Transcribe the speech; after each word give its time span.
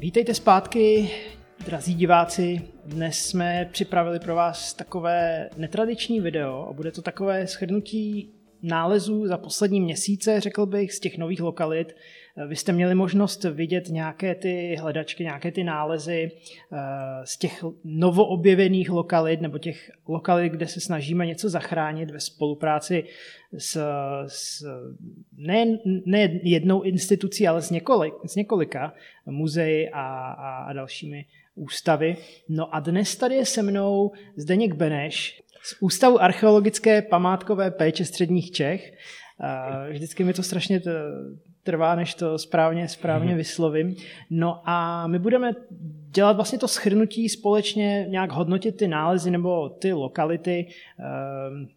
Vítejte 0.00 0.34
zpátky, 0.34 1.10
drazí 1.64 1.94
diváci. 1.94 2.62
Dnes 2.84 3.18
jsme 3.18 3.68
připravili 3.72 4.18
pro 4.18 4.34
vás 4.34 4.74
takové 4.74 5.50
netradiční 5.56 6.20
video 6.20 6.66
a 6.68 6.72
bude 6.72 6.92
to 6.92 7.02
takové 7.02 7.46
shrnutí 7.46 8.34
nálezů 8.62 9.26
za 9.26 9.38
poslední 9.38 9.80
měsíce, 9.80 10.40
řekl 10.40 10.66
bych, 10.66 10.92
z 10.92 11.00
těch 11.00 11.18
nových 11.18 11.40
lokalit. 11.40 11.96
Vy 12.48 12.56
jste 12.56 12.72
měli 12.72 12.94
možnost 12.94 13.44
vidět 13.44 13.88
nějaké 13.88 14.34
ty 14.34 14.76
hledačky, 14.80 15.22
nějaké 15.22 15.52
ty 15.52 15.64
nálezy 15.64 16.30
eh, 16.32 16.78
z 17.24 17.38
těch 17.38 17.64
novoobjevených 17.84 18.90
lokalit 18.90 19.40
nebo 19.40 19.58
těch 19.58 19.90
lokalit, 20.08 20.52
kde 20.52 20.66
se 20.66 20.80
snažíme 20.80 21.26
něco 21.26 21.48
zachránit 21.48 22.10
ve 22.10 22.20
spolupráci 22.20 23.04
s, 23.58 23.82
s 24.26 24.64
ne, 25.36 25.78
ne 26.06 26.40
jednou 26.42 26.82
institucí, 26.82 27.48
ale 27.48 27.62
s, 27.62 27.70
několik, 27.70 28.14
s 28.26 28.34
několika 28.36 28.94
muzeji 29.26 29.88
a, 29.88 30.02
a, 30.32 30.64
a 30.64 30.72
dalšími 30.72 31.24
ústavy. 31.54 32.16
No 32.48 32.74
a 32.74 32.80
dnes 32.80 33.16
tady 33.16 33.34
je 33.34 33.46
se 33.46 33.62
mnou 33.62 34.12
Zdeněk 34.36 34.74
Beneš 34.74 35.42
z 35.62 35.76
Ústavu 35.80 36.22
archeologické 36.22 37.02
památkové 37.02 37.70
péče 37.70 38.04
středních 38.04 38.50
Čech. 38.50 38.92
Vždycky 39.90 40.24
mi 40.24 40.32
to 40.32 40.42
strašně 40.42 40.82
trvá, 41.62 41.94
než 41.94 42.14
to 42.14 42.38
správně, 42.38 42.88
správně 42.88 43.28
mhm. 43.28 43.36
vyslovím. 43.36 43.96
No 44.30 44.62
a 44.64 45.06
my 45.06 45.18
budeme 45.18 45.52
dělat 46.10 46.36
vlastně 46.36 46.58
to 46.58 46.68
schrnutí 46.68 47.28
společně, 47.28 48.06
nějak 48.08 48.32
hodnotit 48.32 48.76
ty 48.76 48.88
nálezy 48.88 49.30
nebo 49.30 49.68
ty 49.68 49.92
lokality, 49.92 50.66
ehm, 50.98 51.68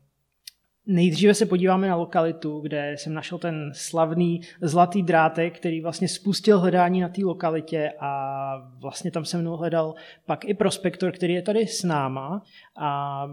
Nejdříve 0.88 1.34
se 1.34 1.46
podíváme 1.46 1.88
na 1.88 1.96
lokalitu, 1.96 2.60
kde 2.60 2.96
jsem 2.98 3.14
našel 3.14 3.38
ten 3.38 3.72
slavný 3.74 4.42
zlatý 4.62 5.04
drátek, 5.04 5.58
který 5.60 5.82
vlastně 5.82 6.08
spustil 6.08 6.60
hledání 6.60 7.02
na 7.02 7.10
té 7.10 7.26
lokalitě 7.26 7.92
a 8.00 8.56
vlastně 8.82 9.12
tam 9.12 9.26
se 9.26 9.38
mnou 9.38 9.58
hledal 9.58 9.96
pak 10.26 10.46
i 10.46 10.54
prospektor, 10.54 11.12
který 11.12 11.34
je 11.34 11.42
tady 11.42 11.68
s 11.68 11.84
náma. 11.84 12.44
A 12.78 13.24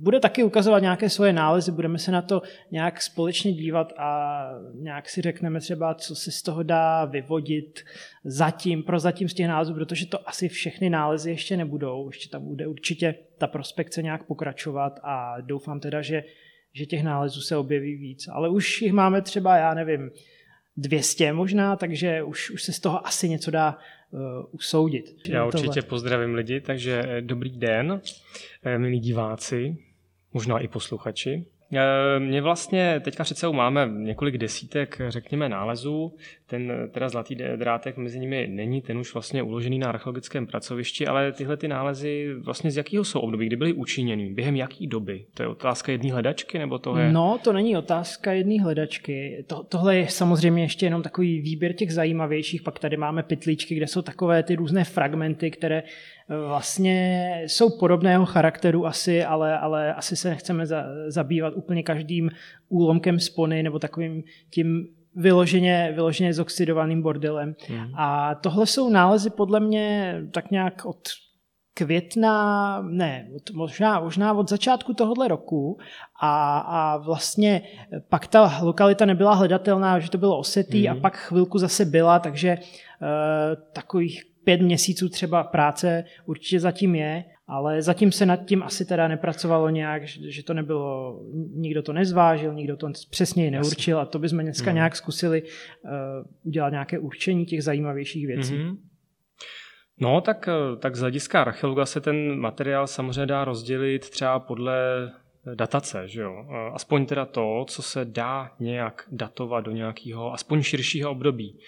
bude 0.00 0.20
taky 0.20 0.44
ukazovat 0.44 0.82
nějaké 0.82 1.10
svoje 1.10 1.32
nálezy, 1.32 1.72
budeme 1.72 1.98
se 1.98 2.12
na 2.12 2.22
to 2.22 2.42
nějak 2.70 3.02
společně 3.02 3.52
dívat 3.52 3.92
a 3.98 4.40
nějak 4.74 5.08
si 5.08 5.22
řekneme 5.22 5.60
třeba, 5.60 5.94
co 5.94 6.14
se 6.14 6.30
z 6.30 6.42
toho 6.42 6.62
dá 6.62 7.04
vyvodit 7.04 7.80
zatím, 8.24 8.82
prozatím 8.82 9.28
z 9.28 9.34
těch 9.34 9.48
nálezů, 9.48 9.74
protože 9.74 10.06
to 10.06 10.28
asi 10.28 10.48
všechny 10.48 10.90
nálezy 10.90 11.30
ještě 11.30 11.56
nebudou, 11.56 12.08
ještě 12.08 12.28
tam 12.28 12.46
bude 12.46 12.66
určitě 12.66 13.14
ta 13.38 13.46
prospekce 13.46 14.02
nějak 14.02 14.26
pokračovat 14.26 15.00
a 15.02 15.40
doufám 15.40 15.80
teda, 15.80 16.02
že 16.02 16.22
že 16.78 16.86
těch 16.86 17.02
nálezů 17.02 17.40
se 17.40 17.56
objeví 17.56 17.96
víc. 17.96 18.28
Ale 18.32 18.48
už 18.48 18.82
jich 18.82 18.92
máme 18.92 19.22
třeba, 19.22 19.56
já 19.56 19.74
nevím, 19.74 20.10
200 20.76 21.32
možná, 21.32 21.76
takže 21.76 22.22
už, 22.22 22.50
už 22.50 22.62
se 22.62 22.72
z 22.72 22.80
toho 22.80 23.06
asi 23.06 23.28
něco 23.28 23.50
dá 23.50 23.78
uh, 24.10 24.20
usoudit. 24.50 25.28
Já 25.28 25.46
určitě 25.46 25.66
tohle. 25.66 25.82
pozdravím 25.82 26.34
lidi, 26.34 26.60
takže 26.60 27.04
eh, 27.08 27.20
dobrý 27.20 27.50
den, 27.50 28.00
eh, 28.64 28.78
milí 28.78 29.00
diváci, 29.00 29.76
možná 30.32 30.58
i 30.58 30.68
posluchači. 30.68 31.44
Eh, 31.72 32.20
mě 32.20 32.42
vlastně 32.42 33.00
teďka 33.00 33.24
sebou 33.24 33.52
máme 33.52 33.90
několik 33.92 34.38
desítek, 34.38 35.00
řekněme, 35.08 35.48
nálezů. 35.48 36.14
Ten 36.46 36.72
teda 36.90 37.08
zlatý 37.08 37.34
drátek 37.56 37.96
mezi 37.96 38.18
nimi 38.20 38.46
není, 38.50 38.82
ten 38.82 38.98
už 38.98 39.14
vlastně 39.14 39.42
uložený 39.42 39.78
na 39.78 39.88
archeologickém 39.88 40.46
pracovišti, 40.46 41.06
ale 41.06 41.32
tyhle 41.32 41.56
ty 41.56 41.68
nálezy 41.68 42.34
vlastně 42.34 42.70
z 42.70 42.76
jakého 42.76 43.04
jsou 43.04 43.20
období, 43.20 43.46
kdy 43.46 43.56
byly 43.56 43.72
učiněny, 43.72 44.30
během 44.30 44.56
jaký 44.56 44.86
doby? 44.86 45.24
To 45.34 45.42
je 45.42 45.48
otázka 45.48 45.92
jedné 45.92 46.12
hledačky, 46.12 46.58
nebo 46.58 46.78
to 46.78 46.98
je... 46.98 47.12
No, 47.12 47.38
to 47.44 47.52
není 47.52 47.76
otázka 47.76 48.32
jedné 48.32 48.62
hledačky. 48.62 49.44
To, 49.46 49.62
tohle 49.62 49.96
je 49.96 50.08
samozřejmě 50.08 50.62
ještě 50.62 50.86
jenom 50.86 51.02
takový 51.02 51.40
výběr 51.40 51.72
těch 51.72 51.92
zajímavějších, 51.92 52.62
pak 52.62 52.78
tady 52.78 52.96
máme 52.96 53.22
pytlíčky, 53.22 53.74
kde 53.74 53.86
jsou 53.86 54.02
takové 54.02 54.42
ty 54.42 54.56
různé 54.56 54.84
fragmenty, 54.84 55.50
které 55.50 55.82
vlastně 56.28 57.40
jsou 57.46 57.78
podobného 57.78 58.26
charakteru 58.26 58.86
asi, 58.86 59.24
ale, 59.24 59.58
ale 59.58 59.94
asi 59.94 60.16
se 60.16 60.30
nechceme 60.30 60.66
za, 60.66 60.84
zabývat 61.06 61.54
úplně 61.56 61.82
každým 61.82 62.30
úlomkem 62.68 63.20
spony 63.20 63.62
nebo 63.62 63.78
takovým 63.78 64.22
tím 64.50 64.86
vyloženě, 65.14 65.92
vyloženě 65.94 66.34
zoxidovaným 66.34 67.02
bordelem. 67.02 67.54
Mm. 67.68 67.94
A 67.94 68.34
tohle 68.34 68.66
jsou 68.66 68.90
nálezy 68.90 69.30
podle 69.30 69.60
mě 69.60 70.14
tak 70.32 70.50
nějak 70.50 70.84
od 70.84 70.98
května, 71.74 72.82
ne, 72.82 73.28
od, 73.36 73.50
možná, 73.50 74.00
možná 74.00 74.32
od 74.32 74.50
začátku 74.50 74.94
tohohle 74.94 75.28
roku 75.28 75.78
a, 76.20 76.58
a 76.58 76.96
vlastně 76.96 77.62
pak 78.08 78.26
ta 78.26 78.58
lokalita 78.62 79.04
nebyla 79.04 79.34
hledatelná, 79.34 79.98
že 79.98 80.10
to 80.10 80.18
bylo 80.18 80.38
osetý 80.38 80.88
mm. 80.88 80.92
a 80.92 81.00
pak 81.00 81.16
chvilku 81.16 81.58
zase 81.58 81.84
byla, 81.84 82.18
takže 82.18 82.58
uh, 82.58 83.62
takových 83.72 84.24
pět 84.48 84.60
měsíců 84.60 85.08
třeba 85.08 85.44
práce 85.44 86.04
určitě 86.26 86.60
zatím 86.60 86.94
je, 86.94 87.24
ale 87.46 87.82
zatím 87.82 88.12
se 88.12 88.26
nad 88.26 88.36
tím 88.36 88.62
asi 88.62 88.84
teda 88.84 89.08
nepracovalo 89.08 89.70
nějak, 89.70 90.06
že 90.06 90.42
to 90.42 90.54
nebylo, 90.54 91.20
nikdo 91.54 91.82
to 91.82 91.92
nezvážil, 91.92 92.54
nikdo 92.54 92.76
to 92.76 92.88
přesně 93.10 93.50
neurčil 93.50 93.98
a 94.00 94.04
to 94.04 94.18
bychom 94.18 94.38
dneska 94.38 94.70
mm. 94.70 94.74
nějak 94.74 94.96
zkusili 94.96 95.42
uh, 95.42 95.90
udělat 96.42 96.70
nějaké 96.70 96.98
určení 96.98 97.46
těch 97.46 97.62
zajímavějších 97.62 98.26
věcí. 98.26 98.54
Mm-hmm. 98.54 98.76
No, 100.00 100.20
tak, 100.20 100.48
eh, 100.48 100.76
tak 100.76 100.96
z 100.96 101.00
hlediska 101.00 101.40
archeologa 101.42 101.86
se 101.86 102.00
ten 102.00 102.38
materiál 102.40 102.86
samozřejmě 102.86 103.26
dá 103.26 103.44
rozdělit 103.44 104.10
třeba 104.10 104.38
podle 104.38 105.10
datace, 105.54 106.08
že 106.08 106.20
jo? 106.20 106.44
Eh, 106.50 106.70
aspoň 106.74 107.06
teda 107.06 107.26
to, 107.26 107.64
co 107.68 107.82
se 107.82 108.04
dá 108.04 108.50
nějak 108.60 109.04
datovat 109.12 109.64
do 109.64 109.70
nějakého 109.70 110.32
aspoň 110.32 110.62
širšího 110.62 111.10
období. 111.10 111.58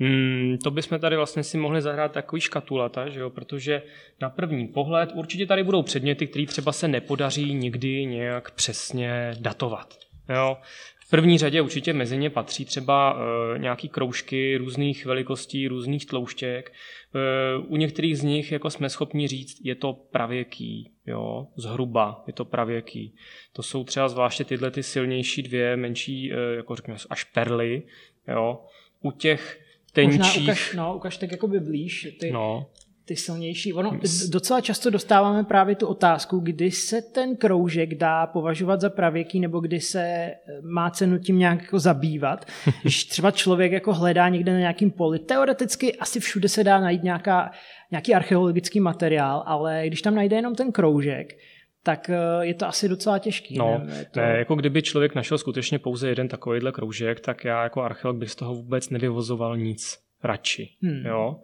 Hmm, 0.00 0.58
to 0.64 0.70
bychom 0.70 1.00
tady 1.00 1.16
vlastně 1.16 1.42
si 1.42 1.58
mohli 1.58 1.82
zahrát 1.82 2.12
takový 2.12 2.40
škatulata, 2.40 3.08
že 3.08 3.20
jo? 3.20 3.30
protože 3.30 3.82
na 4.20 4.30
první 4.30 4.68
pohled 4.68 5.10
určitě 5.14 5.46
tady 5.46 5.62
budou 5.62 5.82
předměty, 5.82 6.26
které 6.26 6.46
třeba 6.46 6.72
se 6.72 6.88
nepodaří 6.88 7.54
nikdy 7.54 8.06
nějak 8.06 8.50
přesně 8.50 9.34
datovat. 9.40 9.98
Jo? 10.28 10.56
V 11.06 11.10
první 11.10 11.38
řadě 11.38 11.60
určitě 11.60 11.92
mezi 11.92 12.18
ně 12.18 12.30
patří 12.30 12.64
třeba 12.64 13.16
e, 13.54 13.58
nějaký 13.58 13.88
kroužky 13.88 14.56
různých 14.56 15.06
velikostí, 15.06 15.68
různých 15.68 16.06
tlouštěk. 16.06 16.72
E, 16.72 17.58
u 17.58 17.76
některých 17.76 18.18
z 18.18 18.22
nich 18.22 18.52
jako 18.52 18.70
jsme 18.70 18.88
schopni 18.88 19.28
říct, 19.28 19.60
je 19.64 19.74
to 19.74 19.92
pravěký, 19.92 20.92
jo, 21.06 21.46
zhruba 21.56 22.24
je 22.26 22.32
to 22.32 22.44
pravěký. 22.44 23.14
To 23.52 23.62
jsou 23.62 23.84
třeba 23.84 24.08
zvláště 24.08 24.44
tyhle 24.44 24.70
ty 24.70 24.82
silnější 24.82 25.42
dvě, 25.42 25.76
menší, 25.76 26.32
e, 26.32 26.36
jako 26.56 26.76
řekněme, 26.76 26.98
až 27.10 27.24
perly, 27.24 27.82
jo. 28.28 28.64
U 29.02 29.10
těch 29.10 29.60
tenčích... 29.92 30.18
Možná 30.18 30.42
ukaž, 30.42 30.74
no, 30.74 30.96
ukaž 30.96 31.16
tak 31.16 31.32
jakoby 31.32 31.60
blíž 31.60 32.16
ty, 32.20 32.30
no. 32.30 32.66
ty 33.04 33.16
silnější. 33.16 33.72
Ono, 33.72 33.98
docela 34.28 34.60
často 34.60 34.90
dostáváme 34.90 35.44
právě 35.44 35.74
tu 35.76 35.86
otázku, 35.86 36.38
kdy 36.38 36.70
se 36.70 37.02
ten 37.02 37.36
kroužek 37.36 37.94
dá 37.94 38.26
považovat 38.26 38.80
za 38.80 38.90
pravěký, 38.90 39.40
nebo 39.40 39.60
kdy 39.60 39.80
se 39.80 40.02
eh, 40.02 40.36
má 40.62 40.90
cenu 40.90 41.18
tím 41.18 41.38
nějak 41.38 41.62
jako 41.62 41.78
zabývat. 41.78 42.44
Když 42.82 43.04
třeba 43.04 43.30
člověk 43.30 43.72
jako 43.72 43.92
hledá 43.92 44.28
někde 44.28 44.52
na 44.52 44.58
nějakým 44.58 44.90
poli, 44.90 45.18
teoreticky 45.18 45.96
asi 45.96 46.20
všude 46.20 46.48
se 46.48 46.64
dá 46.64 46.80
najít 46.80 47.02
nějaká, 47.02 47.50
nějaký 47.90 48.14
archeologický 48.14 48.80
materiál, 48.80 49.42
ale 49.46 49.82
když 49.86 50.02
tam 50.02 50.14
najde 50.14 50.36
jenom 50.36 50.54
ten 50.54 50.72
kroužek, 50.72 51.38
tak 51.82 52.10
eh, 52.10 52.16
je 52.40 52.54
to 52.54 52.66
asi 52.66 52.88
docela 52.88 53.18
těžký. 53.18 53.58
No, 53.58 53.82
ne? 53.84 54.04
To... 54.10 54.20
ne, 54.20 54.38
jako 54.38 54.54
kdyby 54.54 54.82
člověk 54.82 55.14
našel 55.14 55.38
skutečně 55.38 55.78
pouze 55.78 56.08
jeden 56.08 56.28
takovýhle 56.28 56.72
kroužek, 56.72 57.20
tak 57.20 57.44
já 57.44 57.62
jako 57.62 57.82
archeolog 57.82 58.16
bych 58.16 58.30
z 58.30 58.36
toho 58.36 58.54
vůbec 58.54 58.90
nevyvozoval 58.90 59.56
nic 59.56 60.09
radši. 60.22 60.68
Hmm. 60.82 61.06
Jo? 61.06 61.36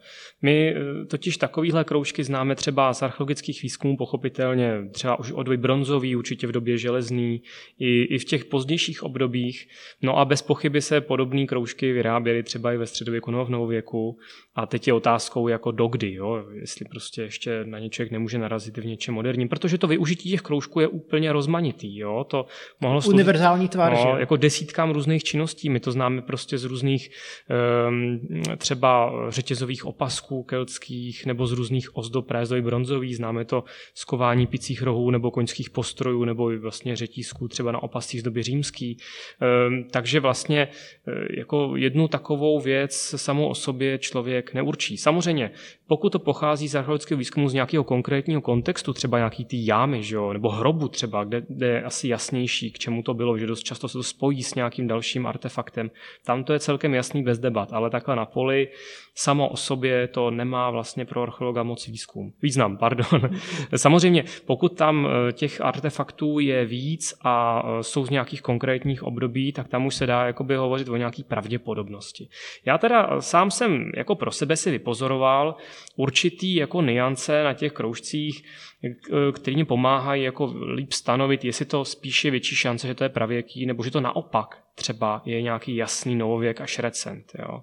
My 0.42 0.74
eh, 0.76 1.04
totiž 1.04 1.36
takovýhle 1.36 1.84
kroužky 1.84 2.24
známe 2.24 2.54
třeba 2.54 2.94
z 2.94 3.02
archeologických 3.02 3.62
výzkumů, 3.62 3.96
pochopitelně 3.96 4.72
třeba 4.92 5.18
už 5.18 5.32
od 5.32 5.48
bronzový, 5.48 6.16
určitě 6.16 6.46
v 6.46 6.52
době 6.52 6.78
železný, 6.78 7.42
i, 7.78 8.02
i 8.02 8.18
v 8.18 8.24
těch 8.24 8.44
pozdějších 8.44 9.02
obdobích. 9.02 9.68
No 10.02 10.18
a 10.18 10.24
bez 10.24 10.42
pochyby 10.42 10.82
se 10.82 11.00
podobné 11.00 11.46
kroužky 11.46 11.92
vyráběly 11.92 12.42
třeba 12.42 12.72
i 12.72 12.76
ve 12.76 12.86
středověku 12.86 13.30
nebo 13.30 13.44
v 13.44 13.50
novověku. 13.50 14.18
A 14.54 14.66
teď 14.66 14.86
je 14.86 14.92
otázkou 14.92 15.48
jako 15.48 15.70
dokdy, 15.70 16.12
jo? 16.12 16.44
jestli 16.60 16.84
prostě 16.84 17.22
ještě 17.22 17.64
na 17.64 17.78
ně 17.78 17.90
člověk 17.90 18.12
nemůže 18.12 18.38
narazit 18.38 18.78
v 18.78 18.86
něčem 18.86 19.14
moderním, 19.14 19.48
protože 19.48 19.78
to 19.78 19.86
využití 19.86 20.30
těch 20.30 20.40
kroužků 20.40 20.80
je 20.80 20.88
úplně 20.88 21.32
rozmanitý. 21.32 21.98
Jo? 21.98 22.24
To 22.24 22.46
mohlo 22.80 23.00
sloužit, 23.00 23.14
Univerzální 23.14 23.68
tvar, 23.68 23.92
no, 23.92 23.98
že? 23.98 24.20
jako 24.20 24.36
desítkám 24.36 24.90
různých 24.90 25.24
činností. 25.24 25.70
My 25.70 25.80
to 25.80 25.92
známe 25.92 26.22
prostě 26.22 26.58
z 26.58 26.64
různých 26.64 27.10
um, 27.88 28.20
třeba 28.66 29.12
řetězových 29.28 29.84
opasků 29.84 30.42
keltských 30.42 31.26
nebo 31.26 31.46
z 31.46 31.52
různých 31.52 31.96
ozdob 31.96 32.26
prézový 32.26 32.62
bronzový. 32.62 33.14
Známe 33.14 33.44
to 33.44 33.64
z 33.94 34.04
kování 34.04 34.46
picích 34.46 34.82
rohů 34.82 35.10
nebo 35.10 35.30
koňských 35.30 35.70
postrojů 35.70 36.24
nebo 36.24 36.50
vlastně 36.58 36.96
řetízků 36.96 37.48
třeba 37.48 37.72
na 37.72 37.82
opascích 37.82 38.20
z 38.20 38.24
doby 38.24 38.42
římský. 38.42 38.96
Um, 39.68 39.84
takže 39.90 40.20
vlastně 40.20 40.60
e, 40.62 40.68
jako 41.38 41.76
jednu 41.76 42.08
takovou 42.08 42.60
věc 42.60 43.14
samou 43.16 43.48
o 43.48 43.54
sobě 43.54 43.98
člověk 43.98 44.16
člověk 44.16 44.54
neurčí. 44.54 44.96
Samozřejmě, 44.96 45.50
pokud 45.86 46.10
to 46.10 46.18
pochází 46.18 46.68
z 46.68 46.74
archeologického 46.74 47.18
výzkumu 47.18 47.48
z 47.48 47.54
nějakého 47.54 47.84
konkrétního 47.84 48.40
kontextu, 48.40 48.92
třeba 48.92 49.18
nějaký 49.18 49.44
ty 49.44 49.56
jámy, 49.66 50.02
že 50.02 50.16
jo, 50.16 50.32
nebo 50.32 50.48
hrobu 50.48 50.88
třeba, 50.88 51.24
kde, 51.24 51.42
kde 51.48 51.66
je 51.66 51.82
asi 51.82 52.08
jasnější, 52.08 52.70
k 52.70 52.78
čemu 52.78 53.02
to 53.02 53.14
bylo, 53.14 53.38
že 53.38 53.46
dost 53.46 53.62
často 53.62 53.88
se 53.88 53.92
to 53.98 54.02
spojí 54.02 54.42
s 54.42 54.54
nějakým 54.54 54.86
dalším 54.86 55.26
artefaktem, 55.26 55.90
tam 56.24 56.44
to 56.44 56.52
je 56.52 56.58
celkem 56.58 56.94
jasný 56.94 57.22
bez 57.22 57.38
debat, 57.38 57.72
ale 57.72 57.90
takhle 57.90 58.16
na 58.16 58.26
poli 58.26 58.55
way. 58.56 58.70
Samo 59.18 59.48
o 59.48 59.56
sobě 59.56 60.08
to 60.08 60.30
nemá 60.30 60.70
vlastně 60.70 61.04
pro 61.04 61.22
archeologa 61.22 61.62
moc 61.62 61.86
výzkum. 61.86 62.32
Význam, 62.42 62.76
pardon. 62.76 63.30
Samozřejmě, 63.76 64.24
pokud 64.46 64.76
tam 64.76 65.08
eh, 65.08 65.32
těch 65.32 65.60
artefaktů 65.60 66.38
je 66.38 66.64
víc 66.64 67.14
a 67.24 67.62
eh, 67.64 67.82
jsou 67.82 68.06
z 68.06 68.10
nějakých 68.10 68.42
konkrétních 68.42 69.02
období, 69.02 69.52
tak 69.52 69.68
tam 69.68 69.86
už 69.86 69.94
se 69.94 70.06
dá 70.06 70.26
jakoby 70.26 70.56
hovořit 70.56 70.88
o 70.88 70.96
nějaký 70.96 71.24
pravděpodobnosti. 71.24 72.28
Já 72.64 72.78
teda 72.78 73.20
sám 73.20 73.50
jsem 73.50 73.90
jako 73.96 74.14
pro 74.14 74.30
sebe 74.30 74.56
si 74.56 74.70
vypozoroval 74.70 75.56
určitý 75.96 76.54
jako 76.54 76.82
niance 76.82 77.44
na 77.44 77.54
těch 77.54 77.72
kroužcích, 77.72 78.44
který 79.32 79.56
mi 79.56 79.64
pomáhají 79.64 80.22
jako 80.22 80.54
líp 80.74 80.92
stanovit, 80.92 81.44
jestli 81.44 81.64
to 81.64 81.84
spíše 81.84 82.30
větší 82.30 82.56
šance, 82.56 82.86
že 82.86 82.94
to 82.94 83.04
je 83.04 83.08
pravěký, 83.08 83.66
nebo 83.66 83.82
že 83.82 83.90
to 83.90 84.00
naopak 84.00 84.66
třeba 84.74 85.22
je 85.24 85.42
nějaký 85.42 85.76
jasný 85.76 86.16
novověk 86.16 86.60
až 86.60 86.78
recent. 86.78 87.32
Jo. 87.38 87.62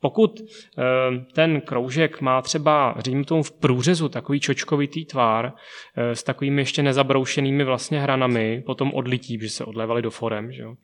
Pokud 0.00 0.40
eh, 0.40 0.82
ten 1.32 1.60
kroužek 1.60 2.20
má 2.20 2.42
třeba, 2.42 2.94
říkám 2.98 3.24
tomu 3.24 3.42
v 3.42 3.52
průřezu, 3.52 4.08
takový 4.08 4.40
čočkovitý 4.40 5.04
tvar 5.04 5.52
eh, 5.96 6.14
s 6.14 6.22
takovými 6.22 6.60
ještě 6.60 6.82
nezabroušenými 6.82 7.64
vlastně 7.64 8.00
hranami, 8.00 8.62
potom 8.66 8.94
odlití, 8.94 9.38
že 9.40 9.50
se 9.50 9.64
odlévali 9.64 10.02
do 10.02 10.10
forem, 10.10 10.52
že 10.52 10.62
jo, 10.62 10.74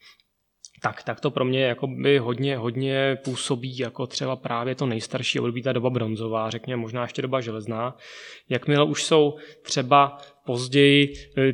tak, 0.82 1.02
tak 1.02 1.20
to 1.20 1.30
pro 1.30 1.44
mě 1.44 1.64
jako 1.64 1.86
by 1.86 2.18
hodně, 2.18 2.56
hodně 2.56 3.16
působí 3.24 3.78
jako 3.78 4.06
třeba 4.06 4.36
právě 4.36 4.74
to 4.74 4.86
nejstarší 4.86 5.40
období, 5.40 5.62
ta 5.62 5.72
doba 5.72 5.90
bronzová, 5.90 6.50
řekněme 6.50 6.82
možná 6.82 7.02
ještě 7.02 7.22
doba 7.22 7.40
železná. 7.40 7.96
Jakmile 8.48 8.84
už 8.84 9.04
jsou 9.04 9.34
třeba 9.62 10.18
později 10.46 11.12
eh, 11.38 11.52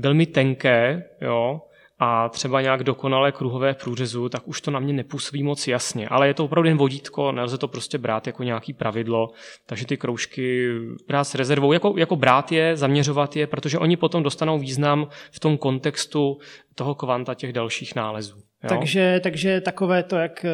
velmi 0.00 0.26
tenké, 0.26 1.04
jo, 1.20 1.60
a 2.02 2.28
třeba 2.28 2.60
nějak 2.60 2.84
dokonale 2.84 3.32
kruhové 3.32 3.74
průřezu, 3.74 4.28
tak 4.28 4.48
už 4.48 4.60
to 4.60 4.70
na 4.70 4.80
mě 4.80 4.92
nepůsobí 4.92 5.42
moc 5.42 5.68
jasně. 5.68 6.08
Ale 6.08 6.26
je 6.26 6.34
to 6.34 6.44
opravdu 6.44 6.68
jen 6.68 6.78
vodítko, 6.78 7.32
nelze 7.32 7.58
to 7.58 7.68
prostě 7.68 7.98
brát 7.98 8.26
jako 8.26 8.42
nějaký 8.42 8.72
pravidlo, 8.72 9.30
takže 9.66 9.86
ty 9.86 9.96
kroužky 9.96 10.70
brát 11.08 11.24
s 11.24 11.34
rezervou, 11.34 11.72
jako, 11.72 11.94
jako 11.96 12.16
brát 12.16 12.52
je, 12.52 12.76
zaměřovat 12.76 13.36
je, 13.36 13.46
protože 13.46 13.78
oni 13.78 13.96
potom 13.96 14.22
dostanou 14.22 14.58
význam 14.58 15.08
v 15.30 15.40
tom 15.40 15.58
kontextu 15.58 16.38
toho 16.74 16.94
kvanta 16.94 17.34
těch 17.34 17.52
dalších 17.52 17.94
nálezů. 17.94 18.49
Jo? 18.64 18.68
Takže, 18.68 19.20
takže 19.22 19.60
takové 19.60 20.02
to, 20.02 20.16
jak 20.16 20.44
eh, 20.44 20.50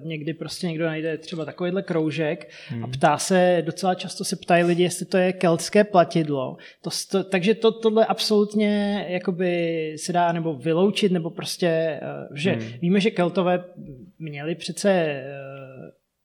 někdy 0.00 0.34
prostě 0.34 0.66
někdo 0.66 0.84
najde 0.84 1.18
třeba 1.18 1.44
takovýhle 1.44 1.82
kroužek 1.82 2.50
hmm. 2.68 2.84
a 2.84 2.86
ptá 2.86 3.18
se, 3.18 3.62
docela 3.66 3.94
často 3.94 4.24
se 4.24 4.36
ptají 4.36 4.64
lidi, 4.64 4.82
jestli 4.82 5.06
to 5.06 5.16
je 5.16 5.32
keltské 5.32 5.84
platidlo. 5.84 6.56
To, 6.82 6.90
to, 7.10 7.24
takže 7.24 7.54
to, 7.54 7.72
tohle 7.72 8.06
absolutně 8.06 9.04
jakoby 9.08 9.94
se 9.98 10.12
dá 10.12 10.32
nebo 10.32 10.54
vyloučit, 10.54 11.12
nebo 11.12 11.30
prostě, 11.30 11.66
eh, 11.66 12.00
že 12.34 12.52
hmm. 12.52 12.68
víme, 12.82 13.00
že 13.00 13.10
keltové 13.10 13.64
měli 14.18 14.54
přece 14.54 14.90
eh, 14.90 15.24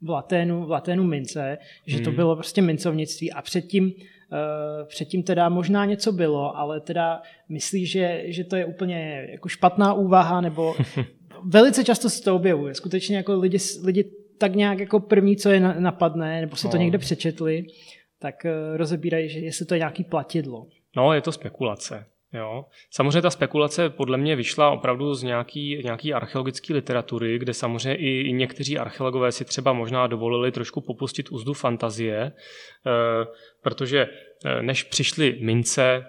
v 0.02 0.10
laténu, 0.10 0.66
v 0.66 0.72
laténu 0.72 1.04
mince, 1.04 1.58
že 1.86 1.96
hmm. 1.96 2.06
to 2.06 2.12
bylo 2.12 2.36
prostě 2.36 2.62
mincovnictví 2.62 3.32
a 3.32 3.42
předtím 3.42 3.94
předtím 4.88 5.24
teda 5.24 5.50
možná 5.50 5.86
něco 5.86 6.12
bylo, 6.12 6.58
ale 6.58 6.80
teda 6.80 7.22
myslí, 7.50 7.86
že, 7.86 8.24
že 8.26 8.44
to 8.44 8.56
je 8.56 8.66
úplně 8.66 9.28
jako 9.32 9.50
špatná 9.50 9.94
úvaha, 9.94 10.42
nebo 10.42 10.76
velice 11.46 11.84
často 11.84 12.10
se 12.10 12.24
to 12.24 12.36
objevuje. 12.36 12.76
Skutečně 12.76 13.18
jako 13.18 13.40
lidi, 13.40 13.58
lidi 13.84 14.12
tak 14.38 14.56
nějak 14.56 14.80
jako 14.80 15.00
první, 15.00 15.38
co 15.38 15.50
je 15.50 15.60
napadne, 15.60 16.42
nebo 16.42 16.56
si 16.56 16.68
to 16.68 16.78
no. 16.78 16.84
někde 16.84 16.98
přečetli, 16.98 17.66
tak 18.20 18.46
eh, 18.46 18.78
rozebírají, 18.78 19.30
že 19.30 19.40
jestli 19.40 19.66
to 19.66 19.74
je 19.74 19.78
nějaký 19.78 20.04
platidlo. 20.04 20.68
No, 20.96 21.14
je 21.14 21.22
to 21.22 21.32
spekulace. 21.32 22.06
Jo. 22.34 22.66
Samozřejmě 22.92 23.22
ta 23.22 23.30
spekulace 23.30 23.90
podle 23.90 24.18
mě 24.18 24.36
vyšla 24.36 24.72
opravdu 24.72 25.14
z 25.14 25.24
nějaký, 25.24 25.82
nějaký 25.84 26.14
archeologické 26.14 26.74
literatury, 26.74 27.40
kde 27.40 27.54
samozřejmě 27.54 27.96
i, 27.96 28.22
i 28.22 28.34
někteří 28.34 28.78
archeologové 28.78 29.32
si 29.32 29.46
třeba 29.46 29.74
možná 29.74 30.08
dovolili 30.08 30.52
trošku 30.52 30.82
popustit 30.82 31.32
úzdu 31.32 31.54
fantazie, 31.54 32.18
e, 32.18 32.32
protože 33.62 34.08
e, 34.46 34.62
než 34.62 34.84
přišly 34.84 35.38
mince, 35.42 36.06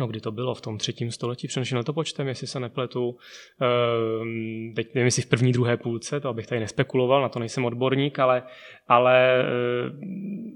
no 0.00 0.06
kdy 0.06 0.20
to 0.20 0.32
bylo, 0.32 0.54
v 0.54 0.60
tom 0.60 0.78
třetím 0.78 1.10
století, 1.10 1.48
přenošeno 1.48 1.84
to 1.84 1.92
počtem, 1.92 2.28
jestli 2.28 2.46
se 2.46 2.60
nepletu, 2.60 3.16
ehm, 3.60 4.72
teď 4.76 4.94
nevím, 4.94 5.04
jestli 5.04 5.22
v 5.22 5.28
první, 5.28 5.52
druhé 5.52 5.76
půlce, 5.76 6.20
to 6.20 6.28
abych 6.28 6.46
tady 6.46 6.60
nespekuloval, 6.60 7.22
na 7.22 7.28
to 7.28 7.38
nejsem 7.38 7.64
odborník, 7.64 8.18
ale, 8.18 8.42
ale 8.88 9.40
ehm, 9.40 10.52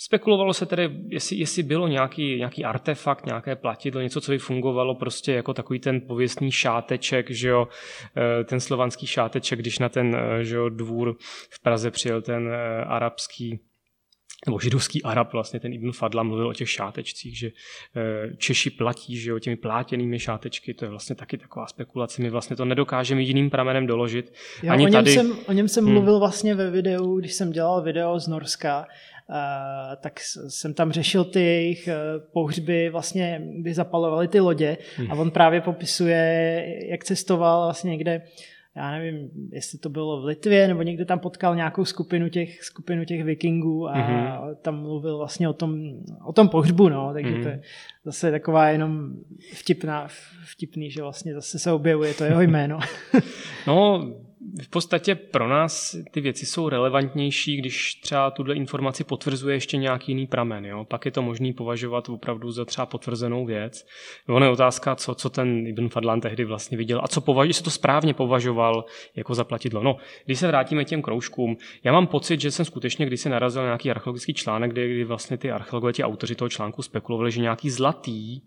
spekulovalo 0.00 0.54
se 0.54 0.66
tedy, 0.66 0.90
jestli, 1.08 1.36
jestli 1.36 1.62
bylo 1.62 1.88
nějaký, 1.88 2.36
nějaký 2.36 2.64
artefakt, 2.64 3.26
nějaké 3.26 3.56
platidlo, 3.56 4.00
něco, 4.00 4.20
co 4.20 4.32
by 4.32 4.38
fungovalo 4.38 4.94
prostě 4.94 5.32
jako 5.32 5.54
takový 5.54 5.78
ten 5.78 6.00
pověstný 6.00 6.52
šáteček, 6.52 7.30
že 7.30 7.48
jo, 7.48 7.68
ehm, 8.14 8.44
ten 8.44 8.60
slovanský 8.60 9.06
šáteček, 9.06 9.58
když 9.58 9.78
na 9.78 9.88
ten 9.88 10.16
že 10.42 10.56
jo, 10.56 10.68
dvůr 10.68 11.16
v 11.50 11.62
Praze 11.62 11.90
přijel 11.90 12.22
ten 12.22 12.48
arabský 12.86 13.60
nebo 14.46 14.60
židovský 14.60 15.02
Arab, 15.02 15.32
vlastně 15.32 15.60
ten 15.60 15.72
Ibn 15.72 15.92
Fadla 15.92 16.22
mluvil 16.22 16.48
o 16.48 16.52
těch 16.52 16.70
šátečcích, 16.70 17.38
že 17.38 17.50
eh, 17.96 18.36
Češi 18.36 18.70
platí, 18.70 19.16
že 19.16 19.30
jo, 19.30 19.38
těmi 19.38 19.56
plátěnými 19.56 20.18
šátečky, 20.18 20.74
to 20.74 20.84
je 20.84 20.90
vlastně 20.90 21.16
taky 21.16 21.38
taková 21.38 21.66
spekulace, 21.66 22.22
my 22.22 22.30
vlastně 22.30 22.56
to 22.56 22.64
nedokážeme 22.64 23.22
jiným 23.22 23.50
pramenem 23.50 23.86
doložit. 23.86 24.32
Já 24.62 24.72
Ani 24.72 24.84
o, 24.84 24.88
něm 24.88 24.92
tady... 24.92 25.14
jsem, 25.14 25.32
o 25.46 25.52
něm 25.52 25.68
jsem 25.68 25.84
hmm. 25.84 25.92
mluvil 25.92 26.18
vlastně 26.18 26.54
ve 26.54 26.70
videu, 26.70 27.18
když 27.18 27.32
jsem 27.32 27.50
dělal 27.50 27.82
video 27.82 28.20
z 28.20 28.28
Norska, 28.28 28.86
Uh, 29.30 29.96
tak 30.00 30.20
jsem 30.48 30.74
tam 30.74 30.92
řešil 30.92 31.24
ty 31.24 31.40
jejich 31.40 31.88
uh, 31.88 32.32
pohřby, 32.32 32.90
vlastně, 32.90 33.42
kdy 33.60 33.74
zapalovali 33.74 34.28
ty 34.28 34.40
lodě 34.40 34.78
hmm. 34.96 35.12
a 35.12 35.14
on 35.14 35.30
právě 35.30 35.60
popisuje, 35.60 36.64
jak 36.90 37.04
cestoval 37.04 37.64
vlastně 37.64 37.90
někde 37.90 38.22
já 38.78 38.90
nevím, 38.90 39.30
jestli 39.52 39.78
to 39.78 39.88
bylo 39.88 40.22
v 40.22 40.24
Litvě, 40.24 40.68
nebo 40.68 40.82
někde 40.82 41.04
tam 41.04 41.18
potkal 41.18 41.56
nějakou 41.56 41.84
skupinu 41.84 42.28
těch, 42.28 42.64
skupinu 42.64 43.04
těch 43.04 43.24
vikingů 43.24 43.88
a 43.88 43.94
mm-hmm. 43.94 44.54
tam 44.54 44.80
mluvil 44.80 45.18
vlastně 45.18 45.48
o 45.48 45.52
tom, 45.52 45.78
o 46.24 46.32
tom 46.32 46.48
pohřbu, 46.48 46.88
no, 46.88 47.10
takže 47.12 47.30
mm-hmm. 47.30 47.42
to 47.42 47.48
je 47.48 47.62
zase 48.04 48.30
taková 48.30 48.68
jenom 48.68 49.10
vtipná, 49.54 50.08
vtipný, 50.44 50.90
že 50.90 51.02
vlastně 51.02 51.34
zase 51.34 51.58
se 51.58 51.72
objevuje 51.72 52.14
to 52.14 52.24
jeho 52.24 52.40
jméno. 52.40 52.78
no, 53.66 54.10
v 54.62 54.68
podstatě 54.68 55.14
pro 55.14 55.48
nás 55.48 55.96
ty 56.10 56.20
věci 56.20 56.46
jsou 56.46 56.68
relevantnější, 56.68 57.56
když 57.56 57.94
třeba 57.94 58.30
tuhle 58.30 58.54
informaci 58.54 59.04
potvrzuje 59.04 59.56
ještě 59.56 59.76
nějaký 59.76 60.12
jiný 60.12 60.26
pramen. 60.26 60.66
Jo? 60.66 60.84
Pak 60.84 61.04
je 61.04 61.10
to 61.10 61.22
možný 61.22 61.52
považovat 61.52 62.08
opravdu 62.08 62.50
za 62.50 62.64
třeba 62.64 62.86
potvrzenou 62.86 63.46
věc. 63.46 63.86
Ono 64.28 64.46
je 64.46 64.52
otázka, 64.52 64.96
co, 64.96 65.14
co 65.14 65.30
ten 65.30 65.66
Ibn 65.66 65.88
Fadlan 65.88 66.20
tehdy 66.20 66.44
vlastně 66.44 66.78
viděl 66.78 67.00
a 67.04 67.08
co 67.08 67.20
považuje, 67.20 67.50
jestli 67.50 67.64
to 67.64 67.70
správně 67.70 68.14
považoval 68.14 68.84
jako 69.16 69.34
zaplatidlo. 69.34 69.82
No, 69.82 69.96
když 70.24 70.38
se 70.38 70.46
vrátíme 70.46 70.84
těm 70.84 71.02
kroužkům, 71.02 71.56
já 71.84 71.92
mám 71.92 72.06
pocit, 72.06 72.40
že 72.40 72.50
jsem 72.50 72.64
skutečně 72.64 73.06
když 73.06 73.20
se 73.20 73.28
narazil 73.28 73.62
na 73.62 73.68
nějaký 73.68 73.90
archeologický 73.90 74.34
článek, 74.34 74.70
kde, 74.70 74.88
kdy 74.88 75.04
vlastně 75.04 75.36
ty 75.36 75.50
archeologové, 75.50 75.92
ti 75.92 76.04
autoři 76.04 76.34
toho 76.34 76.48
článku 76.48 76.82
spekulovali, 76.82 77.30
že 77.30 77.40
nějaký 77.40 77.70
zlatý 77.70 78.36
e, 78.36 78.40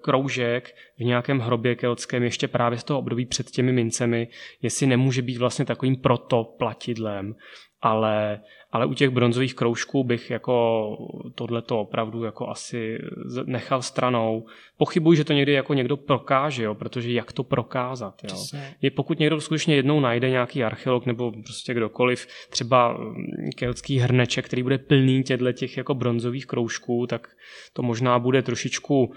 kroužek 0.00 0.74
v 0.98 1.04
nějakém 1.04 1.38
hrobě 1.38 1.74
keltském 1.74 2.22
ještě 2.22 2.48
právě 2.48 2.78
z 2.78 2.84
toho 2.84 2.98
období 2.98 3.26
před 3.26 3.50
těmi 3.50 3.72
mincemi, 3.72 4.28
jestli 4.62 4.86
nemůže 4.86 5.19
být 5.22 5.36
vlastně 5.36 5.64
takovým 5.64 5.96
protoplatidlem, 5.96 7.34
ale, 7.82 8.40
ale 8.72 8.86
u 8.86 8.94
těch 8.94 9.10
bronzových 9.10 9.54
kroužků 9.54 10.04
bych 10.04 10.30
jako 10.30 10.96
tohleto 11.34 11.80
opravdu 11.80 12.24
jako 12.24 12.48
asi 12.48 12.98
nechal 13.44 13.82
stranou. 13.82 14.46
Pochybuji, 14.76 15.16
že 15.16 15.24
to 15.24 15.32
někdy 15.32 15.52
jako 15.52 15.74
někdo 15.74 15.96
prokáže, 15.96 16.62
jo, 16.62 16.74
protože 16.74 17.12
jak 17.12 17.32
to 17.32 17.44
prokázat. 17.44 18.14
Jo. 18.30 18.36
Je, 18.82 18.90
pokud 18.90 19.18
někdo 19.18 19.40
skutečně 19.40 19.76
jednou 19.76 20.00
najde 20.00 20.30
nějaký 20.30 20.64
archeolog 20.64 21.06
nebo 21.06 21.32
prostě 21.32 21.74
kdokoliv, 21.74 22.26
třeba 22.50 22.92
mm, 22.92 23.14
keltský 23.56 23.98
hrneček, 23.98 24.46
který 24.46 24.62
bude 24.62 24.78
plný 24.78 25.22
těchto 25.22 25.52
těch 25.52 25.76
jako 25.76 25.94
bronzových 25.94 26.46
kroužků, 26.46 27.06
tak 27.06 27.28
to 27.72 27.82
možná 27.82 28.18
bude 28.18 28.42
trošičku 28.42 29.12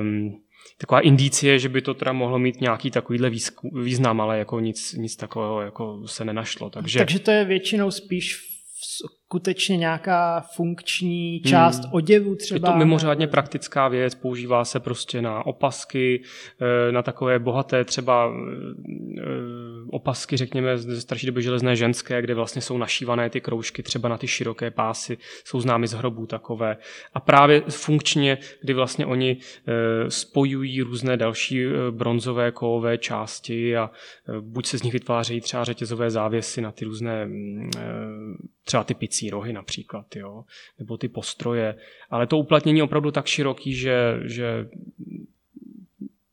um, 0.00 0.40
taková 0.78 1.00
indicie, 1.00 1.58
že 1.58 1.68
by 1.68 1.82
to 1.82 1.94
teda 1.94 2.12
mohlo 2.12 2.38
mít 2.38 2.60
nějaký 2.60 2.90
takovýhle 2.90 3.30
význam, 3.72 4.20
ale 4.20 4.38
jako 4.38 4.60
nic, 4.60 4.92
nic 4.92 5.16
takového 5.16 5.60
jako 5.60 6.02
se 6.06 6.24
nenašlo. 6.24 6.70
Takže... 6.70 6.98
Takže 6.98 7.18
to 7.18 7.30
je 7.30 7.44
většinou 7.44 7.90
spíš 7.90 8.49
skutečně 9.30 9.76
nějaká 9.76 10.40
funkční 10.40 11.40
část 11.40 11.84
hmm. 11.84 11.92
oděvu 11.92 12.34
třeba? 12.34 12.68
Je 12.68 12.72
to 12.72 12.78
mimořádně 12.78 13.26
praktická 13.26 13.88
věc, 13.88 14.14
používá 14.14 14.64
se 14.64 14.80
prostě 14.80 15.22
na 15.22 15.46
opasky, 15.46 16.22
eh, 16.60 16.92
na 16.92 17.02
takové 17.02 17.38
bohaté 17.38 17.84
třeba 17.84 18.32
eh, 18.32 19.22
opasky, 19.90 20.36
řekněme, 20.36 20.78
ze 20.78 21.00
starší 21.00 21.26
doby 21.26 21.42
železné 21.42 21.76
ženské, 21.76 22.22
kde 22.22 22.34
vlastně 22.34 22.62
jsou 22.62 22.78
našívané 22.78 23.30
ty 23.30 23.40
kroužky 23.40 23.82
třeba 23.82 24.08
na 24.08 24.18
ty 24.18 24.28
široké 24.28 24.70
pásy, 24.70 25.18
jsou 25.44 25.60
známy 25.60 25.86
z 25.86 25.92
hrobů 25.92 26.26
takové. 26.26 26.76
A 27.14 27.20
právě 27.20 27.62
funkčně, 27.68 28.38
kdy 28.60 28.74
vlastně 28.74 29.06
oni 29.06 29.36
eh, 29.36 30.10
spojují 30.10 30.82
různé 30.82 31.16
další 31.16 31.66
bronzové 31.90 32.50
kovové 32.50 32.98
části 32.98 33.76
a 33.76 33.90
buď 34.40 34.66
se 34.66 34.78
z 34.78 34.82
nich 34.82 34.92
vytvářejí 34.92 35.40
třeba 35.40 35.64
řetězové 35.64 36.10
závěsy 36.10 36.60
na 36.60 36.72
ty 36.72 36.84
různé 36.84 37.26
mm, 37.26 37.70
třeba 38.64 38.84
ty 38.84 38.94
picí 38.94 39.30
rohy 39.30 39.52
například, 39.52 40.16
jo, 40.16 40.44
nebo 40.78 40.96
ty 40.96 41.08
postroje, 41.08 41.74
ale 42.10 42.26
to 42.26 42.38
uplatnění 42.38 42.78
je 42.78 42.84
opravdu 42.84 43.10
tak 43.10 43.26
široký, 43.26 43.74
že, 43.74 44.20
že 44.24 44.68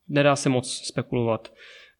nedá 0.08 0.36
se 0.36 0.48
moc 0.48 0.72
spekulovat, 0.72 1.52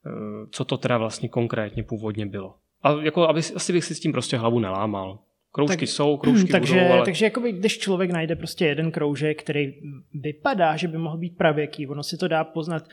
eh, 0.05 0.09
co 0.51 0.65
to 0.65 0.77
teda 0.77 0.97
vlastně 0.97 1.29
konkrétně 1.29 1.83
původně 1.83 2.25
bylo. 2.25 2.55
A 2.83 2.91
jako, 2.91 3.27
aby, 3.27 3.41
asi 3.55 3.73
bych 3.73 3.83
si 3.85 3.95
s 3.95 3.99
tím 3.99 4.11
prostě 4.11 4.37
hlavu 4.37 4.59
nelámal. 4.59 5.19
Kroužky 5.51 5.77
tak, 5.77 5.89
jsou, 5.89 6.17
kroužky 6.17 6.47
takže, 6.51 6.73
budou, 6.73 6.93
ale... 6.93 7.05
Takže 7.05 7.25
jakoby, 7.25 7.51
když 7.51 7.77
člověk 7.77 8.11
najde 8.11 8.35
prostě 8.35 8.65
jeden 8.65 8.91
kroužek, 8.91 9.43
který 9.43 9.73
vypadá, 10.13 10.75
že 10.75 10.87
by 10.87 10.97
mohl 10.97 11.17
být 11.17 11.37
pravěký, 11.37 11.87
ono 11.87 12.03
si 12.03 12.17
to 12.17 12.27
dá 12.27 12.43
poznat 12.43 12.83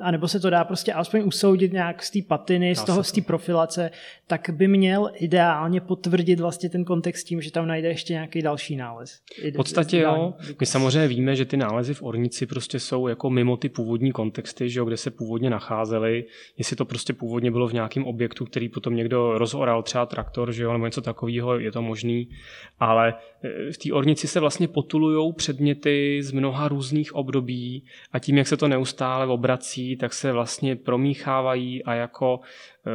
a 0.00 0.10
nebo 0.10 0.28
se 0.28 0.40
to 0.40 0.50
dá 0.50 0.64
prostě 0.64 0.92
alespoň 0.92 1.22
usoudit 1.26 1.72
nějak 1.72 2.02
z 2.02 2.10
té 2.10 2.18
patiny, 2.28 2.76
z 2.76 2.84
toho, 2.84 3.04
z 3.04 3.12
té 3.12 3.20
profilace, 3.20 3.90
tak 4.26 4.50
by 4.52 4.68
měl 4.68 5.10
ideálně 5.14 5.80
potvrdit 5.80 6.40
vlastně 6.40 6.70
ten 6.70 6.84
kontext 6.84 7.26
tím, 7.26 7.40
že 7.40 7.52
tam 7.52 7.66
najde 7.66 7.88
ještě 7.88 8.12
nějaký 8.12 8.42
další 8.42 8.76
nález. 8.76 9.20
V 9.52 9.56
podstatě 9.56 9.98
jo. 9.98 10.34
My 10.60 10.66
samozřejmě 10.66 11.08
víme, 11.08 11.36
že 11.36 11.44
ty 11.44 11.56
nálezy 11.56 11.94
v 11.94 12.02
ornici 12.02 12.46
prostě 12.46 12.80
jsou 12.80 13.08
jako 13.08 13.30
mimo 13.30 13.56
ty 13.56 13.68
původní 13.68 14.12
kontexty, 14.12 14.70
že 14.70 14.78
jo, 14.78 14.84
kde 14.84 14.96
se 14.96 15.10
původně 15.10 15.50
nacházely. 15.50 16.24
Jestli 16.58 16.76
to 16.76 16.84
prostě 16.84 17.12
původně 17.12 17.50
bylo 17.50 17.68
v 17.68 17.72
nějakém 17.72 18.04
objektu, 18.04 18.44
který 18.44 18.68
potom 18.68 18.96
někdo 18.96 19.38
rozoral, 19.38 19.82
třeba 19.82 20.06
traktor, 20.06 20.52
že 20.52 20.62
jo, 20.62 20.72
nebo 20.72 20.86
něco 20.86 21.00
takového, 21.00 21.58
je 21.58 21.72
to 21.72 21.82
možný. 21.82 22.28
Ale 22.80 23.14
e, 23.42 23.72
v 23.72 23.78
té 23.78 23.92
ornici 23.92 24.28
se 24.28 24.40
vlastně 24.40 24.68
potulují 24.68 25.32
předměty 25.32 26.22
z 26.22 26.32
mnoha 26.32 26.68
různých 26.68 27.14
období 27.14 27.84
a 28.12 28.18
tím, 28.18 28.38
jak 28.38 28.46
se 28.46 28.56
to 28.56 28.68
neustále 28.68 29.26
obrací, 29.46 29.96
tak 29.96 30.12
se 30.12 30.32
vlastně 30.32 30.76
promíchávají 30.76 31.84
a 31.84 31.94
jako 31.94 32.40
e, 32.86 32.90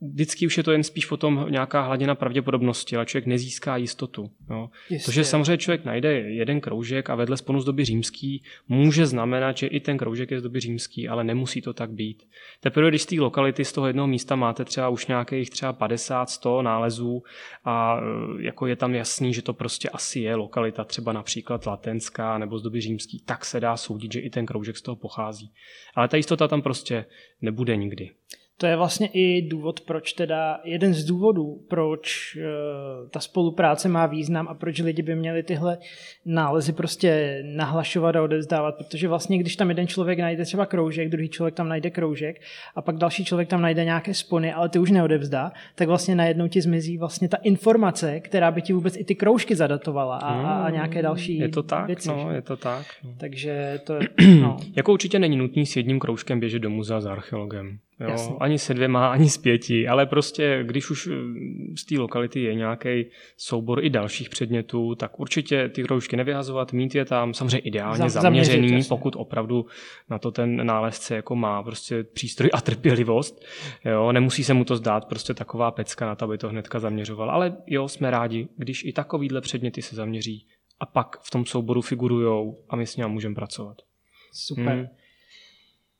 vždycky 0.00 0.46
už 0.46 0.56
je 0.56 0.62
to 0.62 0.72
jen 0.72 0.82
spíš 0.82 1.06
potom 1.06 1.46
nějaká 1.48 1.82
hladina 1.82 2.14
pravděpodobnosti, 2.14 2.96
ale 2.96 3.06
člověk 3.06 3.26
nezíská 3.26 3.76
jistotu. 3.76 4.30
Jo. 4.50 4.70
To, 5.04 5.10
že 5.10 5.24
samozřejmě 5.24 5.58
člověk 5.58 5.84
najde 5.84 6.12
jeden 6.12 6.60
kroužek 6.60 7.10
a 7.10 7.14
vedle 7.14 7.36
sponu 7.36 7.60
z 7.60 7.64
doby 7.64 7.84
římský, 7.84 8.42
může 8.68 9.06
znamenat, 9.06 9.56
že 9.56 9.66
i 9.66 9.80
ten 9.80 9.98
kroužek 9.98 10.30
je 10.30 10.40
z 10.40 10.42
doby 10.42 10.60
římský, 10.60 11.08
ale 11.08 11.24
nemusí 11.24 11.62
to 11.62 11.72
tak 11.72 11.90
být. 11.90 12.28
Teprve, 12.60 12.88
když 12.88 13.02
z 13.02 13.06
té 13.06 13.16
lokality, 13.16 13.64
z 13.64 13.72
toho 13.72 13.86
jednoho 13.86 14.06
místa 14.06 14.36
máte 14.36 14.64
třeba 14.64 14.88
už 14.88 15.06
nějakých 15.06 15.50
třeba 15.50 15.72
50, 15.72 16.30
100 16.30 16.62
nálezů 16.62 17.22
a 17.64 18.00
e, 18.00 18.42
jako 18.42 18.66
je 18.66 18.76
tam 18.76 18.94
jasný, 18.94 19.34
že 19.34 19.42
to 19.42 19.54
prostě 19.54 19.88
asi 19.88 20.20
je 20.20 20.34
lokalita, 20.34 20.84
třeba 20.84 21.12
například 21.12 21.66
latenská 21.66 22.38
nebo 22.38 22.58
z 22.58 22.62
doby 22.62 22.80
římský, 22.80 23.22
tak 23.26 23.44
se 23.44 23.60
dá 23.60 23.76
soudit, 23.76 24.12
že 24.12 24.20
i 24.20 24.30
ten 24.30 24.46
kroužek 24.46 24.76
z 24.76 24.82
toho 24.82 24.96
pochází. 24.96 25.52
Ale 25.94 26.08
ta 26.08 26.16
jistota 26.16 26.48
tam 26.48 26.62
prostě 26.62 27.04
nebude 27.42 27.76
nikdy. 27.76 28.10
To 28.60 28.66
je 28.66 28.76
vlastně 28.76 29.08
i 29.12 29.42
důvod, 29.42 29.80
proč 29.80 30.12
teda, 30.12 30.60
jeden 30.64 30.94
z 30.94 31.04
důvodů, 31.04 31.60
proč 31.68 32.36
uh, 32.36 33.08
ta 33.08 33.20
spolupráce 33.20 33.88
má 33.88 34.06
význam 34.06 34.48
a 34.48 34.54
proč 34.54 34.78
lidi 34.78 35.02
by 35.02 35.16
měli 35.16 35.42
tyhle 35.42 35.78
nálezy 36.24 36.72
prostě 36.72 37.42
nahlašovat 37.56 38.16
a 38.16 38.22
odevzdávat, 38.22 38.74
protože 38.78 39.08
vlastně, 39.08 39.38
když 39.38 39.56
tam 39.56 39.68
jeden 39.68 39.86
člověk 39.86 40.18
najde 40.18 40.44
třeba 40.44 40.66
kroužek, 40.66 41.08
druhý 41.08 41.28
člověk 41.28 41.54
tam 41.54 41.68
najde 41.68 41.90
kroužek 41.90 42.40
a 42.74 42.82
pak 42.82 42.96
další 42.96 43.24
člověk 43.24 43.48
tam 43.48 43.62
najde 43.62 43.84
nějaké 43.84 44.14
spony, 44.14 44.52
ale 44.52 44.68
ty 44.68 44.78
už 44.78 44.90
neodevzdá, 44.90 45.52
tak 45.74 45.88
vlastně 45.88 46.14
najednou 46.14 46.48
ti 46.48 46.60
zmizí 46.60 46.98
vlastně 46.98 47.28
ta 47.28 47.36
informace, 47.36 48.20
která 48.20 48.50
by 48.50 48.62
ti 48.62 48.72
vůbec 48.72 48.96
i 48.96 49.04
ty 49.04 49.14
kroužky 49.14 49.56
zadatovala 49.56 50.16
a, 50.16 50.32
hmm, 50.32 50.46
a 50.46 50.70
nějaké 50.70 51.02
další 51.02 51.38
Je 51.38 51.48
to 51.48 51.62
tak, 51.62 51.86
věci, 51.86 52.08
no, 52.08 52.30
je 52.30 52.42
to 52.42 52.56
tak. 52.56 52.86
No. 53.04 53.10
Takže 53.18 53.80
to 53.84 53.94
je, 53.94 54.00
no. 54.40 54.56
jako 54.76 54.92
určitě 54.92 55.18
není 55.18 55.36
nutný 55.36 55.66
s 55.66 55.76
jedním 55.76 56.00
kroužkem 56.00 56.40
běžet 56.40 56.58
do 56.58 56.70
muzea 56.70 57.00
za 57.00 57.12
archeologem. 57.12 57.78
Jo, 58.00 58.36
ani 58.40 58.58
se 58.58 58.74
dvěma, 58.74 59.12
ani 59.12 59.30
s 59.30 59.38
pěti, 59.38 59.88
ale 59.88 60.06
prostě, 60.06 60.60
když 60.66 60.90
už 60.90 61.06
eh, 61.06 61.12
z 61.76 61.84
té 61.84 61.98
lokality 61.98 62.42
je 62.42 62.54
nějaký 62.54 63.06
soubor 63.36 63.84
i 63.84 63.90
dalších 63.90 64.28
předmětů, 64.28 64.94
tak 64.94 65.20
určitě 65.20 65.68
ty 65.68 65.82
kroužky 65.82 66.16
nevyhazovat, 66.16 66.72
mít 66.72 66.94
je 66.94 67.04
tam, 67.04 67.34
samozřejmě 67.34 67.58
ideálně 67.58 67.98
Za, 67.98 68.20
zaměřený, 68.20 68.68
zaměřit, 68.68 68.88
pokud 68.88 69.16
opravdu 69.16 69.66
na 70.10 70.18
to 70.18 70.30
ten 70.30 70.66
nálezce 70.66 71.14
jako 71.16 71.36
má 71.36 71.62
prostě 71.62 72.04
přístroj 72.04 72.50
a 72.52 72.60
trpělivost. 72.60 73.44
Jo, 73.84 74.12
nemusí 74.12 74.44
se 74.44 74.54
mu 74.54 74.64
to 74.64 74.76
zdát 74.76 75.04
prostě 75.04 75.34
taková 75.34 75.70
pecka 75.70 76.06
na 76.06 76.14
to, 76.14 76.24
aby 76.24 76.38
to 76.38 76.48
hnedka 76.48 76.78
zaměřoval, 76.78 77.30
ale 77.30 77.56
jo, 77.66 77.88
jsme 77.88 78.10
rádi, 78.10 78.48
když 78.56 78.84
i 78.84 78.92
takovýhle 78.92 79.40
předměty 79.40 79.82
se 79.82 79.96
zaměří 79.96 80.46
a 80.80 80.86
pak 80.86 81.16
v 81.22 81.30
tom 81.30 81.46
souboru 81.46 81.82
figurujou 81.82 82.64
a 82.68 82.76
my 82.76 82.86
s 82.86 82.96
ním 82.96 83.08
můžeme 83.08 83.34
pracovat. 83.34 83.76
Super. 84.32 84.74
Hmm. 84.74 84.86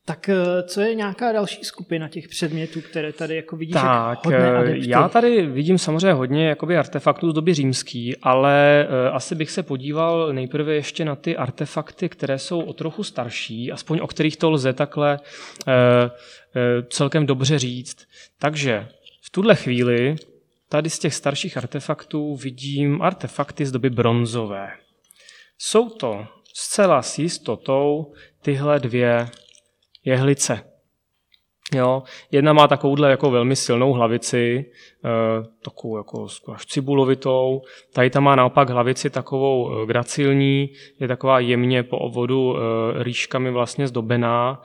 Tak 0.05 0.29
eh, 0.29 0.63
co 0.63 0.81
je 0.81 0.95
nějaká 0.95 1.33
další 1.33 1.65
skupina 1.65 2.09
těch 2.09 2.29
předmětů, 2.29 2.81
které 2.81 3.13
tady 3.13 3.37
jako 3.37 3.57
vidíš 3.57 3.75
tak, 3.75 4.25
hodně 4.25 4.39
eh, 4.39 4.57
adepty? 4.57 4.91
Já 4.91 5.09
tady 5.09 5.47
vidím 5.47 5.79
samozřejmě 5.79 6.13
hodně 6.13 6.49
jakoby 6.49 6.77
artefaktů 6.77 7.31
z 7.31 7.35
doby 7.35 7.55
římský, 7.55 8.17
ale 8.17 8.87
uh, 8.89 9.17
asi 9.17 9.35
bych 9.35 9.51
se 9.51 9.63
podíval 9.63 10.33
nejprve 10.33 10.75
ještě 10.75 11.05
na 11.05 11.17
ty 11.17 11.37
artefakty, 11.37 12.09
které 12.09 12.39
jsou 12.39 12.61
o 12.61 12.73
trochu 12.73 13.05
starší, 13.05 13.73
aspoň 13.73 13.99
o 14.03 14.07
kterých 14.07 14.37
to 14.37 14.51
lze 14.51 14.73
takhle 14.73 15.21
celkem 16.91 17.27
dobře 17.27 17.59
říct. 17.59 18.07
Takže 18.39 18.89
v 19.23 19.31
tuhle 19.31 19.55
chvíli 19.55 20.17
tady 20.69 20.91
z 20.91 20.99
těch 20.99 21.15
starších 21.15 21.57
artefaktů 21.57 22.37
vidím 22.37 23.03
artefakty 23.03 23.67
z 23.67 23.73
doby 23.73 23.91
bronzové. 23.91 24.71
Jsou 25.59 25.89
to 25.89 26.27
zcela 26.55 27.03
s 27.03 27.19
jistotou 27.19 28.13
tyhle 28.43 28.81
dvě 28.81 29.29
jehlice. 30.05 30.71
Jo, 31.75 32.03
jedna 32.31 32.53
má 32.53 32.69
takovouhle 32.69 33.11
jako 33.11 33.31
velmi 33.31 33.57
silnou 33.57 33.93
hlavici, 33.93 34.65
e, 35.05 35.11
takovou 35.65 35.97
jako 35.97 36.27
až 36.53 36.67
cibulovitou. 36.67 37.63
Tady 37.93 38.11
ta 38.11 38.21
má 38.21 38.37
naopak 38.37 38.71
hlavici 38.71 39.11
takovou 39.11 39.83
e, 39.83 39.87
gracilní, 39.87 40.71
je 41.01 41.09
taková 41.09 41.41
jemně 41.41 41.83
po 41.83 41.99
obvodu 41.99 42.57
e, 42.57 42.61
rýškami 43.03 43.51
vlastně 43.51 43.87
zdobená. 43.87 44.63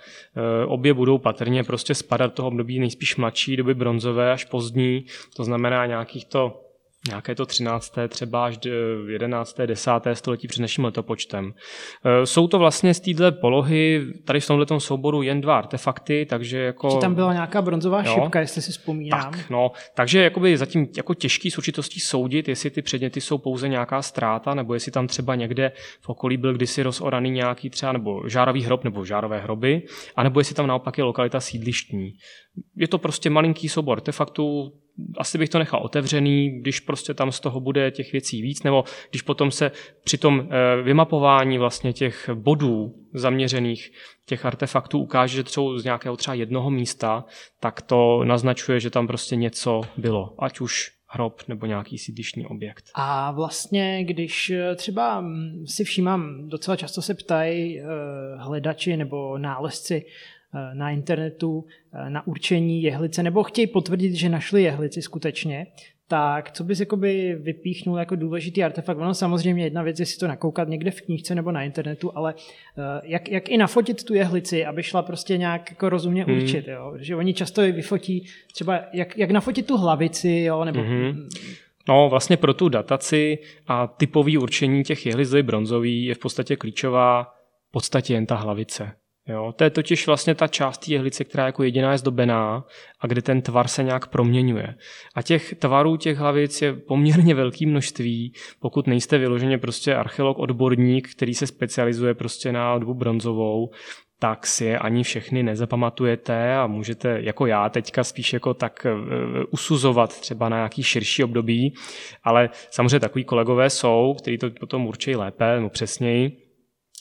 Obě 0.67 0.93
budou 0.93 1.17
patrně 1.17 1.63
prostě 1.63 1.95
spadat 1.95 2.33
toho 2.33 2.47
období 2.47 2.79
nejspíš 2.79 3.15
mladší 3.15 3.57
doby 3.57 3.73
bronzové 3.73 4.31
až 4.31 4.45
pozdní, 4.45 5.05
to 5.35 5.43
znamená 5.43 5.85
nějakých 5.85 6.25
to 6.25 6.64
nějaké 7.07 7.35
to 7.35 7.45
13. 7.45 7.95
třeba 8.09 8.45
až 8.45 8.57
11. 9.07 9.57
10. 9.65 9.91
století 10.13 10.47
před 10.47 10.61
naším 10.61 10.85
letopočtem. 10.85 11.53
E, 12.05 12.25
jsou 12.25 12.47
to 12.47 12.59
vlastně 12.59 12.93
z 12.93 12.99
této 12.99 13.31
polohy, 13.31 14.05
tady 14.25 14.39
v 14.39 14.47
tomto 14.47 14.79
souboru 14.79 15.21
jen 15.21 15.41
dva 15.41 15.57
artefakty, 15.57 16.25
takže 16.29 16.57
jako... 16.57 16.89
Či 16.89 16.97
tam 16.97 17.15
byla 17.15 17.33
nějaká 17.33 17.61
bronzová 17.61 18.03
jo, 18.03 18.13
šipka, 18.13 18.39
jestli 18.39 18.61
si 18.61 18.71
vzpomínám. 18.71 19.31
Tak, 19.31 19.49
no, 19.49 19.71
takže 19.95 20.23
jakoby 20.23 20.57
zatím 20.57 20.87
jako 20.97 21.13
těžký 21.13 21.51
s 21.51 21.57
určitostí 21.57 21.99
soudit, 21.99 22.47
jestli 22.47 22.69
ty 22.69 22.81
předměty 22.81 23.21
jsou 23.21 23.37
pouze 23.37 23.69
nějaká 23.69 24.01
ztráta, 24.01 24.53
nebo 24.53 24.73
jestli 24.73 24.91
tam 24.91 25.07
třeba 25.07 25.35
někde 25.35 25.71
v 26.01 26.09
okolí 26.09 26.37
byl 26.37 26.53
kdysi 26.53 26.83
rozoraný 26.83 27.29
nějaký 27.29 27.69
třeba 27.69 27.91
nebo 27.91 28.29
žárový 28.29 28.63
hrob 28.63 28.83
nebo 28.83 29.05
žárové 29.05 29.39
hroby, 29.39 29.81
anebo 30.15 30.39
jestli 30.39 30.55
tam 30.55 30.67
naopak 30.67 30.97
je 30.97 31.03
lokalita 31.03 31.39
sídlištní. 31.39 32.13
Je 32.75 32.87
to 32.87 32.97
prostě 32.97 33.29
malinký 33.29 33.69
soubor 33.69 33.97
artefaktů, 33.97 34.71
asi 35.17 35.37
bych 35.37 35.49
to 35.49 35.59
nechal 35.59 35.79
otevřený, 35.83 36.59
když 36.59 36.79
prostě 36.79 37.13
tam 37.13 37.31
z 37.31 37.39
toho 37.39 37.59
bude 37.59 37.91
těch 37.91 38.11
věcí 38.11 38.41
víc, 38.41 38.63
nebo 38.63 38.83
když 39.09 39.21
potom 39.21 39.51
se 39.51 39.71
při 40.03 40.17
tom 40.17 40.49
eh, 40.49 40.81
vymapování 40.81 41.57
vlastně 41.57 41.93
těch 41.93 42.29
bodů 42.33 42.95
zaměřených 43.13 43.91
těch 44.25 44.45
artefaktů 44.45 44.99
ukáže, 44.99 45.35
že 45.35 45.43
jsou 45.47 45.77
z 45.77 45.83
nějakého 45.83 46.17
třeba 46.17 46.33
jednoho 46.33 46.69
místa, 46.69 47.25
tak 47.59 47.81
to 47.81 48.23
naznačuje, 48.23 48.79
že 48.79 48.89
tam 48.89 49.07
prostě 49.07 49.35
něco 49.35 49.81
bylo, 49.97 50.35
ať 50.39 50.59
už 50.59 50.91
hrob 51.07 51.41
nebo 51.47 51.65
nějaký 51.65 51.97
sídlištní 51.97 52.45
objekt. 52.45 52.85
A 52.95 53.31
vlastně, 53.31 54.03
když 54.03 54.49
eh, 54.49 54.75
třeba 54.75 55.21
hm, 55.21 55.65
si 55.67 55.83
všímám, 55.83 56.49
docela 56.49 56.77
často 56.77 57.01
se 57.01 57.13
ptají 57.13 57.79
eh, 57.79 57.83
hledači 58.37 58.97
nebo 58.97 59.37
nálezci, 59.37 60.05
na 60.73 60.91
internetu 60.91 61.65
eh, 61.93 62.09
na 62.09 62.27
určení 62.27 62.83
jehlice, 62.83 63.23
nebo 63.23 63.43
chtějí 63.43 63.67
potvrdit, 63.67 64.13
že 64.13 64.29
našli 64.29 64.63
jehlici 64.63 65.01
skutečně, 65.01 65.67
tak 66.07 66.51
co 66.51 66.63
bys 66.63 66.79
jakoby 66.79 67.35
vypíchnul 67.39 67.97
jako 67.97 68.15
důležitý 68.15 68.63
artefakt? 68.63 68.99
Ono 68.99 69.13
samozřejmě 69.13 69.63
jedna 69.63 69.83
věc 69.83 69.99
je 69.99 70.05
si 70.05 70.17
to 70.17 70.27
nakoukat 70.27 70.67
někde 70.67 70.91
v 70.91 71.01
knížce 71.01 71.35
nebo 71.35 71.51
na 71.51 71.63
internetu, 71.63 72.17
ale 72.17 72.33
eh, 72.77 73.01
jak, 73.03 73.29
jak 73.29 73.49
i 73.49 73.57
nafotit 73.57 74.03
tu 74.03 74.13
jehlici, 74.13 74.65
aby 74.65 74.83
šla 74.83 75.01
prostě 75.01 75.37
nějak 75.37 75.69
jako 75.69 75.89
rozumně 75.89 76.23
hmm. 76.23 76.37
určit, 76.37 76.67
jo? 76.67 76.93
že 76.97 77.15
oni 77.15 77.33
často 77.33 77.61
vyfotí 77.61 78.25
třeba 78.53 78.81
jak, 78.93 79.17
jak 79.17 79.31
nafotit 79.31 79.67
tu 79.67 79.77
hlavici, 79.77 80.29
jo? 80.29 80.65
nebo 80.65 80.81
hmm. 80.81 81.29
No, 81.87 82.09
vlastně 82.09 82.37
pro 82.37 82.53
tu 82.53 82.69
dataci 82.69 83.37
a 83.67 83.87
typový 83.87 84.37
určení 84.37 84.83
těch 84.83 85.05
jehlic 85.05 85.33
bronzový 85.41 86.05
je 86.05 86.15
v 86.15 86.19
podstatě 86.19 86.55
klíčová 86.55 87.23
v 87.69 87.71
podstatě 87.71 88.13
jen 88.13 88.25
ta 88.25 88.35
hlavice. 88.35 88.91
Jo, 89.29 89.53
to 89.55 89.63
je 89.63 89.69
totiž 89.69 90.07
vlastně 90.07 90.35
ta 90.35 90.47
část 90.47 90.89
jehlice, 90.89 91.23
která 91.23 91.45
jako 91.45 91.63
jediná 91.63 91.91
je 91.91 91.97
zdobená 91.97 92.65
a 92.99 93.07
kde 93.07 93.21
ten 93.21 93.41
tvar 93.41 93.67
se 93.67 93.83
nějak 93.83 94.07
proměňuje. 94.07 94.75
A 95.15 95.21
těch 95.21 95.55
tvarů 95.55 95.97
těch 95.97 96.17
hlavic 96.17 96.61
je 96.61 96.73
poměrně 96.73 97.35
velké 97.35 97.67
množství, 97.67 98.33
pokud 98.59 98.87
nejste 98.87 99.17
vyloženě 99.17 99.57
prostě 99.57 99.95
archeolog, 99.95 100.39
odborník, 100.39 101.11
který 101.11 101.33
se 101.33 101.47
specializuje 101.47 102.13
prostě 102.13 102.51
na 102.51 102.77
dobu 102.77 102.93
bronzovou, 102.93 103.69
tak 104.19 104.47
si 104.47 104.65
je 104.65 104.79
ani 104.79 105.03
všechny 105.03 105.43
nezapamatujete 105.43 106.55
a 106.55 106.67
můžete, 106.67 107.17
jako 107.21 107.45
já 107.45 107.69
teďka 107.69 108.03
spíš 108.03 108.33
jako 108.33 108.53
tak 108.53 108.85
uh, 108.85 109.43
usuzovat 109.51 110.19
třeba 110.19 110.49
na 110.49 110.57
nějaký 110.57 110.83
širší 110.83 111.23
období, 111.23 111.73
ale 112.23 112.49
samozřejmě 112.71 112.99
takový 112.99 113.23
kolegové 113.23 113.69
jsou, 113.69 114.15
kteří 114.21 114.37
to 114.37 114.49
potom 114.59 114.87
určí 114.87 115.15
lépe 115.15 115.55
nebo 115.55 115.69
přesněji 115.69 116.44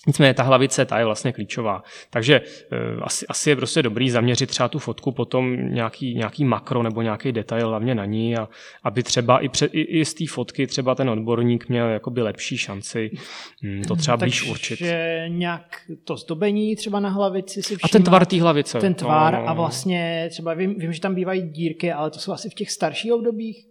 Nicméně 0.06 0.34
ta 0.34 0.42
hlavice, 0.42 0.84
ta 0.84 0.98
je 0.98 1.04
vlastně 1.04 1.32
klíčová. 1.32 1.82
Takže 2.10 2.34
e, 2.34 2.40
asi, 3.02 3.26
asi 3.26 3.50
je 3.50 3.56
prostě 3.56 3.82
dobrý 3.82 4.10
zaměřit 4.10 4.46
třeba 4.46 4.68
tu 4.68 4.78
fotku, 4.78 5.12
potom 5.12 5.56
nějaký, 5.74 6.14
nějaký 6.14 6.44
makro 6.44 6.82
nebo 6.82 7.02
nějaký 7.02 7.32
detail 7.32 7.68
hlavně 7.68 7.94
na 7.94 8.04
ní, 8.04 8.36
a 8.36 8.48
aby 8.82 9.02
třeba 9.02 9.38
i, 9.38 9.48
pře, 9.48 9.66
i, 9.66 9.80
i 9.80 10.04
z 10.04 10.14
té 10.14 10.24
fotky 10.28 10.66
třeba 10.66 10.94
ten 10.94 11.10
odborník 11.10 11.68
měl 11.68 11.88
jakoby 11.88 12.22
lepší 12.22 12.58
šanci 12.58 13.10
hm, 13.62 13.82
to 13.88 13.96
třeba 13.96 14.16
blíž 14.16 14.50
určit. 14.50 14.78
Takže 14.78 15.24
nějak 15.28 15.80
to 16.04 16.16
zdobení 16.16 16.76
třeba 16.76 17.00
na 17.00 17.08
hlavici 17.08 17.62
si 17.62 17.76
všímat, 17.76 17.80
A 17.84 17.88
ten 17.88 18.02
tvar 18.02 18.26
té 18.26 18.40
hlavice. 18.40 18.80
Ten 18.80 18.94
tvar 18.94 19.32
no, 19.32 19.38
no, 19.38 19.44
no. 19.44 19.50
a 19.50 19.52
vlastně 19.52 20.28
třeba 20.30 20.54
vím, 20.54 20.74
vím, 20.78 20.92
že 20.92 21.00
tam 21.00 21.14
bývají 21.14 21.42
dírky, 21.42 21.92
ale 21.92 22.10
to 22.10 22.18
jsou 22.18 22.32
asi 22.32 22.50
v 22.50 22.54
těch 22.54 22.70
starších 22.70 23.12
obdobích 23.12 23.66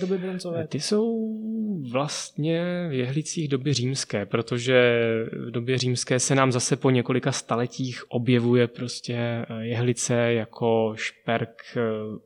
doby 0.00 0.18
bronzové. 0.18 0.66
Ty 0.66 0.80
jsou 0.80 1.34
vlastně 1.90 2.86
v 2.90 2.92
jehlicích 2.92 3.48
doby 3.48 3.72
římské, 3.72 4.26
protože 4.26 5.00
v 5.46 5.50
době 5.50 5.78
římské 5.78 6.20
se 6.20 6.34
nám 6.34 6.52
zase 6.52 6.76
po 6.76 6.90
několika 6.90 7.32
staletích 7.32 8.10
objevuje 8.10 8.66
prostě 8.66 9.14
eh, 9.14 9.44
jehlice 9.60 10.14
jako 10.14 10.94
šperk 10.96 11.62
eh, 11.76 11.80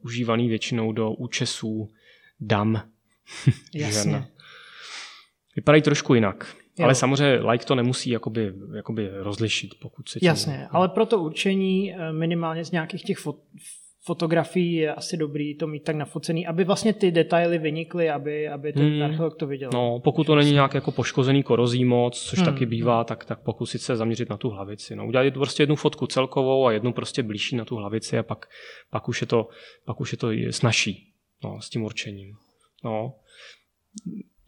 užívaný 0.05 0.49
většinou 0.49 0.93
do 0.93 1.11
účesů 1.11 1.89
dam. 2.41 2.83
Jasně. 3.75 4.25
Vypadají 5.57 5.83
trošku 5.83 6.15
jinak. 6.15 6.57
Jo. 6.79 6.85
Ale 6.85 6.95
samozřejmě 6.95 7.51
like 7.51 7.65
to 7.65 7.75
nemusí 7.75 8.11
jakoby, 8.11 8.53
jakoby 8.75 9.11
rozlišit, 9.13 9.71
pokud 9.81 10.09
se 10.09 10.21
tím... 10.21 10.27
Jasně, 10.27 10.67
ale 10.71 10.89
pro 10.89 11.07
to 11.07 11.19
určení 11.19 11.95
eh, 11.95 12.13
minimálně 12.13 12.65
z 12.65 12.71
nějakých 12.71 13.03
těch 13.03 13.19
fot, 13.19 13.37
fotografií 14.03 14.75
je 14.75 14.95
asi 14.95 15.17
dobrý 15.17 15.55
to 15.55 15.67
mít 15.67 15.85
tak 15.85 15.97
nafocený, 15.97 16.47
aby 16.47 16.65
vlastně 16.65 16.93
ty 16.93 17.11
detaily 17.11 17.59
vynikly, 17.59 18.11
aby, 18.11 18.49
aby 18.49 18.73
ten 18.73 18.93
hmm. 18.93 19.03
archeolog 19.03 19.37
to 19.37 19.47
viděl. 19.47 19.71
No, 19.73 20.01
pokud 20.05 20.27
to 20.27 20.35
není 20.35 20.53
nějak 20.53 20.75
jako 20.75 20.93
poškozený 20.93 21.43
korozí 21.43 21.85
moc, 21.85 22.23
což 22.23 22.39
hmm. 22.39 22.47
taky 22.47 22.67
bývá, 22.67 23.05
tak, 23.05 23.25
tak 23.25 23.41
pokusit 23.43 23.83
se 23.83 23.97
zaměřit 23.97 24.31
na 24.31 24.37
tu 24.37 24.49
hlavici. 24.49 24.97
No, 24.97 25.07
udělat 25.07 25.35
prostě 25.35 25.63
jednu 25.63 25.77
fotku 25.77 26.07
celkovou 26.07 26.67
a 26.67 26.73
jednu 26.73 26.93
prostě 26.93 27.23
blížší 27.23 27.57
na 27.57 27.65
tu 27.65 27.77
hlavici 27.77 28.19
a 28.19 28.23
pak, 28.23 28.47
pak 28.91 29.09
už 29.09 29.21
je 29.21 29.27
to, 29.27 29.49
pak 29.85 30.01
už 30.01 30.13
je 30.13 30.19
to 30.19 30.29
snažší 30.51 31.13
no, 31.45 31.61
s 31.61 31.71
tím 31.71 31.83
určením. 31.83 32.35
No. 32.85 33.15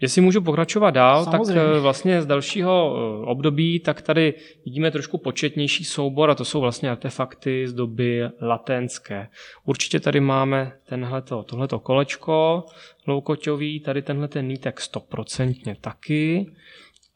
Jestli 0.02 0.20
můžu 0.20 0.40
pokračovat 0.40 0.90
dál, 0.90 1.24
Samozřejmě. 1.24 1.54
tak 1.54 1.76
eh, 1.76 1.80
vlastně 1.80 2.22
z 2.22 2.26
dalšího 2.26 2.96
eh, 2.96 3.26
období, 3.26 3.80
tak 3.80 4.02
tady 4.02 4.34
vidíme 4.64 4.90
trošku 4.90 5.18
početnější 5.18 5.84
soubor 5.84 6.30
a 6.30 6.34
to 6.34 6.44
jsou 6.44 6.60
vlastně 6.60 6.90
artefakty 6.90 7.68
z 7.68 7.72
doby 7.72 8.22
latenské. 8.40 9.28
Určitě 9.64 10.00
tady 10.00 10.20
máme 10.20 10.72
tenhleto, 10.88 11.42
tohleto 11.42 11.78
kolečko 11.78 12.64
loukoťový, 13.06 13.80
tady 13.80 14.02
tenhle 14.02 14.28
ten 14.28 14.46
nítek 14.46 14.80
stoprocentně 14.80 15.76
taky 15.80 16.46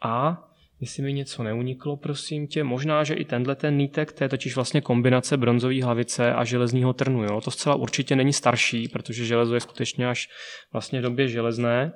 a 0.02 0.42
jestli 0.80 1.02
mi 1.02 1.12
něco 1.12 1.42
neuniklo, 1.42 1.96
prosím 1.96 2.46
tě, 2.46 2.64
možná, 2.64 3.04
že 3.04 3.14
i 3.14 3.24
tenhle 3.24 3.54
ten 3.54 3.76
nítek, 3.76 4.12
to 4.12 4.24
je 4.24 4.28
totiž 4.28 4.54
vlastně 4.54 4.80
kombinace 4.80 5.36
bronzové 5.36 5.82
hlavice 5.84 6.34
a 6.34 6.44
železního 6.44 6.92
trnu. 6.92 7.24
Jo? 7.24 7.40
To 7.40 7.50
zcela 7.50 7.74
určitě 7.74 8.16
není 8.16 8.32
starší, 8.32 8.88
protože 8.88 9.24
železo 9.24 9.54
je 9.54 9.60
skutečně 9.60 10.08
až 10.08 10.28
vlastně 10.72 11.00
v 11.00 11.02
době 11.02 11.28
železné. 11.28 11.92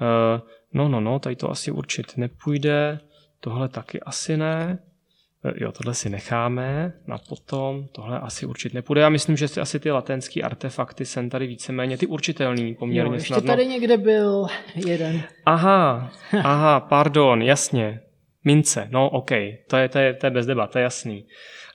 Uh, 0.00 0.40
no, 0.72 0.88
no, 0.88 1.00
no, 1.00 1.18
tady 1.18 1.36
to 1.36 1.50
asi 1.50 1.70
určit 1.70 2.16
nepůjde, 2.16 3.00
tohle 3.40 3.68
taky 3.68 4.00
asi 4.00 4.36
ne. 4.36 4.78
Uh, 5.44 5.52
jo, 5.56 5.72
tohle 5.72 5.94
si 5.94 6.10
necháme 6.10 6.92
na 7.06 7.18
potom, 7.18 7.86
tohle 7.92 8.20
asi 8.20 8.46
určit 8.46 8.74
nepůjde. 8.74 9.00
Já 9.00 9.08
myslím, 9.08 9.36
že 9.36 9.48
si 9.48 9.60
asi 9.60 9.80
ty 9.80 9.90
latenské 9.90 10.42
artefakty 10.42 11.04
jsem 11.04 11.30
tady 11.30 11.46
víceméně, 11.46 11.98
ty 11.98 12.06
určitelný 12.06 12.74
poměrně 12.74 13.10
jo, 13.10 13.14
ještě 13.14 13.34
snadno. 13.34 13.52
tady 13.52 13.66
někde 13.66 13.96
byl 13.96 14.46
jeden. 14.74 15.22
Aha, 15.46 16.12
aha, 16.44 16.80
pardon, 16.80 17.42
jasně. 17.42 18.00
Mince, 18.44 18.88
no 18.90 19.10
OK, 19.10 19.30
to 19.66 19.76
je, 19.76 19.88
to 19.88 19.98
je, 19.98 20.14
to 20.14 20.26
je 20.26 20.30
bez 20.30 20.46
debat, 20.46 20.70
to 20.70 20.78
je 20.78 20.82
jasný. 20.82 21.26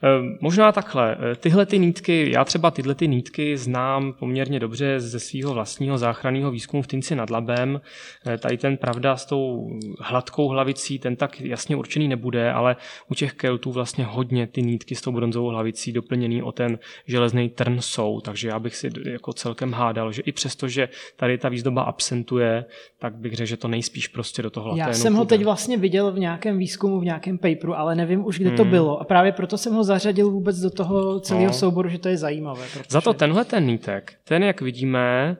Ehm, 0.03 0.37
možná 0.41 0.71
takhle, 0.71 1.17
eh, 1.31 1.35
tyhle 1.35 1.65
ty 1.65 1.79
nítky, 1.79 2.31
já 2.31 2.45
třeba 2.45 2.71
tyhle 2.71 2.95
ty 2.95 3.07
nítky 3.07 3.57
znám 3.57 4.13
poměrně 4.13 4.59
dobře 4.59 4.99
ze 4.99 5.19
svého 5.19 5.53
vlastního 5.53 5.97
záchranného 5.97 6.51
výzkumu 6.51 6.83
v 6.83 6.87
Tinci 6.87 7.15
nad 7.15 7.29
Labem. 7.29 7.81
Eh, 8.27 8.37
tady 8.37 8.57
ten 8.57 8.77
pravda 8.77 9.17
s 9.17 9.25
tou 9.25 9.69
hladkou 9.99 10.47
hlavicí, 10.47 10.99
ten 10.99 11.15
tak 11.15 11.41
jasně 11.41 11.75
určený 11.75 12.07
nebude, 12.07 12.51
ale 12.51 12.75
u 13.09 13.13
těch 13.13 13.33
keltů 13.33 13.71
vlastně 13.71 14.05
hodně 14.05 14.47
ty 14.47 14.61
nítky 14.61 14.95
s 14.95 15.01
tou 15.01 15.11
bronzovou 15.11 15.47
hlavicí 15.47 15.91
doplněný 15.91 16.41
o 16.43 16.51
ten 16.51 16.79
železný 17.07 17.49
trn 17.49 17.77
jsou, 17.79 18.21
takže 18.21 18.47
já 18.47 18.59
bych 18.59 18.75
si 18.75 18.89
jako 19.05 19.33
celkem 19.33 19.73
hádal, 19.73 20.11
že 20.11 20.21
i 20.21 20.31
přesto, 20.31 20.67
že 20.67 20.89
tady 21.15 21.37
ta 21.37 21.49
výzdoba 21.49 21.81
absentuje, 21.81 22.65
tak 22.99 23.15
bych 23.15 23.33
řekl, 23.33 23.47
že 23.47 23.57
to 23.57 23.67
nejspíš 23.67 24.07
prostě 24.07 24.41
do 24.41 24.49
toho 24.49 24.75
Já 24.75 24.93
jsem 24.93 25.13
ho 25.13 25.25
teď 25.25 25.43
vlastně 25.43 25.77
viděl 25.77 26.11
v 26.11 26.19
nějakém 26.19 26.56
výzkumu, 26.57 26.99
v 26.99 27.05
nějakém 27.05 27.37
paperu, 27.37 27.75
ale 27.75 27.95
nevím 27.95 28.25
už, 28.25 28.39
kde 28.39 28.49
hmm. 28.49 28.57
to 28.57 28.65
bylo 28.65 29.01
a 29.01 29.03
právě 29.03 29.31
proto 29.31 29.57
jsem 29.57 29.73
ho 29.73 29.83
zařadil 29.83 30.31
vůbec 30.31 30.59
do 30.59 30.69
toho 30.69 31.19
celého 31.19 31.47
no. 31.47 31.53
souboru, 31.53 31.89
že 31.89 31.99
to 31.99 32.09
je 32.09 32.17
zajímavé. 32.17 32.65
Protože... 32.73 32.83
Za 32.89 33.01
to 33.01 33.13
tenhle 33.13 33.45
ten 33.45 33.65
nítek, 33.65 34.13
ten 34.23 34.43
jak 34.43 34.61
vidíme, 34.61 35.37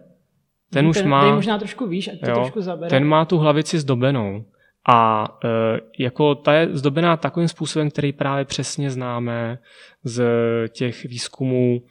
ten 0.69 0.87
už 0.87 0.97
ten, 0.97 1.09
má... 1.09 1.25
Ten 1.25 1.35
možná 1.35 1.57
trošku 1.57 1.87
výš, 1.87 2.07
ať 2.07 2.19
to 2.19 2.29
jo, 2.29 2.35
trošku 2.35 2.61
zabere. 2.61 2.89
Ten 2.89 3.05
má 3.05 3.25
tu 3.25 3.37
hlavici 3.37 3.79
zdobenou. 3.79 4.45
A 4.89 5.27
e, 5.43 5.79
jako 5.99 6.35
ta 6.35 6.53
je 6.53 6.67
zdobená 6.71 7.17
takovým 7.17 7.47
způsobem, 7.47 7.89
který 7.91 8.13
právě 8.13 8.45
přesně 8.45 8.91
známe 8.91 9.59
z 10.03 10.23
těch 10.69 11.03
výzkumů 11.03 11.81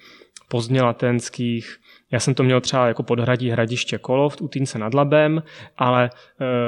pozdně 0.48 0.82
latenských, 0.82 1.76
já 2.10 2.20
jsem 2.20 2.34
to 2.34 2.42
měl 2.42 2.60
třeba 2.60 2.88
jako 2.88 3.02
podhradí 3.02 3.50
hradiště 3.50 3.98
Kolov 3.98 4.36
u 4.40 4.48
Týnce 4.48 4.78
nad 4.78 4.94
Labem, 4.94 5.42
ale 5.76 6.10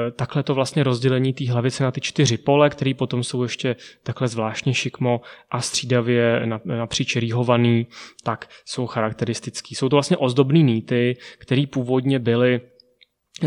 e, 0.07 0.11
takhle 0.11 0.43
to 0.43 0.55
vlastně 0.55 0.83
rozdělení 0.83 1.33
té 1.33 1.51
hlavice 1.51 1.83
na 1.83 1.91
ty 1.91 2.01
čtyři 2.01 2.37
pole, 2.37 2.69
které 2.69 2.93
potom 2.93 3.23
jsou 3.23 3.43
ještě 3.43 3.75
takhle 4.03 4.27
zvláštně 4.27 4.73
šikmo 4.73 5.21
a 5.51 5.61
střídavě 5.61 6.47
napříč 6.65 7.15
rýhovaný, 7.15 7.87
tak 8.23 8.49
jsou 8.65 8.87
charakteristický. 8.87 9.75
Jsou 9.75 9.89
to 9.89 9.95
vlastně 9.95 10.17
ozdobné 10.17 10.59
nýty, 10.59 11.17
které 11.37 11.63
původně 11.67 12.19
byly 12.19 12.61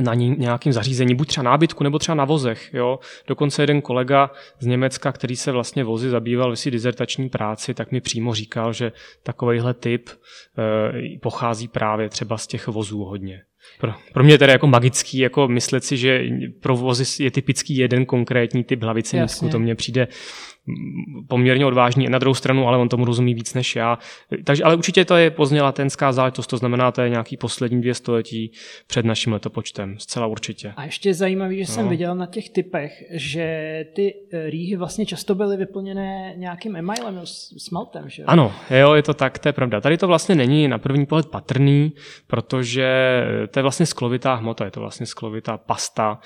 na 0.01 0.15
nějakým 0.15 0.73
zařízení, 0.73 1.15
buď 1.15 1.29
třeba 1.29 1.45
nábytku, 1.45 1.85
nebo 1.85 1.99
třeba 1.99 2.15
na 2.15 2.25
vozech. 2.25 2.71
Jo. 2.75 2.99
Dokonce 3.27 3.63
jeden 3.63 3.83
kolega 3.83 4.31
z 4.59 4.67
Německa, 4.67 5.13
který 5.13 5.37
se 5.37 5.53
vlastně 5.53 5.85
vozy 5.85 6.11
zabýval 6.11 6.51
ve 6.51 6.57
své 6.57 6.71
dizertační 6.71 7.29
práci, 7.29 7.75
tak 7.75 7.93
mi 7.93 8.01
přímo 8.01 8.35
říkal, 8.35 8.73
že 8.73 8.93
takovýhle 9.23 9.75
typ 9.75 10.09
e, 10.09 11.19
pochází 11.19 11.69
právě 11.69 12.09
třeba 12.09 12.39
z 12.39 12.47
těch 12.47 12.67
vozů 12.69 13.05
hodně. 13.05 13.43
Pro, 13.81 13.93
pro 14.13 14.25
mě 14.25 14.39
tedy 14.39 14.53
jako 14.53 14.67
magický, 14.67 15.19
jako 15.19 15.49
myslet 15.49 15.85
si, 15.85 15.97
že 15.97 16.25
pro 16.61 16.77
vozy 16.77 17.25
je 17.25 17.31
typický 17.31 17.77
jeden 17.77 18.07
konkrétní 18.07 18.65
typ 18.65 18.83
hlavice 18.83 19.17
to 19.51 19.59
mně 19.59 19.75
přijde 19.75 20.09
poměrně 21.29 21.67
odvážný 21.67 22.09
na 22.09 22.19
druhou 22.19 22.35
stranu, 22.35 22.69
ale 22.69 22.79
on 22.79 22.89
tomu 22.89 23.05
rozumí 23.05 23.35
víc 23.35 23.55
než 23.55 23.77
já. 23.77 23.99
Takže, 24.45 24.65
ale 24.65 24.77
určitě 24.77 25.05
to 25.05 25.17
je 25.17 25.31
pozdně 25.31 25.63
latenská 25.63 26.13
záležitost, 26.13 26.47
to 26.47 26.57
znamená, 26.57 26.93
to 26.93 27.03
je 27.03 27.09
nějaký 27.09 27.37
poslední 27.37 27.81
dvě 27.81 27.95
století 27.95 28.53
před 28.87 29.05
naším 29.05 29.33
letopočtem, 29.33 29.99
zcela 29.99 30.27
určitě. 30.27 30.73
A 30.77 30.85
ještě 30.85 31.15
zajímavý, 31.15 31.57
že 31.57 31.63
no. 31.63 31.75
jsem 31.75 31.89
viděl 31.89 32.15
na 32.15 32.27
těch 32.27 32.51
typech, 32.51 33.05
že 33.11 33.85
ty 33.95 34.15
eh, 34.33 34.51
rýhy 34.51 34.77
vlastně 34.77 35.07
často 35.07 35.35
byly 35.35 35.57
vyplněné 35.57 36.35
nějakým 36.37 36.77
emailem, 36.77 37.21
smaltem, 37.59 38.09
že? 38.09 38.25
Ano, 38.25 38.53
jo, 38.71 38.95
je 38.95 39.03
to 39.03 39.15
tak, 39.15 39.39
to 39.39 39.49
je 39.49 39.53
pravda. 39.53 39.81
Tady 39.81 39.99
to 39.99 40.07
vlastně 40.07 40.35
není 40.35 40.69
na 40.69 40.79
první 40.79 41.07
pohled 41.07 41.27
patrný, 41.27 41.93
protože 42.27 42.89
to 43.51 43.59
je 43.59 43.63
vlastně 43.63 43.87
sklovitá 43.87 44.35
hmota, 44.35 44.65
je 44.65 44.71
to 44.71 44.81
vlastně 44.81 45.07
sklovitá 45.07 45.59
pasta, 45.59 46.19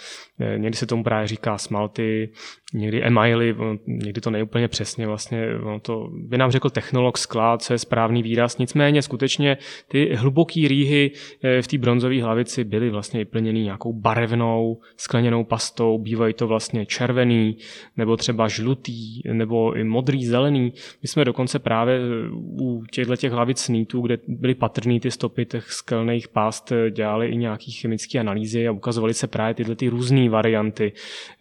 někdy 0.57 0.77
se 0.77 0.87
tomu 0.87 1.05
právě 1.05 1.29
říká 1.29 1.59
smalty, 1.59 2.31
někdy 2.75 3.03
emaily, 3.03 3.57
někdy 3.87 4.21
to 4.21 4.31
nejúplně 4.31 4.69
přesně 4.69 5.07
vlastně, 5.07 5.47
ono 5.63 5.81
to 5.81 6.09
by 6.13 6.39
nám 6.39 6.51
řekl 6.51 6.71
technolog 6.71 7.19
skla, 7.19 7.59
co 7.59 7.73
je 7.73 7.79
správný 7.79 8.23
výraz, 8.23 8.59
nicméně 8.59 9.03
skutečně 9.03 9.57
ty 9.89 10.15
hluboký 10.15 10.69
rýhy 10.69 11.11
eh, 11.43 11.63
v 11.63 11.67
té 11.67 11.79
bronzové 11.79 12.23
hlavici 12.23 12.65
byly 12.65 12.91
vlastně 12.91 13.21
vyplněny 13.21 13.63
nějakou 13.63 13.93
barevnou 13.93 14.81
skleněnou 14.97 15.45
pastou, 15.45 15.99
bývají 15.99 16.35
to 16.35 16.47
vlastně 16.47 16.87
červený, 16.87 17.57
nebo 17.97 18.17
třeba 18.17 18.49
žlutý, 18.49 19.23
nebo 19.33 19.73
i 19.73 19.85
modrý, 19.85 20.27
zelený. 20.27 20.73
My 21.03 21.09
jsme 21.09 21.25
dokonce 21.25 21.59
právě 21.59 21.97
eh, 21.97 22.31
u 22.33 22.85
těchto 22.91 23.17
těch 23.17 23.33
hlavic 23.33 23.69
nítů, 23.69 24.01
kde 24.01 24.19
byly 24.29 24.55
patrný 24.55 25.01
ty 25.01 25.11
stopy 25.11 25.47
těch 25.47 25.73
skelných 25.73 26.29
past, 26.29 26.73
eh, 26.73 26.91
dělali 26.91 27.29
i 27.29 27.37
nějaké 27.37 27.71
chemické 27.71 28.19
analýzy 28.19 28.69
a 28.69 28.73
ukazovali 28.73 29.15
se 29.15 29.27
právě 29.27 29.55
tyhle 29.55 29.77
ty 29.77 29.89
různé 29.89 30.26
varianty, 30.29 30.93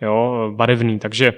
jo, 0.02 0.52
barevný, 0.56 1.00
takže 1.00 1.34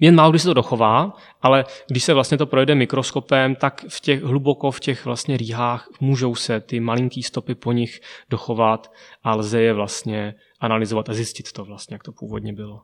jen 0.00 0.14
málo 0.14 0.30
kdy 0.30 0.38
se 0.38 0.48
to 0.48 0.54
dochová, 0.54 1.12
ale 1.42 1.64
když 1.88 2.04
se 2.04 2.14
vlastně 2.14 2.38
to 2.38 2.46
projde 2.46 2.74
mikroskopem, 2.74 3.54
tak 3.54 3.84
v 3.88 4.00
těch, 4.00 4.22
hluboko 4.22 4.70
v 4.70 4.80
těch 4.80 5.04
vlastně 5.04 5.36
rýhách 5.36 5.88
můžou 6.00 6.34
se 6.34 6.60
ty 6.60 6.80
malinký 6.80 7.22
stopy 7.22 7.54
po 7.54 7.72
nich 7.72 8.00
dochovat 8.30 8.92
a 9.22 9.34
lze 9.34 9.62
je 9.62 9.72
vlastně 9.72 10.34
analyzovat 10.60 11.08
a 11.08 11.14
zjistit 11.14 11.52
to 11.52 11.64
vlastně, 11.64 11.94
jak 11.94 12.02
to 12.02 12.12
původně 12.12 12.52
bylo. 12.52 12.80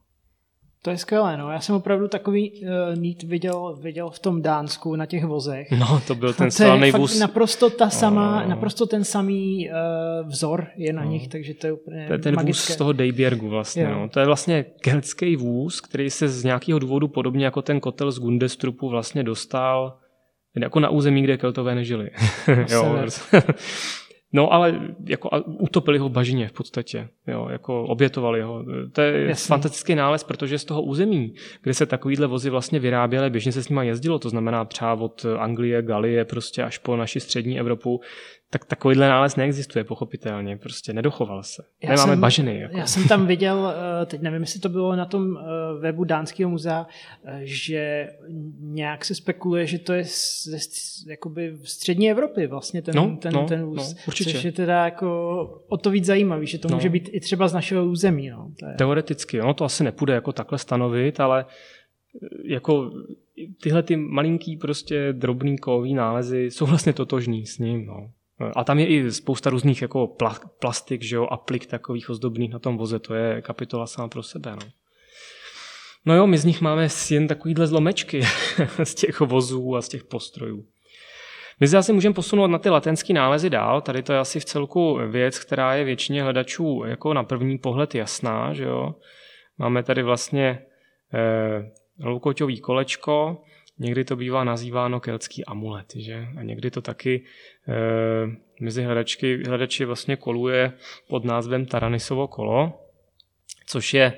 To 0.84 0.90
je 0.90 0.98
skvělé, 0.98 1.36
no. 1.36 1.50
Já 1.50 1.60
jsem 1.60 1.74
opravdu 1.74 2.08
takový 2.08 2.52
uh, 2.52 2.68
nít 2.98 3.22
viděl, 3.22 3.76
viděl 3.80 4.10
v 4.10 4.18
tom 4.18 4.42
Dánsku 4.42 4.96
na 4.96 5.06
těch 5.06 5.24
vozech. 5.24 5.70
No, 5.70 6.00
to 6.06 6.14
byl 6.14 6.32
ten 6.32 6.50
slavný 6.50 6.90
vůz. 6.90 7.18
naprosto 7.18 7.70
ta 7.70 7.90
sama, 7.90 8.42
oh. 8.42 8.48
naprosto 8.48 8.86
ten 8.86 9.04
samý 9.04 9.68
uh, 9.70 10.28
vzor 10.28 10.66
je 10.76 10.92
na 10.92 11.02
oh. 11.02 11.08
nich, 11.08 11.28
takže 11.28 11.54
to 11.54 11.66
je 11.66 11.72
úplně 11.72 12.06
To 12.06 12.12
je 12.12 12.18
ten 12.18 12.34
magické. 12.34 12.68
vůz 12.68 12.74
z 12.74 12.76
toho 12.76 12.92
Dejbjergu 12.92 13.48
vlastně, 13.48 13.88
no. 13.88 14.08
To 14.08 14.20
je 14.20 14.26
vlastně 14.26 14.64
keltský 14.80 15.36
vůz, 15.36 15.80
který 15.80 16.10
se 16.10 16.28
z 16.28 16.44
nějakého 16.44 16.78
důvodu 16.78 17.08
podobně 17.08 17.44
jako 17.44 17.62
ten 17.62 17.80
kotel 17.80 18.12
z 18.12 18.18
Gundestrupu 18.18 18.88
vlastně 18.88 19.22
dostal 19.22 19.98
jako 20.60 20.80
na 20.80 20.88
území, 20.88 21.22
kde 21.22 21.36
keltové 21.36 21.74
nežili. 21.74 22.10
jo, 22.70 22.98
No 24.34 24.52
ale 24.52 24.94
jako 25.04 25.28
utopili 25.46 25.98
ho 25.98 26.08
v 26.08 26.12
bažině 26.12 26.48
v 26.48 26.52
podstatě, 26.52 27.08
jo, 27.26 27.48
jako 27.50 27.84
obětovali 27.84 28.42
ho. 28.42 28.64
To 28.92 29.00
je 29.00 29.28
Jasně. 29.28 29.48
fantastický 29.48 29.94
nález, 29.94 30.24
protože 30.24 30.58
z 30.58 30.64
toho 30.64 30.82
území, 30.82 31.34
kde 31.62 31.74
se 31.74 31.86
takovýhle 31.86 32.26
vozy 32.26 32.50
vlastně 32.50 32.78
vyráběly, 32.78 33.30
běžně 33.30 33.52
se 33.52 33.62
s 33.62 33.68
nimi 33.68 33.86
jezdilo, 33.86 34.18
to 34.18 34.28
znamená 34.28 34.64
třeba 34.64 34.94
od 34.94 35.26
Anglie, 35.38 35.82
Galie 35.82 36.24
prostě 36.24 36.62
až 36.62 36.78
po 36.78 36.96
naši 36.96 37.20
střední 37.20 37.60
Evropu, 37.60 38.00
tak 38.50 38.64
takovýhle 38.64 39.08
nález 39.08 39.36
neexistuje, 39.36 39.84
pochopitelně, 39.84 40.56
prostě 40.56 40.92
nedochoval 40.92 41.42
se. 41.42 41.62
Já 41.82 41.90
Nemáme 41.90 42.12
jsem, 42.12 42.20
bažiny. 42.20 42.60
Jako. 42.60 42.76
Já 42.76 42.86
jsem 42.86 43.08
tam 43.08 43.26
viděl, 43.26 43.74
eh, 44.02 44.06
teď 44.06 44.20
nevím, 44.20 44.40
jestli 44.40 44.60
to 44.60 44.68
bylo 44.68 44.96
na 44.96 45.06
tom 45.06 45.36
eh, 45.36 45.42
webu 45.80 46.04
Dánského 46.04 46.50
muzea, 46.50 46.86
eh, 47.24 47.40
že 47.42 48.08
nějak 48.60 49.04
se 49.04 49.14
spekuluje, 49.14 49.66
že 49.66 49.78
to 49.78 49.92
je 49.92 50.04
z, 50.04 50.44
z 50.44 51.06
jakoby 51.06 51.56
střední 51.64 52.10
Evropy 52.10 52.46
vlastně 52.46 52.82
ten, 52.82 52.94
no, 52.94 53.16
ten, 53.20 53.32
no, 53.32 53.46
ten 53.46 53.64
vůz. 53.64 53.94
No, 53.94 54.00
určitě. 54.06 54.32
Což 54.32 54.44
je 54.44 54.52
teda 54.52 54.84
jako 54.84 55.08
o 55.68 55.76
to 55.76 55.90
víc 55.90 56.04
zajímavý, 56.04 56.46
že 56.46 56.58
to 56.58 56.68
no. 56.68 56.76
může 56.76 56.88
být 56.88 57.10
i 57.12 57.20
třeba 57.20 57.48
z 57.48 57.52
našeho 57.52 57.86
území. 57.86 58.28
No. 58.28 58.50
To 58.60 58.66
je... 58.66 58.74
Teoreticky, 58.74 59.38
no, 59.38 59.54
to 59.54 59.64
asi 59.64 59.84
nepůjde 59.84 60.14
jako 60.14 60.32
takhle 60.32 60.58
stanovit, 60.58 61.20
ale 61.20 61.46
jako 62.44 62.90
tyhle 63.62 63.82
ty 63.82 63.96
malinký 63.96 64.56
prostě 64.56 65.12
drobný 65.12 65.58
kový 65.58 65.94
nálezy 65.94 66.44
jsou 66.44 66.66
vlastně 66.66 66.92
totožný 66.92 67.46
s 67.46 67.58
ním. 67.58 67.86
No. 67.86 68.10
A 68.56 68.64
tam 68.64 68.78
je 68.78 68.86
i 68.86 69.12
spousta 69.12 69.50
různých 69.50 69.82
jako 69.82 70.16
plastik, 70.58 71.02
že 71.02 71.16
jo, 71.16 71.26
aplik 71.30 71.66
takových 71.66 72.10
ozdobných 72.10 72.52
na 72.52 72.58
tom 72.58 72.76
voze, 72.76 72.98
to 72.98 73.14
je 73.14 73.42
kapitola 73.42 73.86
sama 73.86 74.08
pro 74.08 74.22
sebe. 74.22 74.50
No. 74.50 74.68
No 76.06 76.14
jo, 76.14 76.26
my 76.26 76.38
z 76.38 76.44
nich 76.44 76.60
máme 76.60 76.88
jen 77.10 77.28
takovýhle 77.28 77.66
zlomečky 77.66 78.22
z 78.84 78.94
těch 78.94 79.20
vozů 79.20 79.76
a 79.76 79.82
z 79.82 79.88
těch 79.88 80.04
postrojů. 80.04 80.64
My 81.60 81.68
se 81.68 81.78
asi 81.78 81.92
můžeme 81.92 82.14
posunout 82.14 82.46
na 82.46 82.58
ty 82.58 82.70
latenský 82.70 83.12
nálezy 83.12 83.50
dál. 83.50 83.80
Tady 83.80 84.02
to 84.02 84.12
je 84.12 84.18
asi 84.18 84.40
v 84.40 84.44
celku 84.44 84.98
věc, 85.08 85.38
která 85.38 85.74
je 85.74 85.84
většině 85.84 86.22
hledačů 86.22 86.82
jako 86.86 87.14
na 87.14 87.22
první 87.22 87.58
pohled 87.58 87.94
jasná. 87.94 88.54
Že 88.54 88.64
jo? 88.64 88.94
Máme 89.58 89.82
tady 89.82 90.02
vlastně 90.02 90.58
eh, 91.14 91.70
loukoťový 92.00 92.60
kolečko, 92.60 93.42
Někdy 93.78 94.04
to 94.04 94.16
bývá 94.16 94.44
nazýváno 94.44 95.00
keltský 95.00 95.44
amulet, 95.44 95.92
že? 95.96 96.26
A 96.38 96.42
někdy 96.42 96.70
to 96.70 96.82
taky 96.82 97.24
e, 97.68 97.74
mezi 98.60 98.82
hledačky, 98.82 99.42
hledači 99.46 99.84
vlastně 99.84 100.16
koluje 100.16 100.72
pod 101.08 101.24
názvem 101.24 101.66
Taranisovo 101.66 102.28
kolo, 102.28 102.80
což 103.66 103.94
je 103.94 104.12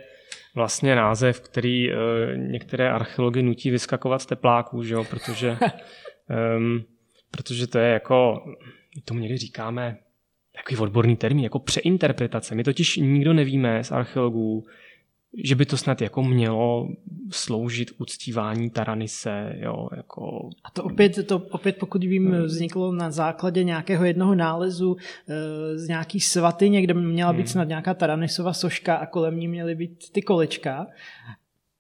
vlastně 0.55 0.97
název, 0.97 1.41
který 1.41 1.93
e, 1.93 1.97
některé 2.37 2.91
archeology 2.91 3.43
nutí 3.43 3.71
vyskakovat 3.71 4.23
z 4.23 4.27
tepláků, 4.27 4.83
že 4.83 4.95
jo? 4.95 5.05
Protože, 5.05 5.49
e, 6.31 6.59
protože 7.31 7.67
to 7.67 7.79
je 7.79 7.93
jako, 7.93 8.45
tomu 9.05 9.21
někdy 9.21 9.39
říkáme 9.39 9.99
takový 10.57 10.79
odborný 10.79 11.17
termín, 11.17 11.45
jako 11.45 11.59
přeinterpretace. 11.59 12.55
My 12.55 12.65
totiž 12.65 12.97
nikdo 12.97 13.33
nevíme 13.33 13.85
z 13.85 13.93
archeologů, 13.93 14.67
že 15.45 15.55
by 15.55 15.67
to 15.67 15.77
snad 15.77 16.01
jako 16.01 16.23
mělo 16.23 16.89
sloužit 17.31 17.91
uctívání 17.99 18.71
Taranise, 18.71 19.53
jo, 19.57 19.89
jako... 19.97 20.49
A 20.65 20.71
to 20.71 20.85
opět, 20.85 21.27
to 21.27 21.39
opět, 21.51 21.77
pokud 21.77 22.05
vím, 22.05 22.27
hmm. 22.27 22.43
vzniklo 22.43 22.93
na 22.93 23.11
základě 23.11 23.65
nějakého 23.65 24.05
jednoho 24.05 24.35
nálezu 24.35 24.97
e, 25.29 25.79
z 25.79 25.89
nějaký 25.89 26.21
svatyně, 26.21 26.83
kde 26.83 26.95
měla 26.95 27.33
být 27.33 27.39
hmm. 27.39 27.47
snad 27.47 27.69
nějaká 27.69 27.95
Taranisova 27.95 28.53
soška 28.53 28.97
a 28.97 29.07
kolem 29.07 29.39
ní 29.39 29.49
měly 29.49 29.75
být 29.75 30.13
ty 30.13 30.23
kolečka 30.23 30.87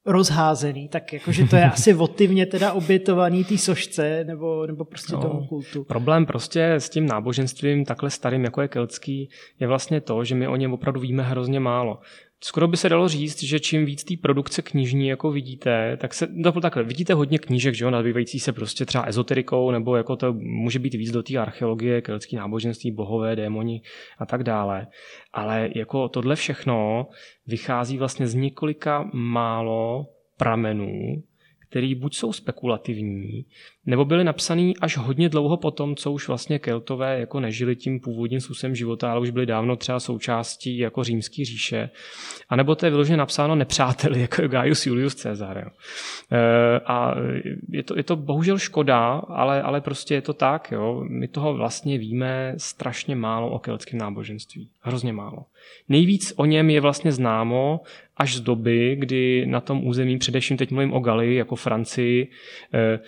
rozházený, 0.07 0.89
tak 0.89 1.13
jakože 1.13 1.45
to 1.45 1.57
je 1.57 1.65
asi 1.71 1.93
votivně 1.93 2.47
teda 2.47 2.73
obětovaný 2.73 3.45
té 3.45 3.59
sošce 3.59 4.25
nebo, 4.25 4.67
nebo 4.67 4.85
prostě 4.85 5.13
no, 5.13 5.23
tomu 5.23 5.47
kultu. 5.47 5.85
Problém 5.85 6.27
prostě 6.27 6.73
s 6.73 6.91
tím 6.91 7.07
náboženstvím 7.07 7.85
takhle 7.85 8.11
starým, 8.11 8.45
jako 8.45 8.63
je 8.63 8.69
keltský, 8.69 9.31
je 9.61 9.67
vlastně 9.67 10.01
to, 10.01 10.25
že 10.25 10.35
my 10.35 10.49
o 10.49 10.57
něm 10.57 10.73
opravdu 10.73 11.01
víme 11.01 11.23
hrozně 11.23 11.61
málo. 11.61 11.99
Skoro 12.45 12.69
by 12.69 12.77
se 12.77 12.89
dalo 12.89 13.09
říct, 13.09 13.43
že 13.43 13.61
čím 13.61 13.85
víc 13.85 14.05
té 14.05 14.15
produkce 14.23 14.63
knižní 14.63 15.09
jako 15.09 15.31
vidíte, 15.31 15.97
tak 15.97 16.15
se, 16.15 16.29
no 16.31 16.53
takhle, 16.53 16.83
vidíte 16.83 17.15
hodně 17.15 17.39
knížek, 17.39 17.75
že 17.75 17.85
jo, 17.85 17.91
nazývající 17.91 18.41
se 18.41 18.53
prostě 18.53 18.87
třeba 18.87 19.05
ezoterikou, 19.05 19.71
nebo 19.71 19.97
jako 19.97 20.17
to 20.17 20.33
může 20.33 20.79
být 20.79 20.95
víc 20.95 21.11
do 21.11 21.23
té 21.23 21.37
archeologie, 21.37 22.03
keltské 22.03 22.37
náboženství, 22.37 22.91
bohové, 22.91 23.37
démoni 23.37 23.83
a 24.19 24.27
tak 24.27 24.43
dále. 24.43 24.87
Ale 25.33 25.71
jako 25.75 26.09
tohle 26.09 26.37
všechno 26.37 27.07
vychází 27.47 27.99
vlastně 27.99 28.27
z 28.27 28.35
několika 28.35 29.11
málo 29.13 30.07
pramenů, 30.37 31.23
který 31.69 31.95
buď 31.95 32.17
jsou 32.17 32.33
spekulativní, 32.33 33.47
nebo 33.87 34.05
byly 34.05 34.25
napsaný 34.25 34.77
až 34.77 34.97
hodně 34.97 35.29
dlouho 35.29 35.57
potom, 35.57 35.97
co 35.97 36.13
už 36.13 36.29
vlastně 36.29 36.59
Keltové 36.59 37.21
jako 37.21 37.41
nežili 37.41 37.77
tím 37.77 38.01
původním 38.01 38.41
způsobem 38.41 38.75
života, 38.75 39.11
ale 39.11 39.21
už 39.21 39.31
byli 39.31 39.47
dávno 39.47 39.77
třeba 39.77 40.01
součástí 40.01 40.79
jako 40.79 41.05
římský 41.05 41.45
říše. 41.45 41.91
A 42.49 42.57
nebo 42.57 42.75
to 42.75 42.87
je 42.87 42.91
vyloženě 42.91 43.17
napsáno 43.17 43.55
nepřáteli, 43.55 44.21
jako 44.31 44.49
Gaius 44.49 44.87
Julius 44.87 45.15
Caesar. 45.15 45.59
Jo. 45.59 45.71
E, 46.33 46.81
a 46.81 47.15
je 47.69 47.83
to, 47.83 47.97
je 47.97 48.03
to 48.03 48.17
bohužel 48.17 48.59
škoda, 48.59 49.09
ale, 49.29 49.63
ale 49.63 49.81
prostě 49.81 50.15
je 50.15 50.23
to 50.23 50.33
tak. 50.33 50.73
Jo. 50.73 51.05
My 51.09 51.29
toho 51.29 51.55
vlastně 51.55 51.99
víme 51.99 52.55
strašně 52.57 53.17
málo 53.17 53.51
o 53.51 53.59
keltském 53.59 53.99
náboženství. 53.99 54.69
Hrozně 54.81 55.13
málo. 55.13 55.45
Nejvíc 55.89 56.33
o 56.37 56.45
něm 56.45 56.71
je 56.71 56.81
vlastně 56.81 57.13
známo 57.13 57.81
až 58.17 58.37
z 58.37 58.41
doby, 58.41 58.97
kdy 58.99 59.47
na 59.47 59.61
tom 59.61 59.87
území, 59.87 60.19
především 60.19 60.57
teď 60.57 60.71
mluvím 60.71 60.93
o 60.93 61.01
Gali, 61.01 61.35
jako 61.35 61.57
Francii, 61.57 62.29
e, 62.75 62.99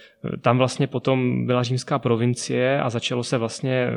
tam 0.40 0.58
vlastně 0.58 0.86
potom 0.86 1.46
byla 1.46 1.62
římská 1.62 1.98
provincie 1.98 2.80
a 2.80 2.90
začalo 2.90 3.24
se 3.24 3.38
vlastně, 3.38 3.72
e, 3.72 3.92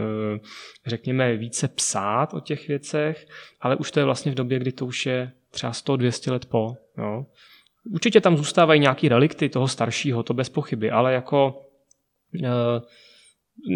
řekněme, 0.86 1.38
více 1.38 1.68
psát 1.68 2.34
o 2.34 2.40
těch 2.40 2.68
věcech, 2.68 3.28
ale 3.62 3.76
už 3.76 3.92
to 3.92 4.00
je 4.00 4.06
vlastně 4.06 4.32
v 4.32 4.36
době, 4.36 4.60
kdy 4.60 4.72
to 4.72 4.86
už 4.86 5.06
je 5.06 5.32
třeba 5.52 5.72
100-200 5.72 6.32
let 6.32 6.46
po. 6.46 6.76
Jo. 6.98 7.26
Určitě 7.94 8.22
tam 8.22 8.38
zůstávají 8.38 8.82
nějaké 8.82 9.10
relikty 9.10 9.50
toho 9.50 9.68
staršího, 9.68 10.24
to 10.24 10.34
bez 10.34 10.50
pochyby, 10.50 10.92
ale 10.92 11.14
jako 11.14 11.62
e, 12.44 12.50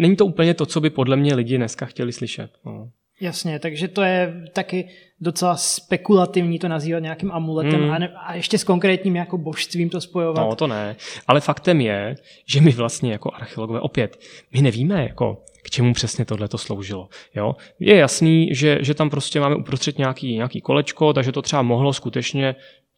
není 0.00 0.16
to 0.16 0.26
úplně 0.26 0.54
to, 0.54 0.66
co 0.66 0.80
by 0.80 0.90
podle 0.90 1.16
mě 1.16 1.34
lidi 1.34 1.56
dneska 1.56 1.86
chtěli 1.86 2.12
slyšet. 2.12 2.50
No. 2.64 2.90
Jasně, 3.20 3.58
takže 3.58 3.88
to 3.88 4.02
je 4.02 4.34
taky 4.52 4.88
docela 5.20 5.56
spekulativní 5.56 6.58
to 6.58 6.68
nazývat 6.68 7.02
nějakým 7.02 7.32
amuletem 7.32 7.82
hmm. 7.82 7.90
a, 7.90 7.98
ne, 7.98 8.08
a 8.08 8.34
ještě 8.34 8.58
s 8.58 8.64
konkrétním 8.64 9.16
jako 9.16 9.38
božstvím 9.38 9.90
to 9.90 10.00
spojovat. 10.00 10.48
No 10.48 10.54
to 10.54 10.66
ne, 10.66 10.96
ale 11.26 11.40
faktem 11.40 11.80
je, 11.80 12.16
že 12.46 12.60
my 12.60 12.70
vlastně 12.70 13.12
jako 13.12 13.30
archeologové 13.34 13.80
opět, 13.80 14.20
my 14.52 14.62
nevíme 14.62 15.02
jako 15.02 15.42
k 15.62 15.70
čemu 15.70 15.94
přesně 15.94 16.24
tohle 16.24 16.48
to 16.48 16.58
sloužilo. 16.58 17.08
Jo? 17.34 17.56
Je 17.80 17.96
jasný, 17.96 18.48
že, 18.52 18.78
že 18.80 18.94
tam 18.94 19.10
prostě 19.10 19.40
máme 19.40 19.56
uprostřed 19.56 19.98
nějaký, 19.98 20.34
nějaký 20.34 20.60
kolečko, 20.60 21.12
takže 21.12 21.32
to 21.32 21.42
třeba 21.42 21.62
mohlo 21.62 21.92
skutečně 21.92 22.54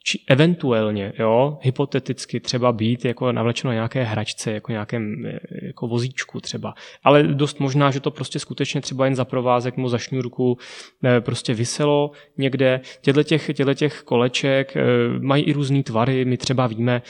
či 0.09 0.21
eventuálně, 0.27 1.13
jo, 1.19 1.59
hypoteticky 1.63 2.41
třeba 2.41 2.73
být 2.73 3.05
jako 3.05 3.33
navlečeno 3.33 3.73
nějaké 3.73 4.05
hračce, 4.05 4.53
jako 4.53 4.73
nějakém 4.73 5.31
jako 5.63 5.87
vozíčku 5.87 6.41
třeba. 6.41 6.75
Ale 7.05 7.23
dost 7.23 7.61
možná, 7.61 7.91
že 7.91 8.01
to 8.01 8.11
prostě 8.11 8.39
skutečně 8.39 8.81
třeba 8.81 9.05
jen 9.05 9.15
za 9.15 9.25
provázek 9.25 9.77
mu 9.77 9.89
za 9.89 9.99
šňůrku 9.99 10.59
eh, 11.05 11.21
prostě 11.21 11.55
vyselo 11.55 12.11
někde. 12.39 12.81
Těchto 13.01 13.23
těch, 13.23 13.47
těchto 13.47 13.75
těch 13.75 14.03
koleček 14.03 14.77
eh, 14.77 14.83
mají 15.21 15.45
i 15.45 15.53
různé 15.53 15.83
tvary, 15.83 16.25
my 16.25 16.37
třeba 16.37 16.67
víme, 16.67 17.03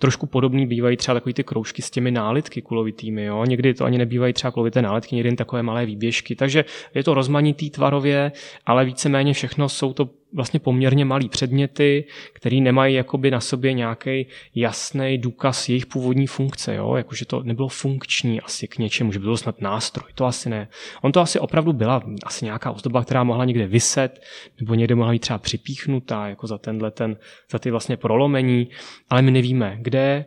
trošku 0.00 0.26
podobný 0.26 0.66
bývají 0.66 0.96
třeba 0.96 1.14
takový 1.14 1.34
ty 1.34 1.44
kroužky 1.44 1.82
s 1.82 1.90
těmi 1.90 2.10
nálitky 2.10 2.62
kulovitými, 2.62 3.24
jo. 3.24 3.44
Někdy 3.44 3.74
to 3.74 3.84
ani 3.84 3.98
nebývají 3.98 4.32
třeba 4.32 4.50
kulovité 4.50 4.82
nálitky, 4.82 5.16
někdy 5.16 5.28
jen 5.28 5.36
takové 5.36 5.62
malé 5.62 5.86
výběžky. 5.86 6.36
Takže 6.36 6.64
je 6.94 7.04
to 7.04 7.14
rozmanitý 7.14 7.70
tvarově, 7.70 8.32
ale 8.66 8.84
víceméně 8.84 9.32
všechno 9.32 9.68
jsou 9.68 9.92
to 9.92 10.08
vlastně 10.32 10.60
poměrně 10.60 11.04
malý 11.04 11.28
předměty, 11.28 12.04
který 12.32 12.60
nemají 12.60 12.94
jakoby 12.94 13.30
na 13.30 13.40
sobě 13.40 13.72
nějaký 13.72 14.26
jasný 14.54 15.18
důkaz 15.18 15.68
jejich 15.68 15.86
původní 15.86 16.26
funkce, 16.26 16.74
jo? 16.74 16.94
jakože 16.96 17.26
to 17.26 17.42
nebylo 17.42 17.68
funkční 17.68 18.40
asi 18.40 18.68
k 18.68 18.78
něčemu, 18.78 19.12
že 19.12 19.18
by 19.18 19.22
bylo 19.22 19.36
snad 19.36 19.60
nástroj, 19.60 20.12
to 20.14 20.26
asi 20.26 20.50
ne. 20.50 20.68
On 21.02 21.12
to 21.12 21.20
asi 21.20 21.38
opravdu 21.40 21.72
byla 21.72 22.02
asi 22.24 22.44
nějaká 22.44 22.70
ozdoba, 22.70 23.04
která 23.04 23.24
mohla 23.24 23.44
někde 23.44 23.66
vyset, 23.66 24.22
nebo 24.60 24.74
někde 24.74 24.94
mohla 24.94 25.12
být 25.12 25.18
třeba 25.18 25.38
připíchnutá, 25.38 26.28
jako 26.28 26.46
za 26.46 26.58
tenhle 26.58 26.90
ten, 26.90 27.16
za 27.50 27.58
ty 27.58 27.70
vlastně 27.70 27.96
prolomení, 27.96 28.68
ale 29.10 29.22
my 29.22 29.30
nevíme, 29.30 29.76
kde, 29.80 30.24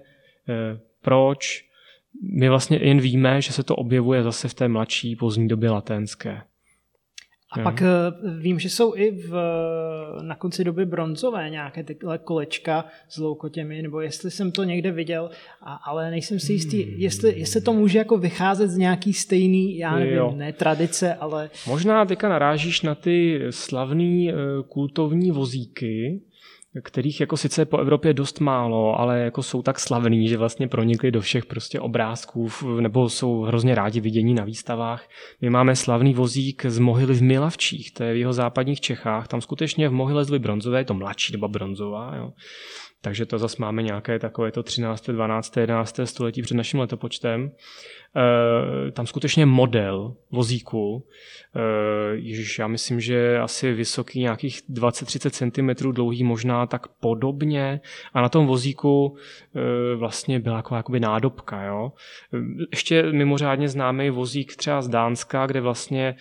eh, 0.49 0.79
proč, 1.01 1.69
my 2.39 2.49
vlastně 2.49 2.79
jen 2.81 2.99
víme, 2.99 3.41
že 3.41 3.53
se 3.53 3.63
to 3.63 3.75
objevuje 3.75 4.23
zase 4.23 4.47
v 4.47 4.53
té 4.53 4.67
mladší 4.67 5.15
pozdní 5.15 5.47
době 5.47 5.69
latenské. 5.69 6.41
A 7.51 7.59
pak 7.59 7.81
uh, 7.81 8.39
vím, 8.39 8.59
že 8.59 8.69
jsou 8.69 8.95
i 8.95 9.11
v, 9.11 9.33
na 10.21 10.35
konci 10.35 10.63
doby 10.63 10.85
bronzové 10.85 11.49
nějaké 11.49 11.83
tyhle 11.83 12.17
kolečka 12.17 12.85
s 13.09 13.17
loukotěmi, 13.17 13.81
nebo 13.81 14.01
jestli 14.01 14.31
jsem 14.31 14.51
to 14.51 14.63
někde 14.63 14.91
viděl, 14.91 15.29
a, 15.61 15.73
ale 15.73 16.11
nejsem 16.11 16.39
si 16.39 16.53
jistý, 16.53 16.83
hmm. 16.83 16.93
jestli, 16.97 17.39
jestli 17.39 17.61
to 17.61 17.73
může 17.73 17.97
jako 17.97 18.17
vycházet 18.17 18.69
z 18.69 18.77
nějaký 18.77 19.13
stejný, 19.13 19.77
já 19.77 19.95
nevím, 19.95 20.13
jo. 20.13 20.33
ne 20.35 20.53
tradice, 20.53 21.13
ale... 21.13 21.49
Možná 21.67 22.05
teďka 22.05 22.29
narážíš 22.29 22.81
na 22.81 22.95
ty 22.95 23.41
slavný 23.49 24.33
uh, 24.33 24.39
kultovní 24.67 25.31
vozíky, 25.31 26.21
kterých 26.83 27.19
jako 27.19 27.37
sice 27.37 27.65
po 27.65 27.77
Evropě 27.77 28.13
dost 28.13 28.39
málo, 28.39 28.99
ale 28.99 29.19
jako 29.19 29.43
jsou 29.43 29.61
tak 29.61 29.79
slavný, 29.79 30.27
že 30.27 30.37
vlastně 30.37 30.67
pronikli 30.67 31.11
do 31.11 31.21
všech 31.21 31.45
prostě 31.45 31.79
obrázků, 31.79 32.49
nebo 32.79 33.09
jsou 33.09 33.41
hrozně 33.41 33.75
rádi 33.75 33.99
vidění 33.99 34.33
na 34.33 34.43
výstavách. 34.43 35.09
My 35.41 35.49
máme 35.49 35.75
slavný 35.75 36.13
vozík 36.13 36.65
z 36.65 36.79
mohyly 36.79 37.13
v 37.13 37.21
Milavčích, 37.21 37.93
to 37.93 38.03
je 38.03 38.13
v 38.13 38.17
jeho 38.17 38.33
západních 38.33 38.81
Čechách, 38.81 39.27
tam 39.27 39.41
skutečně 39.41 39.89
v 39.89 39.91
mohyle 39.91 40.25
z 40.25 40.37
bronzové, 40.39 40.79
je 40.79 40.85
to 40.85 40.93
mladší 40.93 41.33
doba 41.33 41.47
bronzová, 41.47 42.15
jo. 42.15 42.31
Takže 43.01 43.25
to 43.25 43.37
zase 43.37 43.55
máme 43.59 43.83
nějaké 43.83 44.19
takové 44.19 44.51
to 44.51 44.63
13., 44.63 45.09
12., 45.09 45.57
11. 45.57 45.99
století 46.03 46.41
před 46.41 46.55
naším 46.55 46.79
letopočtem. 46.79 47.51
E, 48.15 48.91
tam 48.91 49.07
skutečně 49.07 49.45
model 49.45 50.15
vozíku, 50.31 51.07
e, 51.55 52.15
ježiš, 52.15 52.59
já 52.59 52.67
myslím, 52.67 52.99
že 52.99 53.39
asi 53.39 53.73
vysoký 53.73 54.19
nějakých 54.19 54.61
20-30 54.69 55.75
cm 55.77 55.91
dlouhý, 55.93 56.23
možná 56.23 56.65
tak 56.65 56.87
podobně. 56.87 57.81
A 58.13 58.21
na 58.21 58.29
tom 58.29 58.47
vozíku 58.47 59.15
e, 59.55 59.95
vlastně 59.95 60.39
byla 60.39 60.55
jako 60.55 60.75
jakoby 60.75 60.99
nádobka. 60.99 61.63
Jo? 61.63 61.91
Ještě 62.71 63.03
mimořádně 63.11 63.69
známý 63.69 64.09
vozík 64.09 64.55
třeba 64.55 64.81
z 64.81 64.87
Dánska, 64.87 65.45
kde 65.45 65.61
vlastně 65.61 66.15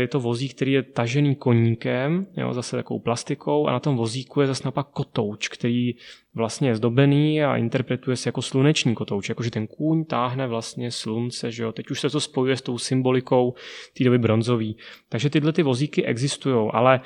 je 0.00 0.08
to 0.08 0.20
vozík, 0.20 0.54
který 0.54 0.72
je 0.72 0.82
tažený 0.82 1.34
koníkem, 1.34 2.26
jo, 2.36 2.52
zase 2.52 2.76
takovou 2.76 3.00
plastikou 3.00 3.66
a 3.66 3.72
na 3.72 3.80
tom 3.80 3.96
vozíku 3.96 4.40
je 4.40 4.46
zase 4.46 4.62
naopak 4.64 4.86
kotouč, 4.86 5.48
který 5.48 5.94
vlastně 6.34 6.68
je 6.68 6.76
zdobený 6.76 7.42
a 7.42 7.56
interpretuje 7.56 8.16
se 8.16 8.28
jako 8.28 8.42
sluneční 8.42 8.94
kotouč, 8.94 9.28
jakože 9.28 9.50
ten 9.50 9.66
kůň 9.66 10.04
táhne 10.04 10.46
vlastně 10.46 10.90
slunce, 10.90 11.50
že 11.50 11.62
jo. 11.62 11.72
Teď 11.72 11.90
už 11.90 12.00
se 12.00 12.10
to 12.10 12.20
spojuje 12.20 12.56
s 12.56 12.62
tou 12.62 12.78
symbolikou 12.78 13.54
té 13.98 14.04
doby 14.04 14.18
bronzový. 14.18 14.76
Takže 15.08 15.30
tyhle 15.30 15.52
ty 15.52 15.62
vozíky 15.62 16.04
existují, 16.04 16.70
ale 16.72 17.00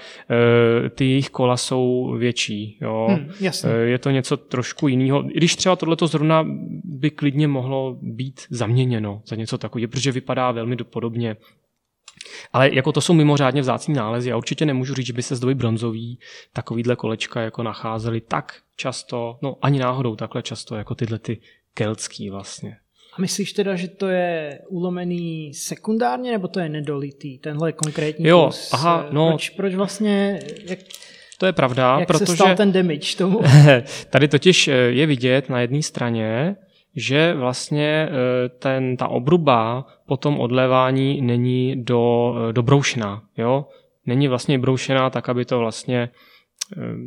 e, 0.84 0.90
ty 0.90 1.04
jejich 1.04 1.30
kola 1.30 1.56
jsou 1.56 2.14
větší, 2.18 2.78
jo. 2.80 3.06
Hmm, 3.10 3.30
jasně. 3.40 3.70
E, 3.70 3.76
je 3.76 3.98
to 3.98 4.10
něco 4.10 4.37
trošku 4.37 4.88
jiného. 4.88 5.30
I 5.30 5.37
když 5.37 5.56
třeba 5.56 5.76
tohleto 5.76 6.06
zrovna 6.06 6.46
by 6.84 7.10
klidně 7.10 7.48
mohlo 7.48 7.98
být 8.02 8.40
zaměněno 8.50 9.22
za 9.26 9.37
něco 9.37 9.58
takového, 9.58 9.88
protože 9.88 10.12
vypadá 10.12 10.50
velmi 10.50 10.76
podobně 10.76 11.37
ale 12.52 12.74
jako 12.74 12.92
to 12.92 13.00
jsou 13.00 13.14
mimořádně 13.14 13.60
vzácní 13.60 13.94
nálezy. 13.94 14.30
Já 14.30 14.37
určitě 14.37 14.66
nemůžu 14.66 14.94
říct, 14.94 15.06
že 15.06 15.12
by 15.12 15.22
se 15.22 15.37
z 15.37 15.40
doby 15.40 15.54
bronzový 15.54 16.18
takovýhle 16.52 16.96
kolečka 16.96 17.40
jako 17.40 17.62
nacházely 17.62 18.20
tak 18.20 18.54
často, 18.76 19.38
no 19.42 19.56
ani 19.62 19.78
náhodou 19.78 20.16
takhle 20.16 20.42
často, 20.42 20.76
jako 20.76 20.94
tyhle 20.94 21.18
ty 21.18 21.40
keltský 21.74 22.30
vlastně. 22.30 22.76
A 23.16 23.20
myslíš 23.20 23.52
teda, 23.52 23.76
že 23.76 23.88
to 23.88 24.08
je 24.08 24.58
ulomený 24.68 25.54
sekundárně, 25.54 26.32
nebo 26.32 26.48
to 26.48 26.60
je 26.60 26.68
nedolitý, 26.68 27.38
tenhle 27.38 27.72
konkrétní 27.72 28.26
jo, 28.26 28.46
kus? 28.46 28.72
Aha, 28.72 29.06
no, 29.10 29.28
proč, 29.28 29.50
proč 29.50 29.74
vlastně, 29.74 30.40
jak, 30.64 30.78
to 31.38 31.46
je 31.46 31.52
pravda, 31.52 31.96
jak 31.98 32.08
protože... 32.08 32.26
se 32.26 32.34
stal 32.34 32.56
ten 32.56 32.72
damage 32.72 33.16
tomu? 33.16 33.40
tady 34.10 34.28
totiž 34.28 34.66
je 34.88 35.06
vidět 35.06 35.48
na 35.48 35.60
jedné 35.60 35.82
straně, 35.82 36.56
že 36.96 37.35
vlastně 37.35 38.09
eh, 38.11 38.48
ten, 38.48 38.96
ta 38.96 39.09
obruba 39.09 39.87
po 40.07 40.16
tom 40.16 40.40
odlévání 40.40 41.20
není 41.20 41.76
do, 41.76 42.35
eh, 42.37 42.52
dobroušená. 42.52 43.22
Jo? 43.37 43.66
Není 44.07 44.28
vlastně 44.28 44.59
broušená 44.59 45.11
tak, 45.11 45.28
aby 45.28 45.44
to 45.44 45.59
vlastně 45.59 46.09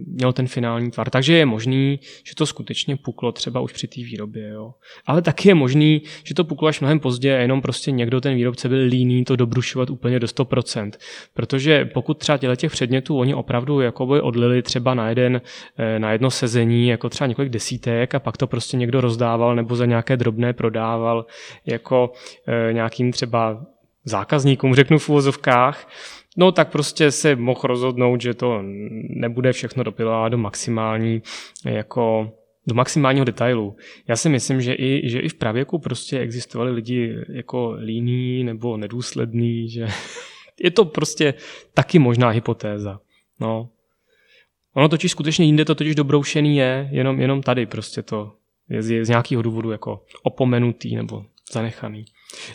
měl 0.06 0.34
ten 0.34 0.48
finální 0.48 0.92
tvar. 0.92 1.10
Takže 1.10 1.34
je 1.34 1.46
možný, 1.46 2.00
že 2.24 2.36
to 2.36 2.46
skutečně 2.46 2.96
puklo 2.96 3.32
třeba 3.32 3.60
už 3.60 3.74
při 3.74 3.88
té 3.88 4.02
výrobě. 4.02 4.50
Jo. 4.50 4.74
Ale 5.06 5.22
taky 5.22 5.50
je 5.50 5.56
možný, 5.56 6.02
že 6.24 6.34
to 6.34 6.44
puklo 6.44 6.68
až 6.68 6.80
mnohem 6.80 7.00
později 7.00 7.36
a 7.36 7.38
jenom 7.38 7.62
prostě 7.62 7.92
někdo, 7.92 8.22
ten 8.22 8.36
výrobce 8.36 8.70
byl 8.70 8.80
líný 8.88 9.26
to 9.26 9.36
dobrušovat 9.36 9.90
úplně 9.90 10.20
do 10.20 10.28
100%. 10.28 10.92
Protože 11.34 11.86
pokud 11.86 12.18
třeba 12.18 12.38
těle 12.38 12.56
těch 12.56 12.72
předmětů 12.72 13.18
oni 13.18 13.34
opravdu 13.34 13.82
jakoby 13.82 14.22
odlili 14.22 14.62
třeba 14.62 14.94
na, 14.94 15.10
jeden, 15.10 15.42
eh, 15.78 16.00
na 16.00 16.12
jedno 16.12 16.32
sezení, 16.32 16.88
jako 16.88 17.10
třeba 17.10 17.28
několik 17.28 17.52
desítek 17.52 18.16
a 18.16 18.20
pak 18.20 18.38
to 18.38 18.48
prostě 18.48 18.78
někdo 18.78 19.02
rozdával 19.02 19.56
nebo 19.56 19.76
za 19.76 19.86
nějaké 19.86 20.18
drobné 20.18 20.54
prodával 20.54 21.26
jako 21.66 22.12
eh, 22.48 22.74
nějakým 22.74 23.12
třeba 23.12 23.66
zákazníkům, 24.06 24.76
řeknu 24.76 25.00
v 25.00 25.10
uvozovkách, 25.10 25.88
No 26.38 26.52
tak 26.52 26.72
prostě 26.72 27.12
se 27.12 27.36
mohl 27.36 27.62
rozhodnout, 27.64 28.22
že 28.22 28.34
to 28.34 28.60
nebude 29.10 29.54
všechno 29.54 29.84
dopilovat 29.84 30.32
do 30.32 30.38
maximální 30.38 31.22
jako 31.66 32.32
do 32.68 32.76
maximálního 32.76 33.26
detailu. 33.26 33.76
Já 34.08 34.16
si 34.16 34.30
myslím, 34.30 34.62
že 34.62 34.74
i, 34.74 35.10
že 35.10 35.20
i 35.20 35.30
v 35.30 35.34
pravěku 35.34 35.80
prostě 35.80 36.20
existovali 36.20 36.72
lidi 36.72 37.16
jako 37.30 37.72
líní 37.72 38.44
nebo 38.44 38.78
nedůsledný, 38.78 39.70
že 39.70 39.88
je 40.64 40.72
to 40.72 40.86
prostě 40.86 41.34
taky 41.74 42.00
možná 42.00 42.30
hypotéza. 42.30 43.00
No. 43.40 43.70
Ono 44.74 44.90
totiž 44.90 45.12
skutečně 45.12 45.46
jinde 45.46 45.66
to 45.66 45.76
totiž 45.76 45.96
dobroušený 45.96 46.58
je, 46.58 46.90
jenom, 46.92 47.22
jenom 47.22 47.42
tady 47.42 47.66
prostě 47.66 48.02
to 48.02 48.34
je 48.70 48.84
z, 48.84 49.06
z 49.06 49.10
nějakého 49.10 49.42
důvodu 49.42 49.72
jako 49.72 50.04
opomenutý 50.24 50.96
nebo 50.96 51.26
zanechaný. 51.52 52.06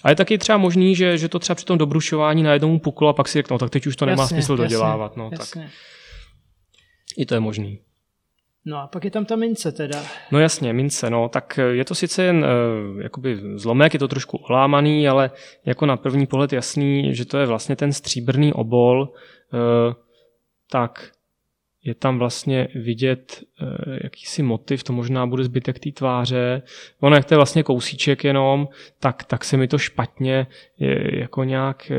A 0.02 0.10
je 0.10 0.16
taky 0.16 0.38
třeba 0.38 0.58
možný, 0.58 0.96
že, 0.96 1.18
že 1.18 1.28
to 1.28 1.38
třeba 1.38 1.54
při 1.54 1.64
tom 1.64 1.78
dobrušování 1.78 2.42
najednou 2.42 2.78
puklo 2.78 3.08
a 3.08 3.12
pak 3.12 3.28
si 3.28 3.38
řeknou, 3.38 3.54
no, 3.54 3.58
tak 3.58 3.70
teď 3.70 3.86
už 3.86 3.96
to 3.96 4.06
nemá 4.06 4.22
jasně, 4.22 4.34
smysl 4.34 4.56
dodělávat. 4.56 5.16
No, 5.16 5.30
jasně. 5.32 5.62
Tak. 5.62 5.72
I 7.16 7.26
to 7.26 7.34
je 7.34 7.40
možný. 7.40 7.80
No 8.64 8.78
a 8.78 8.86
pak 8.86 9.04
je 9.04 9.10
tam 9.10 9.24
ta 9.24 9.36
mince 9.36 9.72
teda. 9.72 10.02
No 10.30 10.38
jasně, 10.38 10.72
mince, 10.72 11.10
no, 11.10 11.28
tak 11.28 11.58
je 11.70 11.84
to 11.84 11.94
sice 11.94 12.22
jen 12.22 12.44
uh, 12.44 13.00
jakoby 13.00 13.40
zlomek, 13.54 13.94
je 13.94 13.98
to 13.98 14.08
trošku 14.08 14.36
olámaný, 14.36 15.08
ale 15.08 15.30
jako 15.66 15.86
na 15.86 15.96
první 15.96 16.26
pohled 16.26 16.52
jasný, 16.52 17.14
že 17.14 17.24
to 17.24 17.38
je 17.38 17.46
vlastně 17.46 17.76
ten 17.76 17.92
stříbrný 17.92 18.52
obol, 18.52 19.12
uh, 19.52 19.94
tak 20.70 21.10
je 21.84 21.94
tam 21.94 22.18
vlastně 22.18 22.68
vidět 22.74 23.44
e, 23.60 23.98
jakýsi 24.02 24.42
motiv, 24.42 24.84
to 24.84 24.92
možná 24.92 25.26
bude 25.26 25.44
zbytek 25.44 25.78
té 25.78 25.90
tváře. 25.90 26.62
Ono, 27.00 27.16
jak 27.16 27.24
to 27.24 27.34
je 27.34 27.38
vlastně 27.38 27.62
kousíček 27.62 28.24
jenom, 28.24 28.68
tak, 29.00 29.24
tak 29.24 29.44
se 29.44 29.56
mi 29.56 29.68
to 29.68 29.78
špatně 29.78 30.46
je, 30.78 31.20
jako 31.20 31.44
nějak 31.44 31.90
e, 31.90 31.96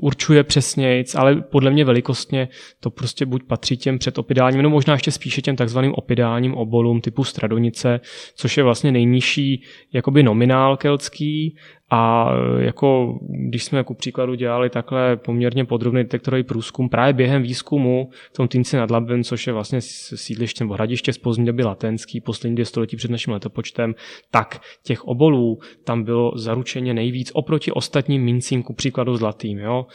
určuje 0.00 0.44
přesnějc, 0.44 1.14
ale 1.14 1.36
podle 1.36 1.70
mě 1.70 1.84
velikostně 1.84 2.48
to 2.80 2.90
prostě 2.90 3.26
buď 3.26 3.42
patří 3.42 3.76
těm 3.76 3.98
předopidálním, 3.98 4.62
no 4.62 4.70
možná 4.70 4.94
ještě 4.94 5.10
spíše 5.10 5.42
těm 5.42 5.56
takzvaným 5.56 5.94
opidálním 5.94 6.54
obolům 6.54 7.00
typu 7.00 7.24
stradonice, 7.24 8.00
což 8.34 8.56
je 8.56 8.62
vlastně 8.62 8.92
nejnižší 8.92 9.62
jakoby 9.92 10.22
nominál 10.22 10.76
keltský 10.76 11.56
a 11.90 12.30
jako 12.58 13.18
když 13.48 13.64
jsme 13.64 13.78
jako 13.78 13.94
příkladu 13.94 14.34
dělali 14.34 14.70
takhle 14.70 15.16
poměrně 15.16 15.64
podrobný 15.64 16.02
detektorový 16.02 16.42
průzkum 16.42 16.88
právě 16.88 17.12
během 17.12 17.42
výzkumu 17.42 18.10
v 18.32 18.36
tom 18.36 18.48
Týnci 18.48 18.76
nad 18.76 18.90
Labem, 18.90 19.24
což 19.24 19.46
je 19.46 19.52
vlastně 19.52 19.80
sídliště 19.80 20.64
nebo 20.64 20.74
hradiště 20.74 21.12
z 21.12 21.18
pozdní 21.18 21.46
doby 21.46 21.64
latenský, 21.64 22.20
poslední 22.20 22.54
dvě 22.54 22.64
století 22.64 22.96
před 22.96 23.10
naším 23.10 23.32
letopočtem, 23.32 23.94
tak 24.30 24.60
těch 24.84 25.04
obolů 25.04 25.58
tam 25.84 26.02
bylo 26.02 26.32
zaručeně 26.36 26.94
nejvíc 26.94 27.30
oproti 27.34 27.72
ostatním 27.72 28.22
mincím, 28.22 28.62
ku 28.62 28.72
příkladu 28.72 29.16
zlatým. 29.16 29.58
Jo? 29.58 29.86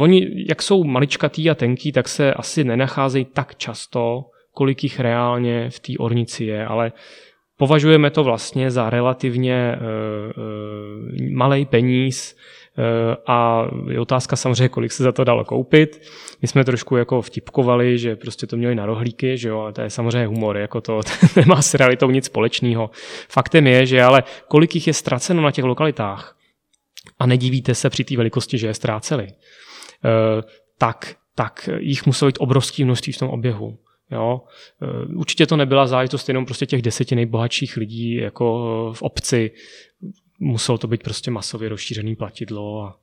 Oni, 0.00 0.44
jak 0.48 0.62
jsou 0.62 0.84
maličkatý 0.84 1.50
a 1.50 1.54
tenký, 1.54 1.92
tak 1.92 2.08
se 2.08 2.34
asi 2.34 2.64
nenacházejí 2.64 3.24
tak 3.24 3.54
často, 3.54 4.24
kolik 4.52 4.82
jich 4.82 5.00
reálně 5.00 5.70
v 5.70 5.80
té 5.80 5.92
ornici 5.98 6.44
je, 6.44 6.66
ale 6.66 6.92
považujeme 7.60 8.10
to 8.10 8.24
vlastně 8.24 8.70
za 8.70 8.90
relativně 8.90 9.76
uh, 9.76 10.42
uh, 10.44 11.32
malý 11.32 11.66
peníz 11.66 12.36
uh, 12.78 12.84
a 13.26 13.66
je 13.90 14.00
otázka 14.00 14.36
samozřejmě, 14.36 14.68
kolik 14.68 14.92
se 14.92 15.02
za 15.02 15.12
to 15.12 15.24
dalo 15.24 15.44
koupit. 15.44 16.02
My 16.42 16.48
jsme 16.48 16.64
trošku 16.64 16.96
jako 16.96 17.22
vtipkovali, 17.22 17.98
že 17.98 18.16
prostě 18.16 18.46
to 18.46 18.56
měli 18.56 18.74
na 18.74 18.86
rohlíky, 18.86 19.38
že 19.38 19.48
jo, 19.48 19.60
a 19.60 19.72
to 19.72 19.80
je 19.80 19.90
samozřejmě 19.90 20.26
humor, 20.26 20.56
jako 20.56 20.80
to, 20.80 21.00
to 21.02 21.10
nemá 21.40 21.62
s 21.62 21.74
realitou 21.74 22.10
nic 22.10 22.24
společného. 22.24 22.90
Faktem 23.28 23.66
je, 23.66 23.86
že 23.86 24.02
ale 24.02 24.22
kolik 24.48 24.74
jich 24.74 24.86
je 24.86 24.94
ztraceno 24.94 25.42
na 25.42 25.50
těch 25.50 25.64
lokalitách 25.64 26.36
a 27.18 27.26
nedivíte 27.26 27.74
se 27.74 27.90
při 27.90 28.04
té 28.04 28.16
velikosti, 28.16 28.58
že 28.58 28.66
je 28.66 28.74
ztráceli, 28.74 29.28
tak, 30.78 31.14
tak 31.34 31.68
jich 31.78 32.06
muselo 32.06 32.28
být 32.28 32.38
obrovské 32.40 32.84
množství 32.84 33.12
v 33.12 33.18
tom 33.18 33.28
oběhu. 33.28 33.78
Jo? 34.10 34.40
Eh, 34.82 35.06
určitě 35.14 35.46
to 35.46 35.56
nebyla 35.56 35.86
záležitost 35.86 36.28
jenom 36.28 36.46
prostě 36.46 36.66
těch 36.66 36.82
deseti 36.82 37.14
nejbohatších 37.14 37.76
lidí 37.76 38.14
jako 38.14 38.92
v 38.96 39.02
obci. 39.02 39.50
Muselo 40.40 40.78
to 40.78 40.88
být 40.88 41.02
prostě 41.02 41.30
masově 41.30 41.68
rozšířený 41.68 42.16
platidlo 42.16 42.82
a 42.82 43.00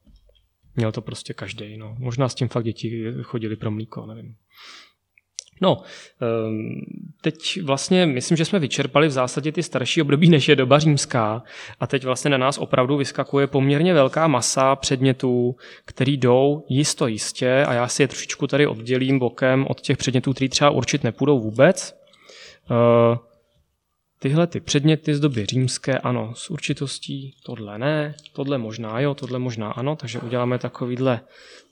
měl 0.76 0.91
to 0.91 1.02
prostě 1.02 1.34
každý. 1.34 1.78
No. 1.78 1.96
Možná 2.00 2.30
s 2.30 2.36
tím 2.36 2.48
fakt 2.48 2.63
děti 2.63 3.06
chodili 3.22 3.56
pro 3.56 3.72
mlíko, 3.72 4.06
nevím. 4.06 4.36
No, 5.62 5.82
ehm, 6.22 6.82
teď 7.22 7.62
vlastně 7.63 8.06
myslím, 8.06 8.38
že 8.38 8.46
jsme 8.46 8.60
vyčerpali 8.60 9.08
v 9.08 9.12
zásadě 9.12 9.52
ty 9.52 9.63
starší 9.63 10.02
období, 10.02 10.30
než 10.30 10.50
je 10.50 10.56
doba 10.56 10.80
římská 10.80 11.43
a 11.80 11.88
teď 11.88 12.04
vlastně 12.04 12.32
na 12.32 12.38
nás 12.38 12.58
opravdu 12.58 12.98
vyskakuje 12.98 13.48
poměrně 13.48 13.93
velká 13.93 14.28
masa 14.28 14.76
předmětů, 14.76 15.56
který 15.86 16.17
jdou 16.17 16.63
jisto 16.70 17.08
jistě 17.08 17.65
a 17.67 17.74
já 17.74 17.88
si 17.88 18.04
je 18.04 18.08
trošičku 18.08 18.48
tady 18.48 18.67
oddělím 18.67 19.20
bokem 19.20 19.65
od 19.70 19.82
těch 19.82 19.98
předmětů, 19.98 20.34
který 20.34 20.50
třeba 20.50 20.70
určit 20.70 21.04
nepůjdou 21.04 21.39
vůbec. 21.39 21.98
Tyhle 24.19 24.47
ty 24.47 24.60
předměty 24.60 25.15
z 25.15 25.19
doby 25.19 25.45
římské, 25.45 25.97
ano, 25.97 26.34
s 26.36 26.49
určitostí, 26.49 27.36
tohle 27.45 27.77
ne, 27.77 28.15
tohle 28.34 28.58
možná 28.58 28.99
jo, 28.99 29.13
tohle 29.15 29.39
možná 29.39 29.71
ano, 29.71 29.95
takže 29.95 30.19
uděláme 30.19 30.60
takovýhle 30.60 31.19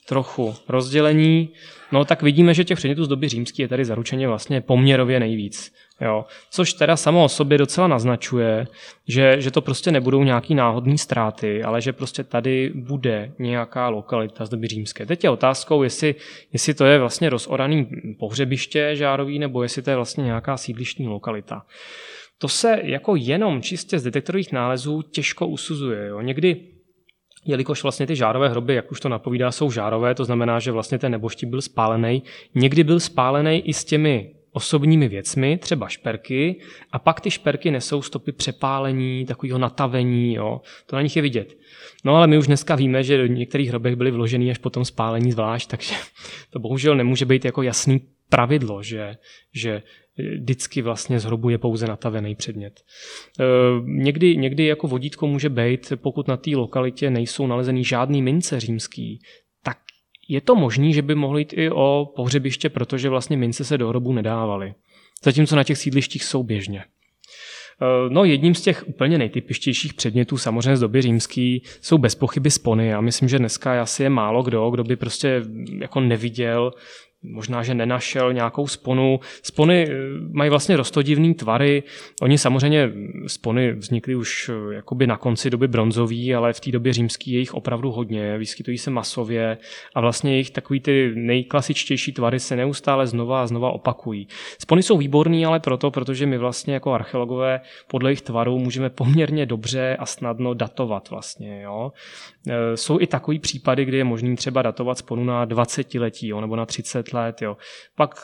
trochu 0.07 0.55
rozdělení, 0.67 1.49
no 1.91 2.05
tak 2.05 2.21
vidíme, 2.21 2.53
že 2.53 2.63
těch 2.63 2.77
předmětů 2.77 3.03
z 3.05 3.07
doby 3.07 3.29
římské 3.29 3.63
je 3.63 3.67
tady 3.67 3.85
zaručeně 3.85 4.27
vlastně 4.27 4.61
poměrově 4.61 5.19
nejvíc. 5.19 5.73
Jo. 6.01 6.25
Což 6.51 6.73
teda 6.73 6.97
samo 6.97 7.23
o 7.23 7.29
sobě 7.29 7.57
docela 7.57 7.87
naznačuje, 7.87 8.67
že, 9.07 9.41
že 9.41 9.51
to 9.51 9.61
prostě 9.61 9.91
nebudou 9.91 10.23
nějaký 10.23 10.55
náhodné 10.55 10.97
ztráty, 10.97 11.63
ale 11.63 11.81
že 11.81 11.93
prostě 11.93 12.23
tady 12.23 12.71
bude 12.75 13.31
nějaká 13.39 13.89
lokalita 13.89 14.45
z 14.45 14.49
doby 14.49 14.67
římské. 14.67 15.05
Teď 15.05 15.23
je 15.23 15.29
otázkou, 15.29 15.83
jestli, 15.83 16.15
jestli 16.53 16.73
to 16.73 16.85
je 16.85 16.99
vlastně 16.99 17.29
rozoraný 17.29 17.89
pohřebiště 18.19 18.95
žárový, 18.95 19.39
nebo 19.39 19.63
jestli 19.63 19.81
to 19.81 19.89
je 19.89 19.95
vlastně 19.95 20.23
nějaká 20.23 20.57
sídlištní 20.57 21.07
lokalita. 21.07 21.65
To 22.37 22.47
se 22.47 22.79
jako 22.83 23.15
jenom 23.15 23.61
čistě 23.61 23.99
z 23.99 24.03
detektorových 24.03 24.51
nálezů 24.51 25.01
těžko 25.01 25.47
usuzuje. 25.47 26.07
Jo. 26.07 26.21
Někdy 26.21 26.75
jelikož 27.45 27.83
vlastně 27.83 28.07
ty 28.07 28.15
žárové 28.15 28.49
hroby, 28.49 28.75
jak 28.75 28.91
už 28.91 28.99
to 28.99 29.09
napovídá, 29.09 29.51
jsou 29.51 29.71
žárové, 29.71 30.15
to 30.15 30.25
znamená, 30.25 30.59
že 30.59 30.71
vlastně 30.71 30.99
ten 30.99 31.11
neboští 31.11 31.45
byl 31.45 31.61
spálený. 31.61 32.23
Někdy 32.55 32.83
byl 32.83 32.99
spálený 32.99 33.69
i 33.69 33.73
s 33.73 33.85
těmi 33.85 34.35
osobními 34.51 35.07
věcmi, 35.07 35.57
třeba 35.57 35.87
šperky, 35.87 36.59
a 36.91 36.99
pak 36.99 37.21
ty 37.21 37.31
šperky 37.31 37.71
nesou 37.71 38.01
stopy 38.01 38.31
přepálení, 38.31 39.25
takového 39.25 39.59
natavení, 39.59 40.33
jo. 40.33 40.61
to 40.85 40.95
na 40.95 41.01
nich 41.01 41.15
je 41.15 41.21
vidět. 41.21 41.57
No 42.03 42.15
ale 42.15 42.27
my 42.27 42.37
už 42.37 42.47
dneska 42.47 42.75
víme, 42.75 43.03
že 43.03 43.17
do 43.17 43.25
některých 43.25 43.69
hrobech 43.69 43.95
byly 43.95 44.11
vložený 44.11 44.51
až 44.51 44.57
potom 44.57 44.85
spálení 44.85 45.31
zvlášť, 45.31 45.69
takže 45.69 45.95
to 46.49 46.59
bohužel 46.59 46.95
nemůže 46.95 47.25
být 47.25 47.45
jako 47.45 47.61
jasný 47.61 48.01
pravidlo, 48.29 48.83
že, 48.83 49.17
že 49.53 49.83
vždycky 50.17 50.81
vlastně 50.81 51.19
z 51.19 51.23
hrobu 51.23 51.49
je 51.49 51.57
pouze 51.57 51.87
natavený 51.87 52.35
předmět. 52.35 52.81
E, 53.39 53.43
někdy, 53.83 54.37
někdy 54.37 54.65
jako 54.65 54.87
vodítko 54.87 55.27
může 55.27 55.49
být, 55.49 55.93
pokud 55.95 56.27
na 56.27 56.37
té 56.37 56.51
lokalitě 56.51 57.09
nejsou 57.09 57.47
nalezený 57.47 57.83
žádný 57.83 58.21
mince 58.21 58.59
římský, 58.59 59.19
tak 59.63 59.77
je 60.27 60.41
to 60.41 60.55
možný, 60.55 60.93
že 60.93 61.01
by 61.01 61.15
mohlo 61.15 61.37
jít 61.37 61.53
i 61.53 61.69
o 61.69 62.13
pohřebiště, 62.15 62.69
protože 62.69 63.09
vlastně 63.09 63.37
mince 63.37 63.63
se 63.63 63.77
do 63.77 63.87
hrobu 63.87 64.13
nedávaly. 64.13 64.73
Zatímco 65.23 65.55
na 65.55 65.63
těch 65.63 65.77
sídlištích 65.77 66.23
jsou 66.23 66.43
běžně. 66.43 66.79
E, 66.79 66.85
no 68.09 68.23
jedním 68.23 68.55
z 68.55 68.61
těch 68.61 68.87
úplně 68.87 69.17
nejtypičtějších 69.17 69.93
předmětů 69.93 70.37
samozřejmě 70.37 70.77
z 70.77 70.79
doby 70.79 71.01
římský 71.01 71.63
jsou 71.81 71.97
bez 71.97 72.15
pochyby 72.15 72.51
spony. 72.51 72.87
Já 72.87 73.01
myslím, 73.01 73.29
že 73.29 73.39
dneska 73.39 73.81
asi 73.81 74.03
je 74.03 74.09
málo 74.09 74.43
kdo, 74.43 74.69
kdo 74.69 74.83
by 74.83 74.95
prostě 74.95 75.43
jako 75.81 75.99
neviděl 75.99 76.71
možná, 77.29 77.63
že 77.63 77.73
nenašel 77.73 78.33
nějakou 78.33 78.67
sponu. 78.67 79.19
Spony 79.41 79.87
eh, 79.89 79.95
mají 80.31 80.49
vlastně 80.49 80.77
rostodivný 80.77 81.33
tvary. 81.33 81.83
Oni 82.21 82.37
samozřejmě, 82.37 82.91
spony 83.27 83.71
vznikly 83.71 84.15
už 84.15 84.49
eh, 84.49 84.75
jakoby 84.75 85.07
na 85.07 85.17
konci 85.17 85.49
doby 85.49 85.67
bronzové, 85.67 86.33
ale 86.37 86.53
v 86.53 86.59
té 86.59 86.71
době 86.71 86.93
římský 86.93 87.31
je 87.31 87.39
jich 87.39 87.53
opravdu 87.53 87.91
hodně, 87.91 88.37
vyskytují 88.37 88.77
se 88.77 88.91
masově 88.91 89.57
a 89.95 90.01
vlastně 90.01 90.31
jejich 90.31 90.51
takový 90.51 90.79
ty 90.79 91.11
nejklasičtější 91.15 92.11
tvary 92.11 92.39
se 92.39 92.55
neustále 92.55 93.07
znova 93.07 93.41
a 93.41 93.47
znova 93.47 93.71
opakují. 93.71 94.27
Spony 94.59 94.83
jsou 94.83 94.97
výborný, 94.97 95.45
ale 95.45 95.59
proto, 95.59 95.91
protože 95.91 96.25
my 96.25 96.37
vlastně 96.37 96.73
jako 96.73 96.93
archeologové 96.93 97.61
podle 97.87 98.09
jejich 98.09 98.21
tvarů 98.21 98.59
můžeme 98.59 98.89
poměrně 98.89 99.45
dobře 99.45 99.97
a 99.99 100.05
snadno 100.05 100.53
datovat 100.53 101.09
vlastně. 101.09 101.61
Jo? 101.61 101.91
Eh, 102.49 102.77
jsou 102.77 102.99
i 102.99 103.07
takový 103.07 103.39
případy, 103.39 103.85
kdy 103.85 103.97
je 103.97 104.03
možný 104.03 104.35
třeba 104.35 104.61
datovat 104.61 104.97
sponu 104.97 105.23
na 105.23 105.45
20 105.45 105.95
letí 105.95 106.27
jo, 106.27 106.41
nebo 106.41 106.55
na 106.55 106.65
30 106.65 107.13
let. 107.13 107.41
Jo. 107.41 107.57
Pak 107.95 108.15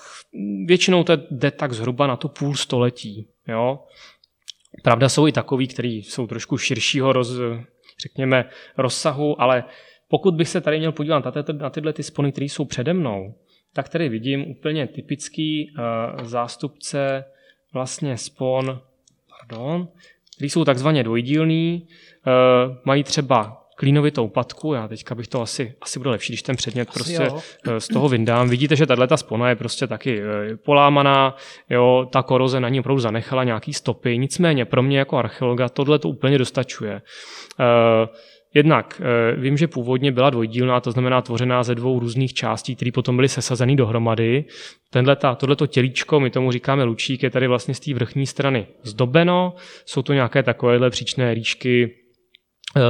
většinou 0.65 1.03
to 1.03 1.13
jde 1.31 1.51
tak 1.51 1.73
zhruba 1.73 2.07
na 2.07 2.15
to 2.15 2.29
půl 2.29 2.55
století. 2.55 3.27
Jo. 3.47 3.79
Pravda 4.83 5.09
jsou 5.09 5.27
i 5.27 5.31
takový, 5.31 5.67
kteří 5.67 6.03
jsou 6.03 6.27
trošku 6.27 6.57
širšího 6.57 7.13
roz, 7.13 7.31
řekněme, 8.01 8.49
rozsahu, 8.77 9.41
ale 9.41 9.63
pokud 10.07 10.35
bych 10.35 10.49
se 10.49 10.61
tady 10.61 10.79
měl 10.79 10.91
podívat 10.91 11.25
na, 11.25 11.31
ty, 11.31 11.53
tyhle 11.71 11.93
ty 11.93 12.03
spony, 12.03 12.31
které 12.31 12.45
jsou 12.45 12.65
přede 12.65 12.93
mnou, 12.93 13.35
tak 13.73 13.89
tady 13.89 14.09
vidím 14.09 14.51
úplně 14.51 14.87
typický 14.87 15.71
uh, 15.71 16.23
zástupce 16.23 17.25
vlastně 17.73 18.17
spon, 18.17 18.81
pardon, 19.29 19.87
který 20.35 20.49
jsou 20.49 20.65
takzvaně 20.65 21.03
dvojdílný, 21.03 21.87
uh, 21.87 22.75
mají 22.85 23.03
třeba 23.03 23.60
klínovitou 23.75 24.27
patku, 24.27 24.73
já 24.73 24.87
teďka 24.87 25.15
bych 25.15 25.27
to 25.27 25.41
asi, 25.41 25.73
asi 25.81 25.99
bude 25.99 26.09
lepší, 26.09 26.33
když 26.33 26.43
ten 26.43 26.55
předmět 26.55 26.89
asi 26.89 26.99
prostě 26.99 27.23
jo. 27.23 27.39
Eh, 27.67 27.79
z 27.79 27.87
toho 27.87 28.09
vyndám. 28.09 28.49
Vidíte, 28.49 28.75
že 28.75 28.85
tahle 28.85 29.07
ta 29.07 29.17
spona 29.17 29.49
je 29.49 29.55
prostě 29.55 29.87
taky 29.87 30.21
eh, 30.21 30.57
polámaná, 30.57 31.35
jo, 31.69 32.07
ta 32.11 32.21
koroze 32.21 32.59
na 32.59 32.69
ní 32.69 32.79
opravdu 32.79 32.99
zanechala 32.99 33.43
nějaký 33.43 33.73
stopy, 33.73 34.17
nicméně 34.17 34.65
pro 34.65 34.83
mě 34.83 34.99
jako 34.99 35.17
archeologa 35.17 35.69
tohle 35.69 35.99
to 35.99 36.09
úplně 36.09 36.37
dostačuje. 36.37 37.01
Uh, 37.59 38.15
Jednak 38.53 39.01
vím, 39.37 39.57
že 39.57 39.67
původně 39.67 40.11
byla 40.11 40.29
dvojdílná, 40.29 40.79
to 40.79 40.91
znamená 40.91 41.21
tvořená 41.21 41.63
ze 41.63 41.75
dvou 41.75 41.99
různých 41.99 42.33
částí, 42.33 42.75
které 42.75 42.91
potom 42.91 43.15
byly 43.15 43.29
sesazeny 43.29 43.75
dohromady. 43.75 44.45
tohleto 45.35 45.67
tělíčko, 45.67 46.19
my 46.19 46.29
tomu 46.29 46.51
říkáme 46.51 46.83
lučík, 46.83 47.23
je 47.23 47.29
tady 47.29 47.47
vlastně 47.47 47.73
z 47.73 47.79
té 47.79 47.93
vrchní 47.93 48.27
strany 48.27 48.67
zdobeno. 48.83 49.53
Jsou 49.85 50.01
to 50.01 50.13
nějaké 50.13 50.43
takovéhle 50.43 50.89
příčné 50.89 51.33
rýšky, 51.33 52.00
Eh, 52.00 52.00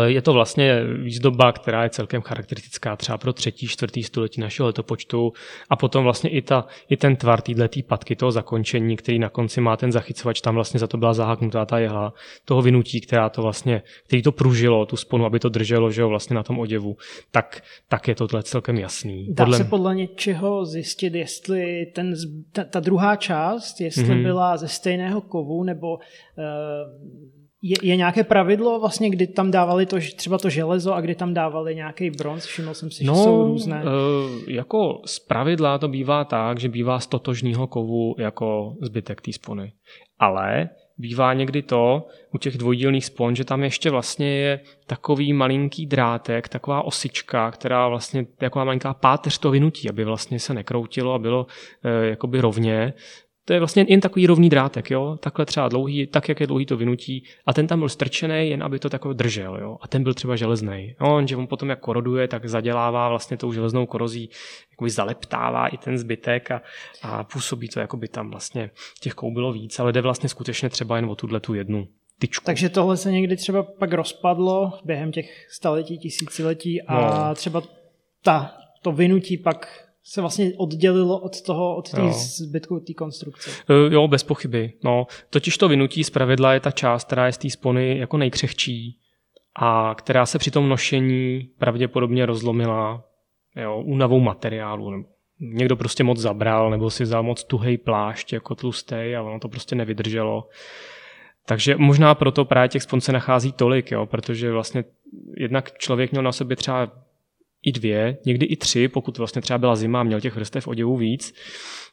je 0.05 0.21
to 0.21 0.33
vlastně 0.33 0.83
výzdoba, 0.83 1.51
která 1.51 1.83
je 1.83 1.89
celkem 1.89 2.21
charakteristická 2.21 2.95
třeba 2.95 3.17
pro 3.17 3.33
třetí, 3.33 3.67
čtvrtý 3.67 4.03
století 4.03 4.41
našeho 4.41 4.67
letopočtu 4.67 5.33
a 5.69 5.75
potom 5.75 6.03
vlastně 6.03 6.29
i, 6.29 6.41
ta, 6.41 6.65
i 6.89 6.97
ten 6.97 7.15
tvar 7.15 7.41
této 7.41 7.79
patky, 7.87 8.15
toho 8.15 8.31
zakončení, 8.31 8.97
který 8.97 9.19
na 9.19 9.29
konci 9.29 9.61
má 9.61 9.77
ten 9.77 9.91
zachycovač, 9.91 10.41
tam 10.41 10.55
vlastně 10.55 10.79
za 10.79 10.87
to 10.87 10.97
byla 10.97 11.13
zaháknutá 11.13 11.65
ta 11.65 11.79
jehla, 11.79 12.13
toho 12.45 12.61
vynutí, 12.61 13.01
která 13.01 13.29
to 13.29 13.41
vlastně, 13.41 13.81
který 14.07 14.21
to 14.21 14.31
pružilo, 14.31 14.85
tu 14.85 14.97
sponu, 14.97 15.25
aby 15.25 15.39
to 15.39 15.49
drželo, 15.49 15.91
že 15.91 16.01
jo, 16.01 16.09
vlastně 16.09 16.35
na 16.35 16.43
tom 16.43 16.59
oděvu, 16.59 16.97
tak, 17.31 17.63
tak 17.87 18.07
je 18.07 18.15
to 18.15 18.27
celkem 18.43 18.77
jasný. 18.77 19.27
Dá 19.33 19.43
podle... 19.43 19.57
se 19.57 19.63
podle 19.63 19.95
něčeho 19.95 20.65
zjistit, 20.65 21.15
jestli 21.15 21.85
ten, 21.95 22.13
ta, 22.51 22.63
ta 22.63 22.79
druhá 22.79 23.15
část, 23.15 23.81
jestli 23.81 24.03
mm-hmm. 24.03 24.23
byla 24.23 24.57
ze 24.57 24.67
stejného 24.67 25.21
kovu, 25.21 25.63
nebo 25.63 25.95
uh, 25.95 27.40
je, 27.61 27.77
je 27.83 27.95
nějaké 27.95 28.23
pravidlo 28.23 28.79
vlastně, 28.79 29.09
kdy 29.09 29.27
tam 29.27 29.51
dávali 29.51 29.85
to, 29.85 29.97
třeba 30.15 30.37
to 30.37 30.49
železo 30.49 30.93
a 30.93 31.01
kdy 31.01 31.15
tam 31.15 31.33
dávali 31.33 31.75
nějaký 31.75 32.09
bronz? 32.09 32.45
Všiml 32.45 32.73
jsem 32.73 32.91
si, 32.91 33.03
no, 33.03 33.15
že 33.15 33.21
jsou 33.21 33.43
různé. 33.43 33.83
Uh, 33.83 34.49
jako 34.49 35.01
z 35.05 35.19
pravidla 35.19 35.77
to 35.77 35.87
bývá 35.87 36.23
tak, 36.23 36.59
že 36.59 36.69
bývá 36.69 36.99
z 36.99 37.07
totožního 37.07 37.67
kovu 37.67 38.15
jako 38.17 38.75
zbytek 38.81 39.21
té 39.21 39.33
spony. 39.33 39.73
Ale 40.19 40.69
bývá 40.97 41.33
někdy 41.33 41.61
to 41.61 42.07
u 42.33 42.37
těch 42.37 42.57
dvojdílných 42.57 43.05
spon, 43.05 43.35
že 43.35 43.43
tam 43.43 43.63
ještě 43.63 43.89
vlastně 43.89 44.27
je 44.27 44.59
takový 44.87 45.33
malinký 45.33 45.85
drátek, 45.85 46.49
taková 46.49 46.81
osička, 46.81 47.51
která 47.51 47.87
vlastně 47.87 48.25
taková 48.37 48.65
malinká 48.65 48.93
páteř 48.93 49.37
to 49.37 49.51
vynutí, 49.51 49.89
aby 49.89 50.05
vlastně 50.05 50.39
se 50.39 50.53
nekroutilo 50.53 51.13
a 51.13 51.19
bylo 51.19 51.45
e, 51.83 52.09
jakoby 52.09 52.41
rovně 52.41 52.93
to 53.45 53.53
je 53.53 53.59
vlastně 53.59 53.85
jen 53.87 53.99
takový 53.99 54.27
rovný 54.27 54.49
drátek, 54.49 54.91
jo? 54.91 55.17
takhle 55.19 55.45
třeba 55.45 55.67
dlouhý, 55.69 56.07
tak 56.07 56.29
jak 56.29 56.39
je 56.39 56.47
dlouhý 56.47 56.65
to 56.65 56.77
vynutí 56.77 57.23
a 57.45 57.53
ten 57.53 57.67
tam 57.67 57.79
byl 57.79 57.89
strčený, 57.89 58.49
jen 58.49 58.63
aby 58.63 58.79
to 58.79 58.89
takové 58.89 59.13
držel 59.13 59.57
jo? 59.61 59.77
a 59.81 59.87
ten 59.87 60.03
byl 60.03 60.13
třeba 60.13 60.35
železný. 60.35 60.95
No, 61.01 61.27
že 61.27 61.35
on 61.35 61.47
potom 61.47 61.69
jak 61.69 61.79
koroduje, 61.79 62.27
tak 62.27 62.45
zadělává 62.45 63.09
vlastně 63.09 63.37
tou 63.37 63.53
železnou 63.53 63.85
korozí, 63.85 64.29
jakoby 64.71 64.89
zaleptává 64.89 65.67
i 65.67 65.77
ten 65.77 65.97
zbytek 65.97 66.51
a, 66.51 66.61
a 67.01 67.23
působí 67.23 67.67
to, 67.67 67.79
jako 67.79 67.97
by 67.97 68.07
tam 68.07 68.29
vlastně 68.29 68.71
těch 68.99 69.13
kou 69.13 69.33
bylo 69.33 69.53
víc, 69.53 69.79
ale 69.79 69.93
jde 69.93 70.01
vlastně 70.01 70.29
skutečně 70.29 70.69
třeba 70.69 70.95
jen 70.95 71.05
o 71.05 71.15
tuhle 71.15 71.39
tu 71.39 71.53
jednu 71.53 71.87
tyčku. 72.19 72.45
Takže 72.45 72.69
tohle 72.69 72.97
se 72.97 73.11
někdy 73.11 73.35
třeba 73.35 73.63
pak 73.63 73.93
rozpadlo 73.93 74.79
během 74.85 75.11
těch 75.11 75.47
staletí, 75.49 75.97
tisíciletí 75.97 76.81
a 76.81 77.27
no. 77.27 77.35
třeba 77.35 77.61
ta, 78.23 78.57
to 78.81 78.91
vynutí 78.91 79.37
pak 79.37 79.90
se 80.03 80.21
vlastně 80.21 80.51
oddělilo 80.57 81.19
od 81.19 81.41
toho, 81.41 81.75
od 81.75 81.91
té 81.91 82.11
zbytku 82.11 82.79
té 82.79 82.93
konstrukce. 82.93 83.51
E, 83.69 83.93
jo, 83.93 84.07
bez 84.07 84.23
pochyby. 84.23 84.73
No, 84.83 85.07
totiž 85.29 85.57
to 85.57 85.67
vynutí 85.67 86.03
z 86.03 86.09
pravidla 86.09 86.53
je 86.53 86.59
ta 86.59 86.71
část, 86.71 87.03
která 87.03 87.25
je 87.25 87.31
z 87.31 87.37
té 87.37 87.49
spony 87.49 87.97
jako 87.97 88.17
nejkřehčí 88.17 88.97
a 89.55 89.95
která 89.95 90.25
se 90.25 90.39
při 90.39 90.51
tom 90.51 90.69
nošení 90.69 91.49
pravděpodobně 91.57 92.25
rozlomila 92.25 93.03
jo, 93.55 93.81
únavou 93.85 94.19
materiálu. 94.19 94.91
Nebo 94.91 95.03
někdo 95.39 95.75
prostě 95.75 96.03
moc 96.03 96.19
zabral, 96.19 96.69
nebo 96.69 96.89
si 96.89 97.03
vzal 97.03 97.23
moc 97.23 97.43
tuhej 97.43 97.77
plášť 97.77 98.33
jako 98.33 98.55
tlustý 98.55 99.15
a 99.17 99.21
ono 99.21 99.39
to 99.39 99.49
prostě 99.49 99.75
nevydrželo. 99.75 100.47
Takže 101.45 101.75
možná 101.77 102.15
proto 102.15 102.45
právě 102.45 102.69
těch 102.69 102.83
spon 102.83 103.01
se 103.01 103.11
nachází 103.11 103.51
tolik, 103.51 103.91
jo, 103.91 104.05
protože 104.05 104.51
vlastně 104.51 104.83
jednak 105.37 105.77
člověk 105.77 106.11
měl 106.11 106.23
na 106.23 106.31
sobě 106.31 106.55
třeba 106.55 106.91
i 107.63 107.71
dvě, 107.71 108.17
někdy 108.25 108.45
i 108.45 108.55
tři, 108.55 108.87
pokud 108.87 109.17
vlastně 109.17 109.41
třeba 109.41 109.57
byla 109.57 109.75
zima 109.75 109.99
a 109.99 110.03
měl 110.03 110.21
těch 110.21 110.35
vrstev 110.35 110.67
oděvů 110.67 110.97
víc, 110.97 111.33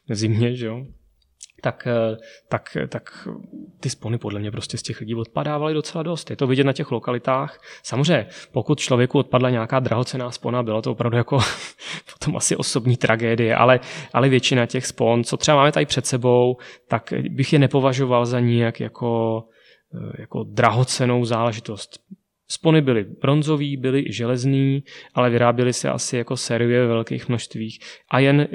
v 0.09 0.15
zimě, 0.15 0.55
že 0.55 0.65
jo, 0.65 0.85
tak, 1.61 1.87
eh, 1.87 2.17
tak, 2.49 2.77
tak 2.89 3.27
ty 3.79 3.89
spony 3.89 4.17
podle 4.17 4.39
mě 4.39 4.51
prostě 4.51 4.77
z 4.77 4.81
těch 4.81 4.99
lidí 4.99 5.15
odpadávaly 5.15 5.73
docela 5.73 6.03
dost. 6.03 6.29
Je 6.29 6.35
to 6.35 6.47
vidět 6.47 6.63
na 6.63 6.73
těch 6.73 6.91
lokalitách. 6.91 7.61
Samozřejmě, 7.83 8.27
pokud 8.51 8.79
člověku 8.79 9.19
odpadla 9.19 9.49
nějaká 9.49 9.79
drahocená 9.79 10.31
spona, 10.31 10.63
bylo 10.63 10.81
to 10.81 10.91
opravdu 10.91 11.17
jako 11.17 11.39
potom 12.13 12.37
asi 12.37 12.55
osobní 12.55 12.97
tragédie, 12.97 13.55
ale, 13.55 13.79
ale 14.13 14.29
většina 14.29 14.65
těch 14.65 14.85
spon, 14.85 15.23
co 15.23 15.37
třeba 15.37 15.57
máme 15.57 15.71
tady 15.71 15.85
před 15.85 16.05
sebou, 16.05 16.57
tak 16.87 17.13
bych 17.29 17.53
je 17.53 17.59
nepovažoval 17.59 18.25
za 18.25 18.39
nijak 18.39 18.79
jako, 18.79 19.43
eh, 19.95 20.21
jako 20.21 20.43
drahocenou 20.43 21.25
záležitost. 21.25 21.99
Spony 22.51 22.81
byly 22.81 23.03
bronzový, 23.03 23.77
byly 23.77 23.99
i 24.07 24.13
železný, 24.13 24.83
ale 25.13 25.29
vyráběly 25.29 25.73
se 25.73 25.89
asi 25.89 26.17
jako 26.17 26.37
série 26.37 26.81
ve 26.81 26.87
velkých 26.87 27.29
množstvích. 27.29 27.79
A 28.11 28.19
jen 28.19 28.41
e, 28.41 28.47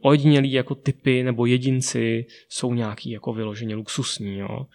ojedinělí 0.00 0.52
jako 0.52 0.74
typy 0.74 1.22
nebo 1.22 1.46
jedinci 1.46 2.26
jsou 2.48 2.74
nějaký 2.74 3.10
jako 3.10 3.32
vyloženě 3.32 3.74
luxusní. 3.74 4.38
Jo. 4.38 4.66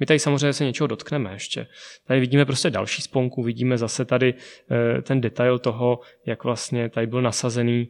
My 0.00 0.06
tady 0.06 0.18
samozřejmě 0.18 0.52
se 0.52 0.64
něčeho 0.64 0.86
dotkneme 0.86 1.32
ještě. 1.32 1.66
Tady 2.06 2.20
vidíme 2.20 2.44
prostě 2.44 2.70
další 2.70 3.02
sponku, 3.02 3.42
vidíme 3.42 3.78
zase 3.78 4.04
tady 4.04 4.34
e, 4.98 5.02
ten 5.02 5.20
detail 5.20 5.58
toho, 5.58 6.00
jak 6.26 6.44
vlastně 6.44 6.88
tady 6.88 7.06
byl 7.06 7.22
nasazený 7.22 7.88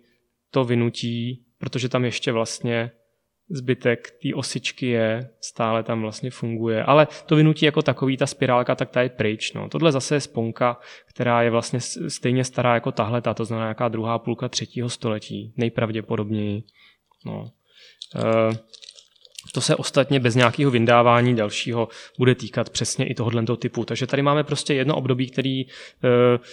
to 0.51 0.65
vynutí, 0.65 1.45
protože 1.59 1.89
tam 1.89 2.05
ještě 2.05 2.33
vlastně 2.33 2.91
zbytek 3.53 4.11
té 4.23 4.35
osičky 4.35 4.87
je, 4.87 5.31
stále 5.41 5.83
tam 5.83 6.01
vlastně 6.01 6.31
funguje. 6.31 6.85
Ale 6.85 7.09
to 7.27 7.37
vynutí 7.37 7.65
jako 7.65 7.83
takový, 7.83 8.17
ta 8.17 8.27
spirálka, 8.27 8.75
tak 8.75 8.91
ta 8.91 9.03
je 9.03 9.09
pryč. 9.09 9.53
No. 9.53 9.69
Tohle 9.69 9.93
zase 9.93 10.15
je 10.15 10.21
sponka, 10.21 10.81
která 11.07 11.43
je 11.43 11.51
vlastně 11.51 11.81
stejně 12.09 12.45
stará 12.45 12.75
jako 12.75 12.93
tahle, 12.93 13.23
to 13.35 13.45
znamená 13.45 13.67
nějaká 13.67 13.89
druhá 13.89 14.19
půlka 14.19 14.49
třetího 14.49 14.89
století, 14.89 15.53
nejpravděpodobněji. 15.57 16.63
No. 17.27 17.51
E- 18.17 18.83
to 19.53 19.61
se 19.61 19.77
ostatně 19.77 20.21
bez 20.21 20.35
nějakého 20.35 20.71
vyndávání 20.71 21.37
dalšího 21.37 21.89
bude 22.19 22.35
týkat 22.35 22.71
přesně 22.71 23.07
i 23.07 23.15
tohohle 23.15 23.45
typu. 23.57 23.85
Takže 23.85 24.07
tady 24.07 24.23
máme 24.23 24.45
prostě 24.45 24.75
jedno 24.75 24.97
období, 24.97 25.31
který 25.31 25.61
e, 25.61 25.67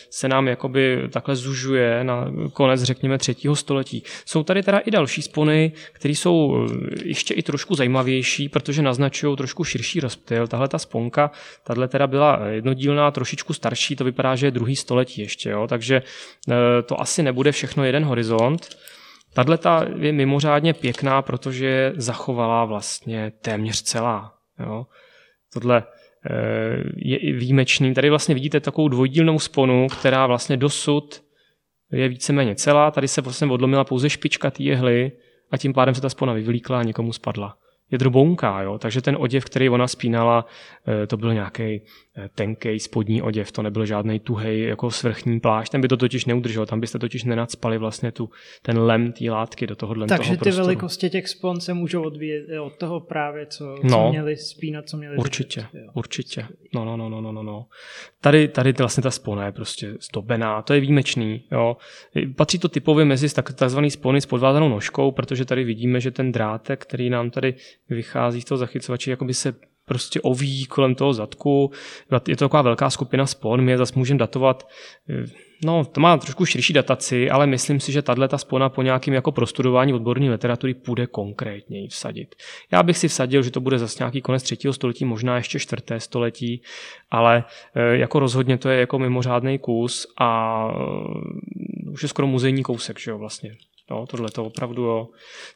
se 0.09 0.27
nám 0.27 0.47
jakoby 0.47 1.07
takhle 1.09 1.35
zužuje 1.35 2.03
na 2.03 2.31
konec, 2.53 2.83
řekněme, 2.83 3.17
třetího 3.17 3.55
století. 3.55 4.03
Jsou 4.25 4.43
tady 4.43 4.63
teda 4.63 4.77
i 4.77 4.91
další 4.91 5.21
spony, 5.21 5.71
které 5.91 6.11
jsou 6.11 6.65
e, 6.65 7.07
ještě 7.07 7.33
i 7.33 7.43
trošku 7.43 7.75
zajímavější, 7.75 8.49
protože 8.49 8.81
naznačují 8.81 9.37
trošku 9.37 9.63
širší 9.63 9.99
rozptyl. 9.99 10.47
Tahle 10.47 10.67
ta 10.67 10.79
sponka, 10.79 11.31
tahle 11.63 11.87
teda 11.87 12.07
byla 12.07 12.47
jednodílná, 12.47 13.11
trošičku 13.11 13.53
starší, 13.53 13.95
to 13.95 14.03
vypadá, 14.03 14.35
že 14.35 14.47
je 14.47 14.51
druhý 14.51 14.75
století 14.75 15.21
ještě, 15.21 15.49
jo? 15.49 15.67
takže 15.67 15.95
e, 15.95 16.81
to 16.83 17.01
asi 17.01 17.23
nebude 17.23 17.51
všechno 17.51 17.83
jeden 17.83 18.03
horizont. 18.03 18.77
Tahle 19.33 19.59
je 19.99 20.11
mimořádně 20.11 20.73
pěkná, 20.73 21.21
protože 21.21 21.93
zachovala 21.95 22.65
vlastně 22.65 23.31
téměř 23.41 23.81
celá. 23.81 24.33
Jo. 24.59 24.85
Tohle 25.53 25.83
eh, 26.29 26.83
je 26.95 27.33
výjimečný. 27.33 27.93
Tady 27.93 28.09
vlastně 28.09 28.35
vidíte 28.35 28.59
takovou 28.59 28.87
dvojdílnou 28.87 29.39
sponu, 29.39 29.87
která 29.87 30.27
vlastně 30.27 30.57
dosud 30.57 31.23
je 31.91 32.09
víceméně 32.09 32.55
celá. 32.55 32.91
Tady 32.91 33.07
se 33.07 33.21
vlastně 33.21 33.47
odlomila 33.47 33.83
pouze 33.83 34.09
špička 34.09 34.51
té 34.51 34.63
jehly 34.63 35.11
a 35.51 35.57
tím 35.57 35.73
pádem 35.73 35.95
se 35.95 36.01
ta 36.01 36.09
spona 36.09 36.33
vyvlíkla 36.33 36.79
a 36.79 36.83
někomu 36.83 37.13
spadla 37.13 37.57
je 37.91 37.97
drobounká, 37.97 38.61
jo? 38.61 38.77
takže 38.77 39.01
ten 39.01 39.17
oděv, 39.19 39.45
který 39.45 39.69
ona 39.69 39.87
spínala, 39.87 40.45
eh, 40.87 41.07
to 41.07 41.17
byl 41.17 41.33
nějaký 41.33 41.63
eh, 41.63 42.29
tenký 42.35 42.79
spodní 42.79 43.21
oděv, 43.21 43.51
to 43.51 43.61
nebyl 43.61 43.85
žádný 43.85 44.19
tuhej 44.19 44.61
jako 44.61 44.91
svrchní 44.91 45.39
plášť, 45.39 45.71
ten 45.71 45.81
by 45.81 45.87
to 45.87 45.97
totiž 45.97 46.25
neudržel, 46.25 46.65
tam 46.65 46.79
byste 46.79 46.99
totiž 46.99 47.23
nenacpali 47.23 47.77
vlastně 47.77 48.11
tu, 48.11 48.29
ten 48.61 48.79
lem 48.79 49.11
té 49.11 49.31
látky 49.31 49.67
do 49.67 49.75
tohohle 49.75 50.07
Takže 50.07 50.23
toho 50.23 50.37
ty 50.37 50.43
prostoru. 50.43 50.65
velikosti 50.65 51.09
těch 51.09 51.27
spon 51.27 51.59
se 51.59 51.73
můžou 51.73 52.03
odvíjet 52.03 52.59
od 52.61 52.75
toho 52.75 52.99
právě, 52.99 53.45
co, 53.45 53.75
co 53.81 53.87
no, 53.87 54.09
měli 54.09 54.37
spínat, 54.37 54.89
co 54.89 54.97
měli 54.97 55.17
Určitě, 55.17 55.65
držet, 55.73 55.87
určitě. 55.93 56.45
No, 56.75 56.85
no, 56.85 56.97
no, 56.97 57.09
no, 57.21 57.31
no, 57.31 57.43
no. 57.43 57.65
Tady, 58.21 58.47
tady 58.47 58.71
vlastně 58.71 59.03
ta 59.03 59.11
spona 59.11 59.45
je 59.45 59.51
prostě 59.51 59.93
zdobená, 60.01 60.61
to 60.61 60.73
je 60.73 60.79
výjimečný. 60.79 61.43
Jo. 61.51 61.77
Patří 62.35 62.59
to 62.59 62.69
typově 62.69 63.05
mezi 63.05 63.35
takzvaný 63.35 63.91
spony 63.91 64.21
s 64.21 64.25
podvázanou 64.25 64.69
nožkou, 64.69 65.11
protože 65.11 65.45
tady 65.45 65.63
vidíme, 65.63 65.99
že 65.99 66.11
ten 66.11 66.31
drátek, 66.31 66.81
který 66.81 67.09
nám 67.09 67.29
tady 67.29 67.55
vychází 67.89 68.41
z 68.41 68.45
toho 68.45 68.57
zachycovače, 68.57 69.11
jako 69.11 69.25
by 69.25 69.33
se 69.33 69.53
prostě 69.85 70.21
oví 70.21 70.65
kolem 70.65 70.95
toho 70.95 71.13
zadku. 71.13 71.71
Je 72.27 72.35
to 72.37 72.45
taková 72.45 72.61
velká 72.61 72.89
skupina 72.89 73.25
spon, 73.25 73.61
my 73.61 73.71
je 73.71 73.77
zase 73.77 73.93
můžeme 73.95 74.17
datovat 74.17 74.67
eh, 75.09 75.49
No, 75.65 75.85
to 75.85 76.01
má 76.01 76.17
trošku 76.17 76.45
širší 76.45 76.73
dataci, 76.73 77.29
ale 77.29 77.47
myslím 77.47 77.79
si, 77.79 77.91
že 77.91 78.01
tahle 78.01 78.27
ta 78.27 78.37
spona 78.37 78.69
po 78.69 78.81
nějakém 78.81 79.13
jako 79.13 79.31
prostudování 79.31 79.93
odborné 79.93 80.31
literatury 80.31 80.73
půjde 80.73 81.07
konkrétněji 81.07 81.87
vsadit. 81.87 82.35
Já 82.71 82.83
bych 82.83 82.97
si 82.97 83.07
vsadil, 83.07 83.43
že 83.43 83.51
to 83.51 83.59
bude 83.59 83.79
zase 83.79 83.97
nějaký 83.99 84.21
konec 84.21 84.43
třetího 84.43 84.73
století, 84.73 85.05
možná 85.05 85.35
ještě 85.35 85.59
čtvrté 85.59 85.99
století, 85.99 86.61
ale 87.11 87.43
eh, 87.75 87.97
jako 87.97 88.19
rozhodně 88.19 88.57
to 88.57 88.69
je 88.69 88.79
jako 88.79 88.99
mimořádný 88.99 89.59
kus 89.59 90.07
a 90.19 90.61
eh, 90.71 91.89
už 91.91 92.03
je 92.03 92.09
skoro 92.09 92.27
muzejní 92.27 92.63
kousek, 92.63 92.99
že 92.99 93.11
jo, 93.11 93.17
vlastně. 93.17 93.55
No, 93.91 94.05
tohle 94.07 94.29
to 94.29 94.45
opravdu 94.45 94.83
jo. 94.83 95.07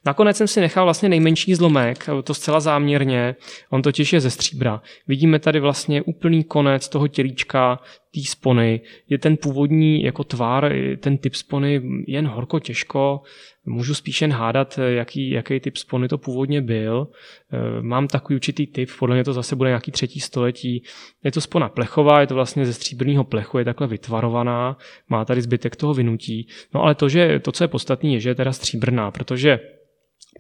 Nakonec 0.05 0.37
jsem 0.37 0.47
si 0.47 0.61
nechal 0.61 0.83
vlastně 0.83 1.09
nejmenší 1.09 1.55
zlomek, 1.55 2.09
to 2.23 2.33
zcela 2.33 2.59
záměrně, 2.59 3.35
on 3.69 3.81
totiž 3.81 4.13
je 4.13 4.21
ze 4.21 4.29
stříbra. 4.29 4.81
Vidíme 5.07 5.39
tady 5.39 5.59
vlastně 5.59 6.01
úplný 6.01 6.43
konec 6.43 6.89
toho 6.89 7.07
tělíčka, 7.07 7.79
té 8.13 8.21
spony. 8.21 8.81
Je 9.09 9.17
ten 9.17 9.37
původní 9.37 10.03
jako 10.03 10.23
tvár, 10.23 10.73
ten 10.99 11.17
typ 11.17 11.35
spony 11.35 11.81
jen 12.07 12.27
horko 12.27 12.59
těžko. 12.59 13.21
Můžu 13.65 13.95
spíš 13.95 14.21
jen 14.21 14.31
hádat, 14.31 14.79
jaký, 14.87 15.29
jaký 15.29 15.59
typ 15.59 15.77
spony 15.77 16.07
to 16.07 16.17
původně 16.17 16.61
byl. 16.61 17.07
E, 17.51 17.81
mám 17.81 18.07
takový 18.07 18.35
určitý 18.35 18.67
typ, 18.67 18.89
podle 18.99 19.15
mě 19.15 19.23
to 19.23 19.33
zase 19.33 19.55
bude 19.55 19.69
nějaký 19.69 19.91
třetí 19.91 20.19
století. 20.19 20.83
Je 21.23 21.31
to 21.31 21.41
spona 21.41 21.69
plechová, 21.69 22.21
je 22.21 22.27
to 22.27 22.35
vlastně 22.35 22.65
ze 22.65 22.73
stříbrného 22.73 23.23
plechu, 23.23 23.57
je 23.57 23.65
takhle 23.65 23.87
vytvarovaná, 23.87 24.77
má 25.09 25.25
tady 25.25 25.41
zbytek 25.41 25.75
toho 25.75 25.93
vynutí. 25.93 26.47
No 26.73 26.81
ale 26.81 26.95
to, 26.95 27.09
že 27.09 27.39
to, 27.39 27.51
co 27.51 27.63
je 27.63 27.67
podstatné, 27.67 28.09
je, 28.09 28.19
že 28.19 28.29
je 28.29 28.35
teda 28.35 28.51
stříbrná, 28.51 29.11
protože 29.11 29.59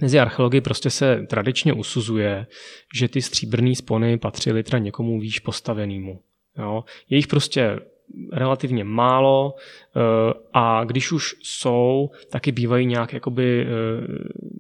Mezi 0.01 0.19
archeology 0.19 0.61
prostě 0.61 0.89
se 0.89 1.25
tradičně 1.29 1.73
usuzuje, 1.73 2.47
že 2.95 3.07
ty 3.07 3.21
stříbrné 3.21 3.75
spony 3.75 4.17
patřily 4.17 4.63
teda 4.63 4.77
někomu 4.77 5.19
výš 5.19 5.39
postavenému. 5.39 6.19
Jo. 6.57 6.83
Je 7.09 7.17
jich 7.17 7.27
prostě 7.27 7.79
relativně 8.31 8.83
málo 8.83 9.55
eh, 9.55 10.33
a 10.53 10.83
když 10.83 11.11
už 11.11 11.35
jsou, 11.43 12.09
taky 12.31 12.51
bývají 12.51 12.85
nějak 12.85 13.13
jakoby 13.13 13.67
eh, 13.67 13.67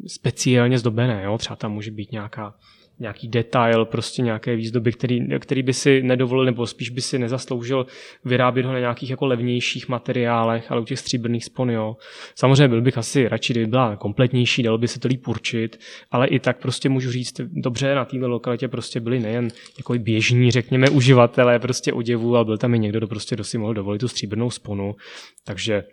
speciálně 0.07 0.79
zdobené. 0.79 1.23
Jo. 1.23 1.37
Třeba 1.37 1.55
tam 1.55 1.71
může 1.71 1.91
být 1.91 2.11
nějaká 2.11 2.55
nějaký 3.03 3.27
detail, 3.27 3.85
prostě 3.85 4.21
nějaké 4.21 4.55
výzdoby, 4.55 4.91
který, 4.91 5.39
který 5.39 5.63
by 5.63 5.73
si 5.73 6.03
nedovolil, 6.03 6.45
nebo 6.45 6.67
spíš 6.67 6.89
by 6.89 7.01
si 7.01 7.19
nezasloužil 7.19 7.85
vyrábět 8.25 8.65
ho 8.65 8.73
na 8.73 8.79
nějakých 8.79 9.09
jako 9.09 9.25
levnějších 9.25 9.89
materiálech, 9.89 10.71
ale 10.71 10.81
u 10.81 10.85
těch 10.85 10.99
stříbrných 10.99 11.45
spon, 11.45 11.71
jo. 11.71 11.97
Samozřejmě 12.35 12.67
byl 12.67 12.81
bych 12.81 12.97
asi 12.97 13.27
radši, 13.27 13.53
kdyby 13.53 13.67
byla 13.67 13.95
kompletnější, 13.95 14.63
dalo 14.63 14.77
by 14.77 14.87
se 14.87 14.99
to 14.99 15.07
líp 15.07 15.27
určit, 15.27 15.79
ale 16.11 16.27
i 16.27 16.39
tak 16.39 16.57
prostě 16.61 16.89
můžu 16.89 17.11
říct, 17.11 17.41
dobře, 17.51 17.95
na 17.95 18.05
této 18.05 18.27
lokalitě 18.27 18.67
prostě 18.67 18.99
byli 18.99 19.19
nejen 19.19 19.47
jako 19.77 19.93
běžní, 19.93 20.51
řekněme, 20.51 20.89
uživatelé 20.89 21.59
prostě 21.59 21.93
oděvů, 21.93 22.35
ale 22.35 22.45
byl 22.45 22.57
tam 22.57 22.73
i 22.73 22.79
někdo, 22.79 22.99
kdo 22.99 23.07
prostě 23.07 23.43
si 23.43 23.57
mohl 23.57 23.73
dovolit 23.73 23.99
tu 23.99 24.07
stříbrnou 24.07 24.49
sponu, 24.49 24.95
takže 25.45 25.83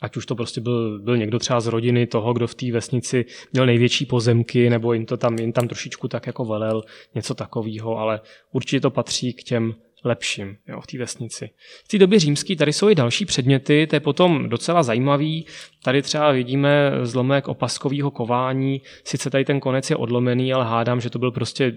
ať 0.00 0.16
už 0.16 0.26
to 0.26 0.34
prostě 0.34 0.60
byl, 0.60 0.98
byl 0.98 1.16
někdo 1.16 1.38
třeba 1.38 1.60
z 1.60 1.66
rodiny 1.66 2.06
toho, 2.06 2.32
kdo 2.32 2.46
v 2.46 2.54
té 2.54 2.72
vesnici 2.72 3.24
měl 3.52 3.66
největší 3.66 4.06
pozemky, 4.06 4.70
nebo 4.70 4.92
jim 4.92 5.06
to 5.06 5.16
tam, 5.16 5.38
jim 5.38 5.52
tam 5.52 5.68
trošičku 5.68 6.08
tak 6.08 6.26
jako 6.26 6.44
velel, 6.44 6.82
něco 7.14 7.34
takového, 7.34 7.98
ale 7.98 8.20
určitě 8.52 8.80
to 8.80 8.90
patří 8.90 9.32
k 9.32 9.42
těm 9.42 9.74
lepším 10.04 10.56
jo, 10.68 10.80
v 10.80 10.86
té 10.86 10.98
vesnici. 10.98 11.50
V 11.84 11.88
té 11.88 11.98
době 11.98 12.18
římské 12.18 12.56
tady 12.56 12.72
jsou 12.72 12.88
i 12.88 12.94
další 12.94 13.24
předměty, 13.24 13.86
to 13.86 13.96
je 13.96 14.00
potom 14.00 14.48
docela 14.48 14.82
zajímavý. 14.82 15.46
Tady 15.84 16.02
třeba 16.02 16.32
vidíme 16.32 16.92
zlomek 17.02 17.48
opaskového 17.48 18.10
kování, 18.10 18.82
sice 19.04 19.30
tady 19.30 19.44
ten 19.44 19.60
konec 19.60 19.90
je 19.90 19.96
odlomený, 19.96 20.52
ale 20.52 20.64
hádám, 20.64 21.00
že 21.00 21.10
to 21.10 21.18
byl 21.18 21.30
prostě 21.30 21.74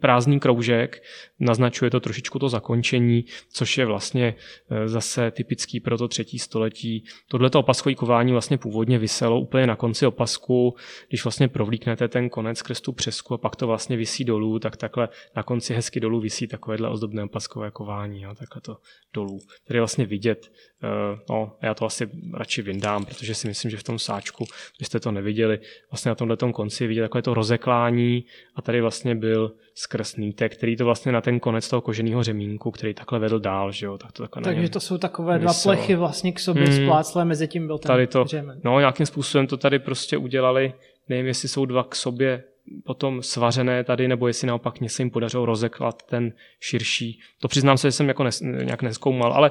prázdný 0.00 0.40
kroužek, 0.40 1.02
naznačuje 1.40 1.90
to 1.90 2.00
trošičku 2.00 2.38
to 2.38 2.48
zakončení, 2.48 3.24
což 3.52 3.78
je 3.78 3.86
vlastně 3.86 4.34
e, 4.70 4.88
zase 4.88 5.30
typický 5.30 5.80
pro 5.80 5.98
to 5.98 6.08
třetí 6.08 6.38
století. 6.38 7.04
Tohleto 7.28 7.60
opaskové 7.60 7.94
kování 7.94 8.32
vlastně 8.32 8.58
původně 8.58 8.98
vyselo 8.98 9.40
úplně 9.40 9.66
na 9.66 9.76
konci 9.76 10.06
opasku, 10.06 10.76
když 11.08 11.24
vlastně 11.24 11.48
provlíknete 11.48 12.08
ten 12.08 12.30
konec 12.30 12.62
křestu 12.62 12.92
přesku 12.92 13.34
a 13.34 13.38
pak 13.38 13.56
to 13.56 13.66
vlastně 13.66 13.96
visí 13.96 14.24
dolů, 14.24 14.58
tak 14.58 14.76
takhle 14.76 15.08
na 15.36 15.42
konci 15.42 15.74
hezky 15.74 16.00
dolů 16.00 16.20
visí 16.20 16.48
takovéhle 16.48 16.88
ozdobné 16.88 17.28
opaskové 17.32 17.70
kování, 17.70 18.22
jo, 18.22 18.34
takhle 18.34 18.60
to 18.60 18.76
dolů. 19.14 19.40
Tady 19.66 19.76
je 19.76 19.80
vlastně 19.80 20.06
vidět, 20.06 20.52
uh, 20.82 21.18
no, 21.30 21.56
já 21.62 21.74
to 21.74 21.84
asi 21.84 22.10
radši 22.34 22.62
vyndám, 22.62 23.04
protože 23.04 23.34
si 23.34 23.48
myslím, 23.48 23.70
že 23.70 23.76
v 23.76 23.82
tom 23.82 23.98
sáčku 23.98 24.44
byste 24.78 25.00
to 25.00 25.10
neviděli. 25.12 25.58
Vlastně 25.90 26.08
na 26.08 26.14
tomhle 26.14 26.36
konci 26.52 26.86
vidět 26.86 27.02
takové 27.02 27.22
to 27.22 27.34
rozeklání 27.34 28.24
a 28.54 28.62
tady 28.62 28.80
vlastně 28.80 29.14
byl 29.14 29.52
skrz 29.74 30.16
nítek, 30.16 30.56
který 30.56 30.76
to 30.76 30.84
vlastně 30.84 31.12
na 31.12 31.20
ten 31.20 31.40
konec 31.40 31.68
toho 31.68 31.80
koženého 31.80 32.22
řemínku, 32.22 32.70
který 32.70 32.94
takhle 32.94 33.18
vedl 33.18 33.40
dál, 33.40 33.72
že 33.72 33.86
jo, 33.86 33.98
tak 33.98 34.12
to 34.12 34.22
takhle 34.22 34.42
Takže 34.42 34.68
to 34.68 34.80
jsou 34.80 34.98
takové 34.98 35.38
dva 35.38 35.52
plechy 35.62 35.94
vlastně 35.94 36.32
k 36.32 36.38
sobě 36.38 36.64
hmm. 36.64 36.84
spláclé, 36.84 37.24
mezi 37.24 37.48
tím 37.48 37.66
byl 37.66 37.78
ten 37.78 37.86
tady 37.86 38.06
to, 38.06 38.24
řemen. 38.24 38.60
No, 38.64 38.78
nějakým 38.78 39.06
způsobem 39.06 39.46
to 39.46 39.56
tady 39.56 39.78
prostě 39.78 40.16
udělali, 40.16 40.72
nevím, 41.08 41.26
jestli 41.26 41.48
jsou 41.48 41.66
dva 41.66 41.84
k 41.84 41.96
sobě 41.96 42.44
potom 42.84 43.22
svařené 43.22 43.84
tady, 43.84 44.08
nebo 44.08 44.28
jestli 44.28 44.46
naopak 44.46 44.80
mě 44.80 44.88
se 44.88 45.02
jim 45.02 45.10
podařilo 45.10 45.46
rozeklat 45.46 46.02
ten 46.02 46.32
širší. 46.60 47.20
To 47.40 47.48
přiznám 47.48 47.78
se, 47.78 47.88
že 47.88 47.92
jsem 47.92 48.08
jako 48.08 48.24
nes, 48.24 48.40
nějak 48.40 48.82
neskoumal, 48.82 49.32
ale 49.32 49.50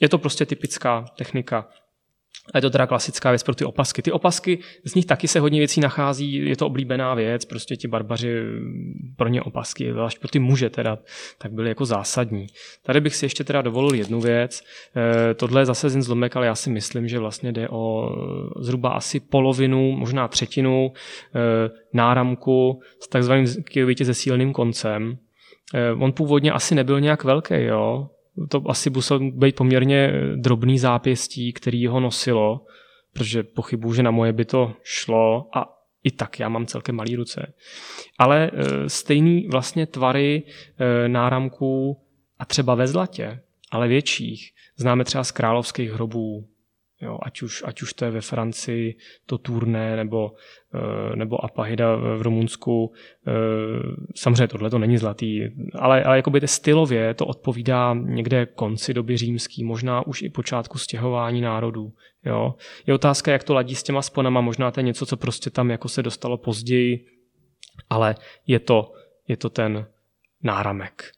je 0.00 0.08
to 0.08 0.18
prostě 0.18 0.46
typická 0.46 1.04
technika 1.16 1.68
a 2.54 2.58
je 2.58 2.62
to 2.62 2.70
teda 2.70 2.86
klasická 2.86 3.30
věc 3.30 3.42
pro 3.42 3.54
ty 3.54 3.64
opasky. 3.64 4.02
Ty 4.02 4.12
opasky, 4.12 4.58
z 4.84 4.94
nich 4.94 5.06
taky 5.06 5.28
se 5.28 5.40
hodně 5.40 5.58
věcí 5.58 5.80
nachází, 5.80 6.34
je 6.34 6.56
to 6.56 6.66
oblíbená 6.66 7.14
věc, 7.14 7.44
prostě 7.44 7.76
ti 7.76 7.88
barbaři, 7.88 8.42
pro 9.16 9.28
ně 9.28 9.42
opasky, 9.42 9.92
zvlášť 9.92 10.18
pro 10.18 10.28
ty 10.28 10.38
muže 10.38 10.70
teda, 10.70 10.98
tak 11.38 11.52
byly 11.52 11.68
jako 11.68 11.84
zásadní. 11.84 12.46
Tady 12.82 13.00
bych 13.00 13.16
si 13.16 13.24
ještě 13.24 13.44
teda 13.44 13.62
dovolil 13.62 13.94
jednu 13.94 14.20
věc. 14.20 14.62
E, 14.96 15.34
tohle 15.34 15.60
je 15.60 15.66
zase 15.66 15.90
zen 15.90 16.02
zlomek, 16.02 16.36
ale 16.36 16.46
já 16.46 16.54
si 16.54 16.70
myslím, 16.70 17.08
že 17.08 17.18
vlastně 17.18 17.52
jde 17.52 17.68
o 17.68 18.10
zhruba 18.60 18.90
asi 18.90 19.20
polovinu, 19.20 19.92
možná 19.92 20.28
třetinu 20.28 20.92
e, 20.92 21.40
náramku 21.92 22.80
s 23.00 23.08
takzvaným 23.08 23.46
se 23.46 24.04
zesíleným 24.04 24.52
koncem. 24.52 25.18
On 25.98 26.12
původně 26.12 26.52
asi 26.52 26.74
nebyl 26.74 27.00
nějak 27.00 27.24
velký, 27.24 27.54
jo, 27.54 28.08
to 28.48 28.62
asi 28.66 28.90
musel 28.90 29.30
být 29.30 29.56
poměrně 29.56 30.12
drobný 30.36 30.78
zápěstí, 30.78 31.52
který 31.52 31.86
ho 31.86 32.00
nosilo, 32.00 32.66
protože 33.12 33.42
pochybuju, 33.42 33.94
že 33.94 34.02
na 34.02 34.10
moje 34.10 34.32
by 34.32 34.44
to 34.44 34.72
šlo 34.82 35.48
a 35.54 35.76
i 36.04 36.10
tak 36.10 36.40
já 36.40 36.48
mám 36.48 36.66
celkem 36.66 36.96
malý 36.96 37.16
ruce. 37.16 37.52
Ale 38.18 38.50
e, 38.52 38.88
stejný 38.88 39.48
vlastně 39.48 39.86
tvary 39.86 40.42
e, 40.78 41.08
náramků 41.08 42.00
a 42.38 42.44
třeba 42.44 42.74
ve 42.74 42.86
zlatě, 42.86 43.40
ale 43.70 43.88
větších. 43.88 44.52
Známe 44.76 45.04
třeba 45.04 45.24
z 45.24 45.30
královských 45.30 45.90
hrobů, 45.90 46.48
Jo, 47.00 47.18
ať, 47.22 47.42
už, 47.42 47.62
ať 47.66 47.82
už 47.82 47.92
to 47.92 48.04
je 48.04 48.10
ve 48.10 48.20
Francii, 48.20 48.96
to 49.26 49.38
turné, 49.38 49.96
nebo, 49.96 50.32
eh, 50.74 51.16
nebo 51.16 51.44
Apahida 51.44 51.96
v 51.96 52.22
Rumunsku. 52.22 52.92
Eh, 53.26 53.32
samozřejmě 54.14 54.48
tohle 54.48 54.70
to 54.70 54.78
není 54.78 54.98
zlatý, 54.98 55.42
ale, 55.74 56.04
ale 56.04 56.16
jakoby 56.16 56.40
stylově 56.48 57.14
to 57.14 57.26
odpovídá 57.26 57.94
někde 57.94 58.46
konci 58.46 58.94
doby 58.94 59.16
římský, 59.16 59.64
možná 59.64 60.06
už 60.06 60.22
i 60.22 60.30
počátku 60.30 60.78
stěhování 60.78 61.40
národů. 61.40 61.92
Jo. 62.24 62.54
Je 62.86 62.94
otázka, 62.94 63.32
jak 63.32 63.44
to 63.44 63.54
ladí 63.54 63.74
s 63.74 63.82
těma 63.82 64.02
sponama, 64.02 64.40
možná 64.40 64.70
to 64.70 64.80
je 64.80 64.84
něco, 64.84 65.06
co 65.06 65.16
prostě 65.16 65.50
tam 65.50 65.70
jako 65.70 65.88
se 65.88 66.02
dostalo 66.02 66.38
později, 66.38 67.06
ale 67.90 68.14
je 68.46 68.60
to, 68.60 68.92
je 69.28 69.36
to 69.36 69.50
ten 69.50 69.86
náramek. 70.42 71.10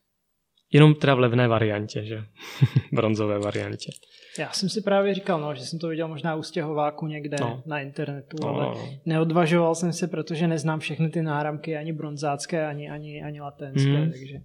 Jenom 0.73 0.95
teda 0.95 1.15
v 1.15 1.19
levné 1.19 1.49
variantě, 1.49 2.05
že? 2.05 2.25
Bronzové 2.93 3.39
variantě. 3.39 3.91
Já 4.39 4.53
jsem 4.53 4.69
si 4.69 4.81
právě 4.81 5.15
říkal, 5.15 5.41
no, 5.41 5.55
že 5.55 5.67
jsem 5.67 5.79
to 5.79 5.89
viděl 5.89 6.09
možná 6.09 6.35
u 6.35 6.43
stěhováku 6.43 7.07
někde 7.07 7.37
no. 7.41 7.63
na 7.67 7.81
internetu, 7.81 8.37
no, 8.41 8.49
ale 8.49 8.65
no, 8.65 8.75
no. 8.75 8.89
neodvažoval 9.07 9.75
jsem 9.75 9.93
se, 9.93 10.09
protože 10.09 10.49
neznám 10.49 10.81
všechny 10.81 11.11
ty 11.11 11.23
náramky, 11.23 11.77
ani 11.77 11.93
bronzácké, 11.93 12.67
ani, 12.67 12.91
ani, 12.91 13.23
ani 13.23 13.41
latenské, 13.41 14.01
mm. 14.01 14.11
takže... 14.11 14.41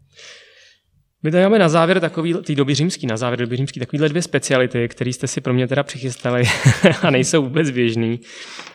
My 1.26 1.32
tady 1.32 1.44
máme 1.44 1.60
na 1.60 1.70
závěr 1.70 2.00
takový, 2.00 2.34
ty 2.34 2.56
doby 2.56 2.76
římský, 2.76 3.08
na 3.08 3.18
závěr 3.18 3.40
doby 3.40 3.58
římský, 3.58 3.80
takovýhle 3.80 4.10
dvě 4.10 4.22
speciality, 4.22 4.88
které 4.88 5.10
jste 5.10 5.28
si 5.28 5.42
pro 5.42 5.54
mě 5.54 5.68
teda 5.68 5.84
přichystali 5.84 6.44
a 7.02 7.10
nejsou 7.10 7.44
vůbec 7.44 7.72
běžný. 7.72 8.20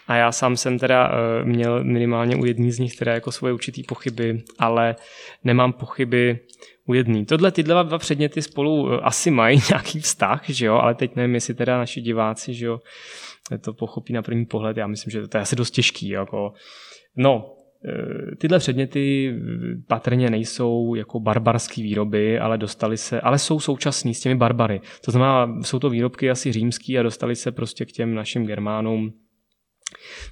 A 0.06 0.16
já 0.16 0.32
sám 0.32 0.56
jsem 0.56 0.78
teda 0.78 1.08
uh, 1.08 1.48
měl 1.48 1.84
minimálně 1.84 2.36
u 2.36 2.44
jedné 2.44 2.72
z 2.72 2.78
nich 2.78 2.96
teda 2.96 3.14
jako 3.14 3.32
svoje 3.32 3.54
určitý 3.54 3.82
pochyby, 3.82 4.42
ale 4.58 4.96
nemám 5.44 5.72
pochyby 5.72 6.38
u 6.88 6.94
jedný. 6.94 7.26
Tohle 7.26 7.52
tyhle 7.52 7.84
dva 7.84 7.98
předměty 7.98 8.42
spolu 8.42 8.92
eh, 8.92 9.00
asi 9.02 9.30
mají 9.30 9.60
nějaký 9.70 10.00
vztah, 10.00 10.42
že 10.48 10.66
jo, 10.66 10.74
ale 10.74 10.94
teď 10.94 11.16
nevím, 11.16 11.34
jestli 11.34 11.54
teda 11.54 11.78
naši 11.78 12.00
diváci, 12.00 12.54
že 12.54 12.66
jo, 12.66 12.78
to 13.60 13.72
pochopí 13.72 14.12
na 14.12 14.22
první 14.22 14.46
pohled. 14.46 14.76
Já 14.76 14.86
myslím, 14.86 15.10
že 15.10 15.28
to 15.28 15.36
je 15.36 15.42
asi 15.42 15.56
dost 15.56 15.70
těžký. 15.70 16.08
Jako. 16.08 16.52
No, 17.16 17.54
eh, 17.84 18.36
tyhle 18.36 18.58
předměty 18.58 19.28
eh, 19.28 19.40
patrně 19.88 20.30
nejsou 20.30 20.94
jako 20.94 21.20
barbarské 21.20 21.82
výroby, 21.82 22.38
ale 22.38 22.58
dostali 22.58 22.96
se, 22.96 23.20
ale 23.20 23.38
jsou 23.38 23.60
současní 23.60 24.14
s 24.14 24.20
těmi 24.20 24.34
barbary. 24.34 24.80
To 25.04 25.10
znamená, 25.10 25.62
jsou 25.62 25.78
to 25.78 25.90
výrobky 25.90 26.30
asi 26.30 26.52
římský 26.52 26.98
a 26.98 27.02
dostali 27.02 27.36
se 27.36 27.52
prostě 27.52 27.84
k 27.84 27.92
těm 27.92 28.14
našim 28.14 28.46
Germánům. 28.46 29.12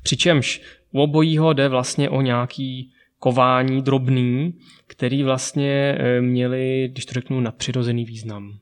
Přičemž 0.03 0.63
u 0.91 1.01
obojího 1.01 1.53
jde 1.53 1.69
vlastně 1.69 2.11
o 2.11 2.21
nějaký 2.21 2.93
kování 3.19 3.83
drobný, 3.83 4.55
který 4.87 5.23
vlastně 5.23 5.99
eh, 5.99 6.21
měli, 6.21 6.89
když 6.93 7.07
to 7.07 7.15
řeknu, 7.15 7.41
nadpřirozený 7.41 8.05
význam. 8.05 8.53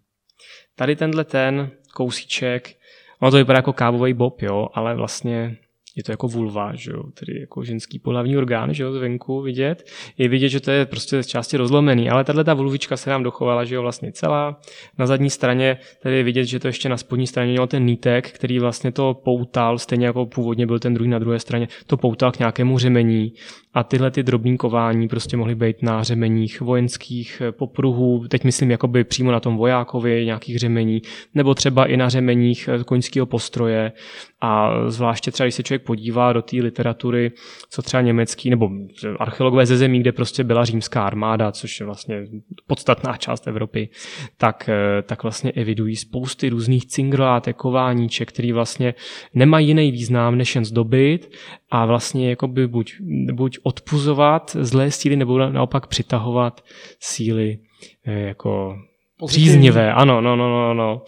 Tady 0.76 0.96
tenhle 0.96 1.24
ten 1.24 1.70
kousíček, 1.94 2.76
ono 3.20 3.30
to 3.30 3.36
vypadá 3.36 3.58
jako 3.58 3.72
kávový 3.72 4.14
bob, 4.14 4.42
jo, 4.42 4.68
ale 4.74 4.94
vlastně 4.94 5.56
je 5.96 6.02
to 6.04 6.12
jako 6.12 6.28
vulva, 6.28 6.74
že 6.74 6.90
jo, 6.90 7.02
tedy 7.14 7.40
jako 7.40 7.64
ženský 7.64 7.98
pohlavní 7.98 8.36
orgán, 8.36 8.74
že 8.74 8.82
jo, 8.82 8.92
zvenku 8.92 9.40
vidět. 9.42 9.90
Je 10.18 10.28
vidět, 10.28 10.48
že 10.48 10.60
to 10.60 10.70
je 10.70 10.86
prostě 10.86 11.22
z 11.22 11.26
části 11.26 11.56
rozlomený, 11.56 12.10
ale 12.10 12.24
tahle 12.24 12.44
ta 12.44 12.54
vulvička 12.54 12.96
se 12.96 13.10
nám 13.10 13.22
dochovala, 13.22 13.64
že 13.64 13.74
jo, 13.74 13.82
vlastně 13.82 14.12
celá. 14.12 14.60
Na 14.98 15.06
zadní 15.06 15.30
straně 15.30 15.78
tady 16.02 16.16
je 16.16 16.22
vidět, 16.22 16.44
že 16.44 16.60
to 16.60 16.66
ještě 16.66 16.88
na 16.88 16.96
spodní 16.96 17.26
straně 17.26 17.50
mělo 17.50 17.66
ten 17.66 17.84
nítek, 17.84 18.30
který 18.30 18.58
vlastně 18.58 18.92
to 18.92 19.14
poutal, 19.14 19.78
stejně 19.78 20.06
jako 20.06 20.26
původně 20.26 20.66
byl 20.66 20.78
ten 20.78 20.94
druhý 20.94 21.10
na 21.10 21.18
druhé 21.18 21.38
straně, 21.38 21.68
to 21.86 21.96
poutal 21.96 22.32
k 22.32 22.38
nějakému 22.38 22.78
řemení 22.78 23.32
a 23.74 23.84
tyhle 23.84 24.10
ty 24.10 24.22
drobní 24.22 24.56
kování 24.56 25.08
prostě 25.08 25.36
mohly 25.36 25.54
být 25.54 25.82
na 25.82 26.02
řemeních 26.02 26.60
vojenských 26.60 27.42
eh, 27.44 27.52
popruhů, 27.52 28.28
teď 28.28 28.44
myslím 28.44 28.70
jakoby 28.70 29.04
přímo 29.04 29.32
na 29.32 29.40
tom 29.40 29.56
vojákovi 29.56 30.24
nějakých 30.24 30.58
řemení, 30.58 31.02
nebo 31.34 31.54
třeba 31.54 31.86
i 31.86 31.96
na 31.96 32.08
řemeních 32.08 32.68
eh, 32.68 32.84
koňského 32.84 33.26
postroje 33.26 33.92
a 34.40 34.70
zvláště 34.90 35.30
třeba, 35.30 35.44
když 35.44 35.54
se 35.54 35.62
člověk 35.62 35.83
podívá 35.86 36.32
do 36.32 36.42
té 36.42 36.56
literatury, 36.56 37.32
co 37.70 37.82
třeba 37.82 38.00
německý, 38.00 38.50
nebo 38.50 38.70
archeologové 39.18 39.66
ze 39.66 39.76
zemí, 39.76 40.00
kde 40.00 40.12
prostě 40.12 40.44
byla 40.44 40.64
římská 40.64 41.04
armáda, 41.06 41.52
což 41.52 41.80
je 41.80 41.86
vlastně 41.86 42.26
podstatná 42.66 43.16
část 43.16 43.46
Evropy, 43.46 43.88
tak, 44.36 44.68
eh, 44.68 45.02
tak 45.02 45.22
vlastně 45.22 45.52
evidují 45.52 45.96
spousty 45.96 46.48
různých 46.48 46.86
cingrlátek, 46.86 47.56
kováníček, 47.56 48.28
který 48.28 48.52
vlastně 48.52 48.94
nemají 49.34 49.68
jiný 49.68 49.90
význam, 49.90 50.38
než 50.38 50.54
jen 50.54 50.64
zdobit 50.64 51.30
a 51.70 51.86
vlastně 51.86 52.30
jakoby 52.30 52.68
buď, 52.68 52.94
buď 53.32 53.58
odpuzovat 53.62 54.56
zlé 54.60 54.90
síly 54.90 55.16
nebo 55.16 55.38
naopak 55.38 55.86
přitahovat 55.86 56.64
síly 57.00 57.58
eh, 58.06 58.20
jako 58.20 58.78
příznivé. 59.26 59.92
Ano, 59.92 60.20
no, 60.20 60.36
no, 60.36 60.48
no, 60.48 60.74
no. 60.74 61.02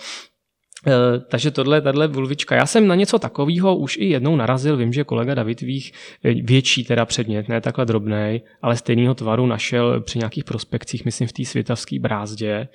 Eh, 0.87 1.20
takže 1.28 1.51
tohle, 1.51 1.80
tahle 1.80 2.09
vulvička. 2.09 2.55
Já 2.55 2.66
jsem 2.66 2.87
na 2.87 2.95
něco 2.95 3.18
takového 3.18 3.76
už 3.76 3.97
i 3.97 4.05
jednou 4.05 4.37
narazil. 4.37 4.76
Vím, 4.76 4.93
že 4.93 5.05
kolega 5.05 5.34
David 5.34 5.61
Vích 5.61 5.93
eh, 6.24 6.34
větší 6.34 6.84
teda 6.84 7.05
předmět, 7.05 7.49
ne 7.49 7.61
takhle 7.61 7.87
drobný, 7.87 8.41
ale 8.62 8.76
stejného 8.76 9.14
tvaru 9.14 9.47
našel 9.47 10.01
při 10.01 10.18
nějakých 10.18 10.45
prospekcích, 10.45 11.05
myslím 11.05 11.28
v 11.28 11.32
té 11.32 11.45
světavské 11.45 11.99
brázdě. 11.99 12.68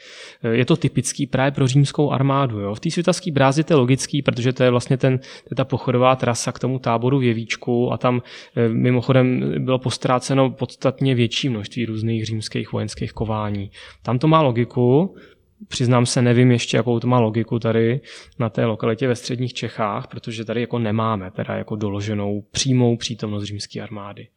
Eh, 0.44 0.50
je 0.50 0.66
to 0.66 0.76
typický 0.76 1.28
právě 1.28 1.52
pro 1.52 1.68
římskou 1.68 2.12
armádu. 2.12 2.60
Jo. 2.60 2.76
V 2.76 2.80
té 2.80 2.92
světavské 2.92 3.32
brázdě 3.32 3.64
to 3.64 3.74
je 3.74 3.78
logický, 3.78 4.22
protože 4.22 4.54
to 4.54 4.64
je 4.64 4.70
vlastně 4.70 4.98
ten, 4.98 5.18
to 5.18 5.50
je 5.52 5.56
ta 5.56 5.66
pochodová 5.66 6.16
trasa 6.16 6.52
k 6.52 6.60
tomu 6.60 6.80
táboru 6.80 7.20
v 7.20 7.24
Jevíčku 7.24 7.94
a 7.94 7.98
tam 7.98 8.22
mimochodem 8.68 9.54
bylo 9.66 9.80
postráceno 9.80 10.50
podstatně 10.50 11.16
větší 11.16 11.50
množství 11.50 11.86
různých 11.86 12.26
římských 12.26 12.72
vojenských 12.72 13.14
kování. 13.14 13.72
Tam 14.04 14.20
to 14.20 14.28
má 14.28 14.42
logiku, 14.42 15.16
Přiznám 15.68 16.06
se, 16.06 16.22
nevím 16.22 16.52
ještě, 16.52 16.78
jakou 16.78 17.00
to 17.00 17.08
má 17.08 17.20
logiku 17.20 17.60
tady 17.60 18.02
na 18.40 18.50
té 18.50 18.66
lokalitě 18.66 19.08
ve 19.08 19.16
středních 19.16 19.54
Čechách, 19.54 20.08
protože 20.08 20.46
tady 20.46 20.62
jako 20.62 20.80
nemáme 20.80 21.32
teda 21.32 21.56
jako 21.56 21.76
doloženou 21.76 22.42
přímou 22.52 22.98
přítomnost 22.98 23.44
římské 23.44 23.82
armády. 23.82 24.28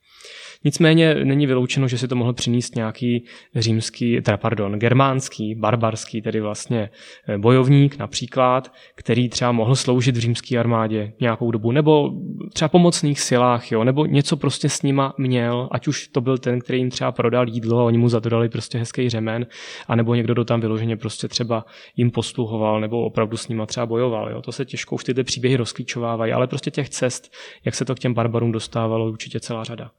Nicméně 0.64 1.14
není 1.14 1.46
vyloučeno, 1.46 1.88
že 1.88 1.98
si 1.98 2.08
to 2.08 2.16
mohl 2.16 2.32
přinést 2.32 2.76
nějaký 2.76 3.24
římský, 3.56 4.20
teda 4.22 4.36
pardon, 4.36 4.78
germánský, 4.78 5.54
barbarský, 5.54 6.22
tedy 6.22 6.40
vlastně 6.40 6.90
eh, 7.28 7.38
bojovník 7.38 7.98
například, 7.98 8.72
který 8.94 9.28
třeba 9.28 9.52
mohl 9.52 9.76
sloužit 9.76 10.16
v 10.16 10.20
římské 10.20 10.58
armádě 10.58 11.12
nějakou 11.20 11.50
dobu, 11.50 11.72
nebo 11.72 12.10
třeba 12.52 12.68
pomocných 12.68 13.20
silách, 13.20 13.72
jo, 13.72 13.84
nebo 13.84 14.06
něco 14.06 14.36
prostě 14.36 14.68
s 14.68 14.82
nima 14.82 15.14
měl, 15.18 15.68
ať 15.70 15.88
už 15.88 16.08
to 16.08 16.20
byl 16.20 16.38
ten, 16.38 16.60
který 16.60 16.78
jim 16.78 16.90
třeba 16.90 17.12
prodal 17.12 17.48
jídlo 17.48 17.80
a 17.80 17.84
oni 17.84 17.98
mu 17.98 18.08
za 18.08 18.20
to 18.20 18.28
dali 18.28 18.48
prostě 18.48 18.78
hezký 18.78 19.08
řemen, 19.08 19.46
anebo 19.88 20.14
někdo, 20.14 20.34
kdo 20.34 20.44
tam 20.44 20.60
vyloženě 20.60 20.96
prostě 20.96 21.28
třeba 21.28 21.64
jim 21.96 22.10
posluhoval, 22.10 22.80
nebo 22.80 23.04
opravdu 23.04 23.36
s 23.36 23.48
nima 23.48 23.66
třeba 23.66 23.86
bojoval. 23.86 24.30
Jo. 24.30 24.42
To 24.42 24.52
se 24.52 24.64
těžko 24.64 24.94
už 24.94 25.04
ty 25.04 25.24
příběhy 25.24 25.56
rozklíčovávají, 25.56 26.32
ale 26.32 26.46
prostě 26.46 26.70
těch 26.70 26.88
cest, 26.88 27.32
jak 27.64 27.74
se 27.74 27.84
to 27.84 27.94
k 27.94 27.98
těm 27.98 28.14
barbarům 28.14 28.52
dostávalo, 28.52 29.08
určitě 29.08 29.40
celá 29.40 29.64
řada. 29.64 29.90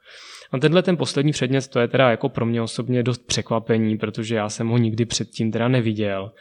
A 0.55 0.59
tenhle 0.59 0.83
ten 0.83 0.97
poslední 0.97 1.31
předmět, 1.31 1.67
to 1.67 1.79
je 1.79 1.87
teda 1.87 2.09
jako 2.09 2.29
pro 2.29 2.45
mě 2.45 2.61
osobně 2.61 3.03
dost 3.03 3.27
překvapení, 3.27 3.97
protože 3.97 4.35
já 4.35 4.49
jsem 4.49 4.67
ho 4.67 4.77
nikdy 4.77 5.05
předtím 5.05 5.51
teda 5.51 5.67
neviděl, 5.67 6.31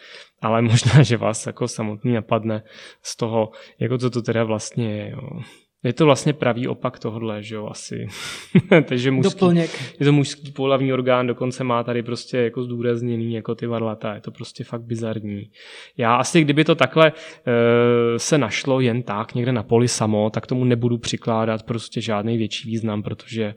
ale 0.42 0.62
možná, 0.70 1.02
že 1.02 1.16
vás 1.16 1.46
jako 1.46 1.68
samotný 1.68 2.12
napadne 2.12 2.62
z 3.02 3.16
toho, 3.16 3.50
jako 3.78 3.98
co 3.98 4.10
to 4.10 4.22
teda 4.22 4.44
vlastně 4.44 4.96
je. 4.96 5.10
Jo. 5.10 5.40
Je 5.84 5.92
to 5.92 6.04
vlastně 6.04 6.32
pravý 6.32 6.68
opak 6.68 6.98
tohohle, 6.98 7.42
že 7.42 7.54
jo, 7.54 7.68
asi. 7.70 8.06
Takže 8.88 9.10
mužský, 9.10 9.32
Doplněk. 9.32 9.96
Je 10.00 10.06
to 10.06 10.12
mužský 10.12 10.52
pohlavní 10.52 10.92
orgán, 10.92 11.26
dokonce 11.26 11.64
má 11.64 11.84
tady 11.84 12.02
prostě 12.02 12.38
jako 12.38 12.62
zdůrazněný 12.62 13.34
jako 13.34 13.54
ty 13.54 13.66
varlata, 13.66 14.14
je 14.14 14.20
to 14.20 14.30
prostě 14.30 14.64
fakt 14.64 14.82
bizarní. 14.82 15.50
Já 15.96 16.16
asi, 16.16 16.40
kdyby 16.40 16.64
to 16.64 16.74
takhle 16.74 17.12
e, 17.12 18.18
se 18.18 18.38
našlo 18.38 18.80
jen 18.80 19.02
tak 19.02 19.34
někde 19.34 19.52
na 19.52 19.62
poli 19.62 19.88
samo, 19.88 20.30
tak 20.30 20.46
tomu 20.46 20.64
nebudu 20.64 20.98
přikládat 20.98 21.62
prostě 21.62 22.00
žádný 22.00 22.38
větší 22.38 22.70
význam, 22.70 23.02
protože 23.02 23.54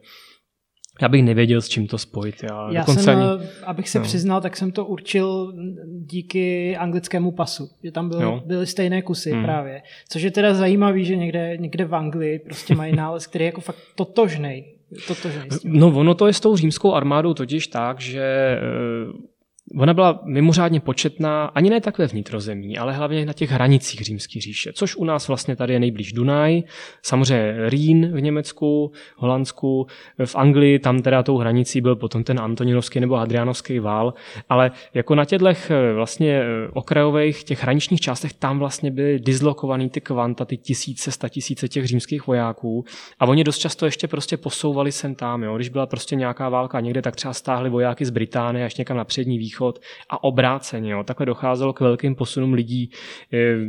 já 1.02 1.10
bych 1.10 1.24
nevěděl, 1.24 1.62
s 1.62 1.70
čím 1.70 1.88
to 1.88 1.98
spojit. 1.98 2.44
Já, 2.44 2.70
Já 2.72 2.86
jsem, 2.86 3.20
ani... 3.20 3.44
Eh, 3.44 3.50
abych 3.66 3.90
se 3.90 4.00
no. 4.00 4.04
přiznal, 4.04 4.42
tak 4.42 4.58
jsem 4.58 4.72
to 4.72 4.86
určil 4.86 5.54
díky 5.88 6.78
anglickému 6.78 7.32
pasu, 7.32 7.70
že 7.84 7.92
tam 7.92 8.10
byl, 8.10 8.44
byly 8.46 8.68
stejné 8.68 9.02
kusy 9.02 9.32
hmm. 9.32 9.44
právě. 9.44 9.82
Což 10.10 10.22
je 10.22 10.32
teda 10.32 10.54
zajímavý, 10.54 11.06
že 11.06 11.16
někde, 11.16 11.58
někde 11.58 11.86
v 11.86 11.96
Anglii 11.96 12.40
prostě 12.40 12.76
mají 12.76 12.96
nález, 12.96 13.28
který 13.28 13.44
je 13.44 13.48
jako 13.48 13.62
fakt 13.62 13.80
totožný. 13.96 14.66
totožnej 15.08 15.50
no 15.64 15.88
ono 15.88 16.16
to 16.16 16.28
je 16.28 16.34
s 16.34 16.40
tou 16.40 16.56
římskou 16.56 16.94
armádou 16.94 17.34
totiž 17.34 17.68
tak, 17.68 18.02
že 18.02 18.22
eh, 18.22 19.37
Ona 19.76 19.94
byla 19.94 20.20
mimořádně 20.24 20.80
početná, 20.80 21.46
ani 21.46 21.70
ne 21.70 21.82
tak 21.82 21.98
ve 21.98 22.08
vnitrozemí, 22.08 22.78
ale 22.78 22.94
hlavně 22.94 23.26
na 23.26 23.34
těch 23.34 23.52
hranicích 23.52 24.02
římské 24.02 24.42
říše, 24.42 24.74
což 24.74 24.96
u 24.96 25.06
nás 25.06 25.28
vlastně 25.28 25.56
tady 25.56 25.74
je 25.74 25.80
nejblíž 25.80 26.14
Dunaj, 26.14 26.64
samozřejmě 27.04 27.70
Rýn 27.70 28.12
v 28.14 28.22
Německu, 28.22 28.92
Holandsku, 29.16 29.88
v 30.26 30.36
Anglii, 30.36 30.80
tam 30.80 31.02
teda 31.02 31.24
tou 31.24 31.38
hranicí 31.38 31.82
byl 31.82 31.96
potom 31.96 32.24
ten 32.24 32.40
Antoninovský 32.40 33.00
nebo 33.00 33.16
Adrianovský 33.16 33.80
vál, 33.80 34.14
ale 34.50 34.72
jako 34.94 35.16
na 35.16 35.26
těchto 35.26 35.48
eh, 35.48 35.94
vlastně 35.94 36.42
eh, 36.42 36.68
okrajových, 36.74 37.44
těch 37.44 37.64
hraničních 37.64 38.02
částech, 38.02 38.34
tam 38.34 38.60
vlastně 38.60 38.92
byly 38.92 39.20
dislokovaný 39.20 39.90
ty 39.90 40.02
kvanta, 40.02 40.46
ty 40.46 40.58
tisíce, 40.58 41.12
sta 41.12 41.30
tisíce 41.30 41.68
těch 41.68 41.88
římských 41.88 42.28
vojáků 42.28 42.86
a 43.20 43.26
oni 43.26 43.44
dost 43.44 43.58
často 43.58 43.86
ještě 43.86 44.08
prostě 44.08 44.38
posouvali 44.38 44.92
sem 44.92 45.16
tam, 45.16 45.44
jo. 45.44 45.56
když 45.56 45.70
byla 45.70 45.86
prostě 45.86 46.16
nějaká 46.16 46.50
válka 46.50 46.80
někde, 46.80 47.02
tak 47.02 47.16
třeba 47.16 47.34
stáhli 47.34 47.70
vojáky 47.70 48.06
z 48.06 48.10
Británie 48.10 48.66
až 48.66 48.76
někam 48.76 48.98
na 48.98 49.04
přední 49.04 49.38
východ 49.38 49.57
východ 49.58 49.80
a 50.10 50.24
obráceně. 50.24 50.92
Jo. 50.92 51.04
Takhle 51.04 51.26
docházelo 51.26 51.74
k 51.74 51.80
velkým 51.80 52.16
posunům 52.16 52.54
lidí. 52.54 52.92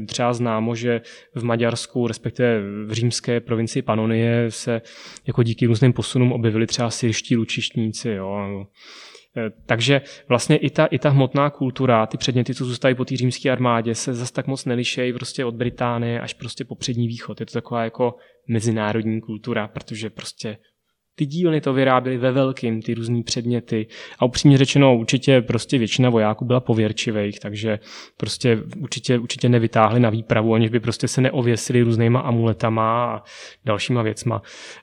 Třeba 0.07 0.32
známo, 0.32 0.74
že 0.74 1.01
v 1.34 1.45
Maďarsku, 1.45 2.07
respektive 2.07 2.61
v 2.86 2.93
římské 2.93 3.41
provincii 3.41 3.82
Panonie 3.82 4.51
se 4.51 4.82
jako 5.26 5.43
díky 5.43 5.66
různým 5.66 5.93
posunům 5.93 6.32
objevili 6.32 6.66
třeba 6.66 6.91
syrští 6.91 7.36
lučištníci. 7.36 8.11
Jo. 8.11 8.66
E, 9.36 9.51
takže 9.66 10.01
vlastně 10.28 10.57
i 10.57 10.70
ta, 10.70 10.86
i 10.86 10.99
ta 10.99 11.11
hmotná 11.11 11.51
kultura, 11.51 12.07
ty 12.07 12.18
předměty, 12.18 12.55
co 12.55 12.64
zůstají 12.64 12.95
po 12.95 13.05
té 13.05 13.16
římské 13.16 13.51
armádě, 13.51 13.95
se 13.95 14.14
zase 14.14 14.32
tak 14.32 14.47
moc 14.47 14.64
nelišejí 14.64 15.12
prostě 15.12 15.45
od 15.45 15.55
Británie 15.55 16.20
až 16.20 16.34
prostě 16.34 16.64
po 16.64 16.74
přední 16.74 17.09
východ. 17.09 17.41
Je 17.41 17.47
to 17.47 17.53
taková 17.53 17.84
jako 17.84 18.14
mezinárodní 18.49 19.20
kultura, 19.20 19.68
protože 19.68 20.11
prostě 20.11 20.59
ty 21.19 21.27
dílny 21.27 21.61
to 21.61 21.73
vyráběly 21.73 22.19
ve 22.19 22.33
velkým, 22.33 22.83
ty 22.83 22.95
různé 22.95 23.23
předměty. 23.23 23.87
A 24.19 24.25
upřímně 24.25 24.59
řečeno, 24.59 24.97
určitě 24.97 25.43
prostě 25.43 25.79
většina 25.79 26.11
vojáků 26.11 26.45
byla 26.45 26.61
pověrčivých, 26.61 27.41
takže 27.41 27.79
prostě 28.16 28.59
určitě, 28.81 29.19
určitě 29.19 29.49
nevytáhli 29.49 30.01
na 30.01 30.11
výpravu, 30.11 30.55
aniž 30.55 30.71
by 30.71 30.81
prostě 30.81 31.09
se 31.09 31.21
neověsili 31.21 31.83
různýma 31.83 32.21
amuletama 32.21 33.14
a 33.14 33.23
dalšíma 33.64 34.03
věcma, 34.03 34.43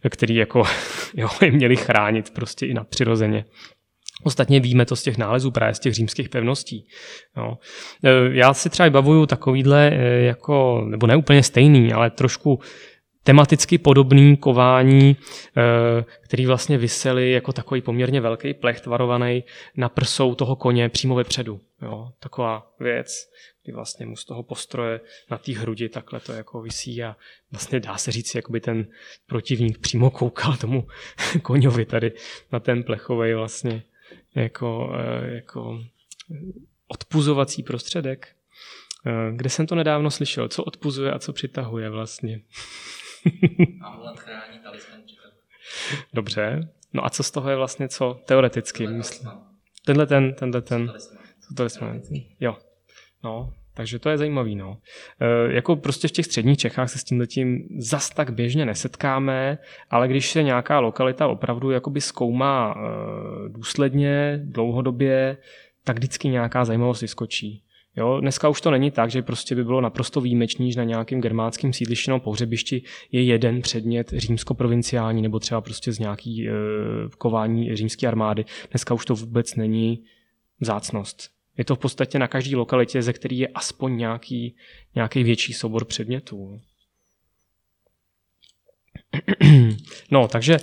který 0.09 0.35
jako 0.35 0.63
jo, 1.13 1.27
měli 1.51 1.75
chránit 1.75 2.33
prostě 2.33 2.65
i 2.65 2.73
na 2.73 2.83
přirozeně. 2.83 3.45
Ostatně 4.23 4.59
víme 4.59 4.85
to 4.85 4.95
z 4.95 5.03
těch 5.03 5.17
nálezů 5.17 5.51
právě 5.51 5.73
z 5.73 5.79
těch 5.79 5.93
římských 5.93 6.29
pevností. 6.29 6.87
Jo. 7.37 7.57
E, 8.03 8.37
já 8.37 8.53
si 8.53 8.69
třeba 8.69 8.89
bavuju 8.89 9.25
takovýhle, 9.25 9.87
e, 9.87 10.23
jako, 10.23 10.85
nebo 10.89 11.07
ne 11.07 11.15
úplně 11.15 11.43
stejný, 11.43 11.93
ale 11.93 12.09
trošku 12.09 12.59
tematicky 13.25 13.77
podobný 13.77 14.37
kování, 14.37 15.17
eh, 15.57 16.05
který 16.21 16.45
vlastně 16.45 16.77
vysely 16.77 17.31
jako 17.31 17.53
takový 17.53 17.81
poměrně 17.81 18.21
velký 18.21 18.53
plech 18.53 18.81
tvarovaný 18.81 19.43
na 19.77 19.89
prsou 19.89 20.35
toho 20.35 20.55
koně 20.55 20.89
přímo 20.89 21.15
vepředu. 21.15 21.61
Jo, 21.81 22.11
taková 22.19 22.71
věc, 22.79 23.29
kdy 23.63 23.73
vlastně 23.73 24.05
mu 24.05 24.15
z 24.15 24.25
toho 24.25 24.43
postroje 24.43 25.01
na 25.31 25.37
té 25.37 25.53
hrudi 25.53 25.89
takhle 25.89 26.19
to 26.19 26.33
jako 26.33 26.61
visí 26.61 27.03
a 27.03 27.15
vlastně 27.51 27.79
dá 27.79 27.97
se 27.97 28.11
říct, 28.11 28.35
jak 28.35 28.49
by 28.49 28.59
ten 28.59 28.87
protivník 29.27 29.77
přímo 29.77 30.09
koukal 30.09 30.57
tomu 30.57 30.87
koňovi 31.41 31.85
tady 31.85 32.11
na 32.51 32.59
ten 32.59 32.83
plechový 32.83 33.33
vlastně 33.33 33.83
jako, 34.35 34.93
eh, 34.99 35.35
jako 35.35 35.79
odpuzovací 36.87 37.63
prostředek. 37.63 38.27
Eh, 39.05 39.31
kde 39.35 39.49
jsem 39.49 39.67
to 39.67 39.75
nedávno 39.75 40.11
slyšel? 40.11 40.47
Co 40.47 40.63
odpuzuje 40.63 41.11
a 41.11 41.19
co 41.19 41.33
přitahuje 41.33 41.89
vlastně? 41.89 42.41
Amulet 43.81 44.19
chrání, 44.19 44.59
talisman 44.63 44.99
Dobře. 46.13 46.69
No 46.93 47.05
a 47.05 47.09
co 47.09 47.23
z 47.23 47.31
toho 47.31 47.49
je 47.49 47.55
vlastně 47.55 47.89
co 47.89 48.19
teoreticky? 48.25 48.87
Myslím. 48.87 49.31
Tenhle 49.85 50.07
ten, 50.07 50.33
tenhle 50.33 50.61
ten. 50.61 50.93
Talisman. 51.57 52.01
Jo. 52.39 52.57
No, 53.23 53.53
takže 53.73 53.99
to 53.99 54.09
je 54.09 54.17
zajímavý. 54.17 54.55
No. 54.55 54.77
E, 55.19 55.53
jako 55.53 55.75
prostě 55.75 56.07
v 56.07 56.11
těch 56.11 56.25
středních 56.25 56.57
Čechách 56.57 56.89
se 56.89 56.99
s 56.99 57.03
tím 57.03 57.19
letím 57.19 57.67
zas 57.77 58.09
tak 58.09 58.33
běžně 58.33 58.65
nesetkáme, 58.65 59.57
ale 59.89 60.07
když 60.07 60.31
se 60.31 60.43
nějaká 60.43 60.79
lokalita 60.79 61.27
opravdu 61.27 61.71
jakoby 61.71 62.01
zkoumá 62.01 62.75
e, 62.77 63.49
důsledně, 63.49 64.39
dlouhodobě, 64.43 65.37
tak 65.83 65.95
vždycky 65.95 66.27
nějaká 66.27 66.65
zajímavost 66.65 67.01
vyskočí. 67.01 67.64
Jo, 67.97 68.19
dneska 68.21 68.49
už 68.49 68.61
to 68.61 68.71
není 68.71 68.91
tak, 68.91 69.11
že 69.11 69.21
prostě 69.21 69.55
by 69.55 69.63
bylo 69.63 69.81
naprosto 69.81 70.21
výjimečný, 70.21 70.71
že 70.71 70.79
na 70.79 70.83
nějakém 70.83 71.21
germánském 71.21 71.73
sídlišti 71.73 72.11
nebo 72.11 72.19
pohřebišti 72.19 72.81
je 73.11 73.23
jeden 73.23 73.61
předmět 73.61 74.13
římsko-provinciální 74.17 75.21
nebo 75.21 75.39
třeba 75.39 75.61
prostě 75.61 75.91
z 75.91 75.99
nějaký 75.99 76.49
e, 76.49 76.51
kování 77.17 77.75
římské 77.75 78.07
armády. 78.07 78.45
Dneska 78.71 78.93
už 78.93 79.05
to 79.05 79.15
vůbec 79.15 79.55
není 79.55 80.03
vzácnost. 80.59 81.29
Je 81.57 81.65
to 81.65 81.75
v 81.75 81.79
podstatě 81.79 82.19
na 82.19 82.27
každé 82.27 82.57
lokalitě, 82.57 83.01
ze 83.01 83.13
který 83.13 83.39
je 83.39 83.47
aspoň 83.47 83.97
nějaký, 83.97 84.55
nějaký 84.95 85.23
větší 85.23 85.53
soubor 85.53 85.85
předmětů. 85.85 86.61
No, 90.11 90.27
takže 90.27 90.57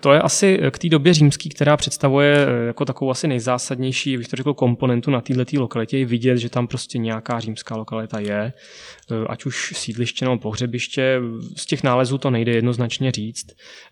to 0.00 0.12
je 0.12 0.20
asi 0.20 0.58
k 0.70 0.78
té 0.78 0.88
době 0.88 1.14
římský, 1.14 1.48
která 1.48 1.76
představuje 1.76 2.36
eh, 2.36 2.66
jako 2.66 2.84
takovou 2.84 3.10
asi 3.10 3.28
nejzásadnější, 3.28 4.16
bych 4.16 4.28
to 4.28 4.36
řekl, 4.36 4.54
komponentu 4.54 5.10
na 5.10 5.20
této 5.20 5.60
lokalitě, 5.60 5.98
je 5.98 6.06
vidět, 6.06 6.38
že 6.38 6.48
tam 6.48 6.66
prostě 6.66 6.98
nějaká 6.98 7.40
římská 7.40 7.76
lokalita 7.76 8.20
je, 8.20 8.52
eh, 9.10 9.26
ať 9.28 9.44
už 9.44 9.72
sídliště 9.76 10.24
nebo 10.24 10.38
pohřebiště. 10.38 11.20
Z 11.56 11.66
těch 11.66 11.82
nálezů 11.82 12.18
to 12.18 12.30
nejde 12.30 12.52
jednoznačně 12.52 13.12
říct. 13.12 13.46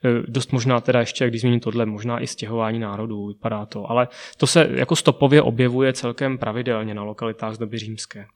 Eh, 0.04 0.22
dost 0.28 0.52
možná 0.52 0.80
teda 0.80 1.00
ještě, 1.00 1.28
když 1.28 1.40
zmíním 1.40 1.60
tohle, 1.60 1.86
možná 1.86 2.20
i 2.20 2.26
stěhování 2.26 2.78
národů, 2.78 3.26
vypadá 3.26 3.66
to, 3.66 3.90
ale 3.90 4.08
to 4.36 4.46
se 4.46 4.68
jako 4.70 4.96
stopově 4.96 5.42
objevuje 5.42 5.92
celkem 5.92 6.38
pravidelně 6.38 6.94
na 6.94 7.02
lokalitách 7.02 7.54
z 7.54 7.58
doby 7.58 7.78
římské. 7.78 8.26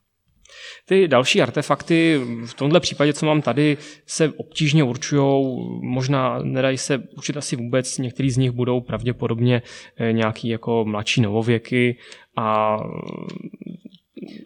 Ty 0.85 1.09
další 1.09 1.43
artefakty, 1.43 2.21
v 2.47 2.55
tomhle 2.55 2.81
případě, 2.81 3.13
co 3.13 3.27
mám 3.27 3.43
tady, 3.43 3.77
se 4.07 4.29
obtížně 4.29 4.85
určují, 4.85 5.57
možná 5.83 6.39
nedají 6.43 6.79
se 6.79 6.99
určit 7.17 7.37
asi 7.37 7.57
vůbec, 7.57 7.99
některý 7.99 8.31
z 8.31 8.37
nich 8.37 8.51
budou 8.51 8.81
pravděpodobně 8.81 9.63
eh, 9.97 10.13
nějaký 10.13 10.49
jako 10.49 10.85
mladší 10.85 11.21
novověky 11.21 11.97
a 12.37 12.77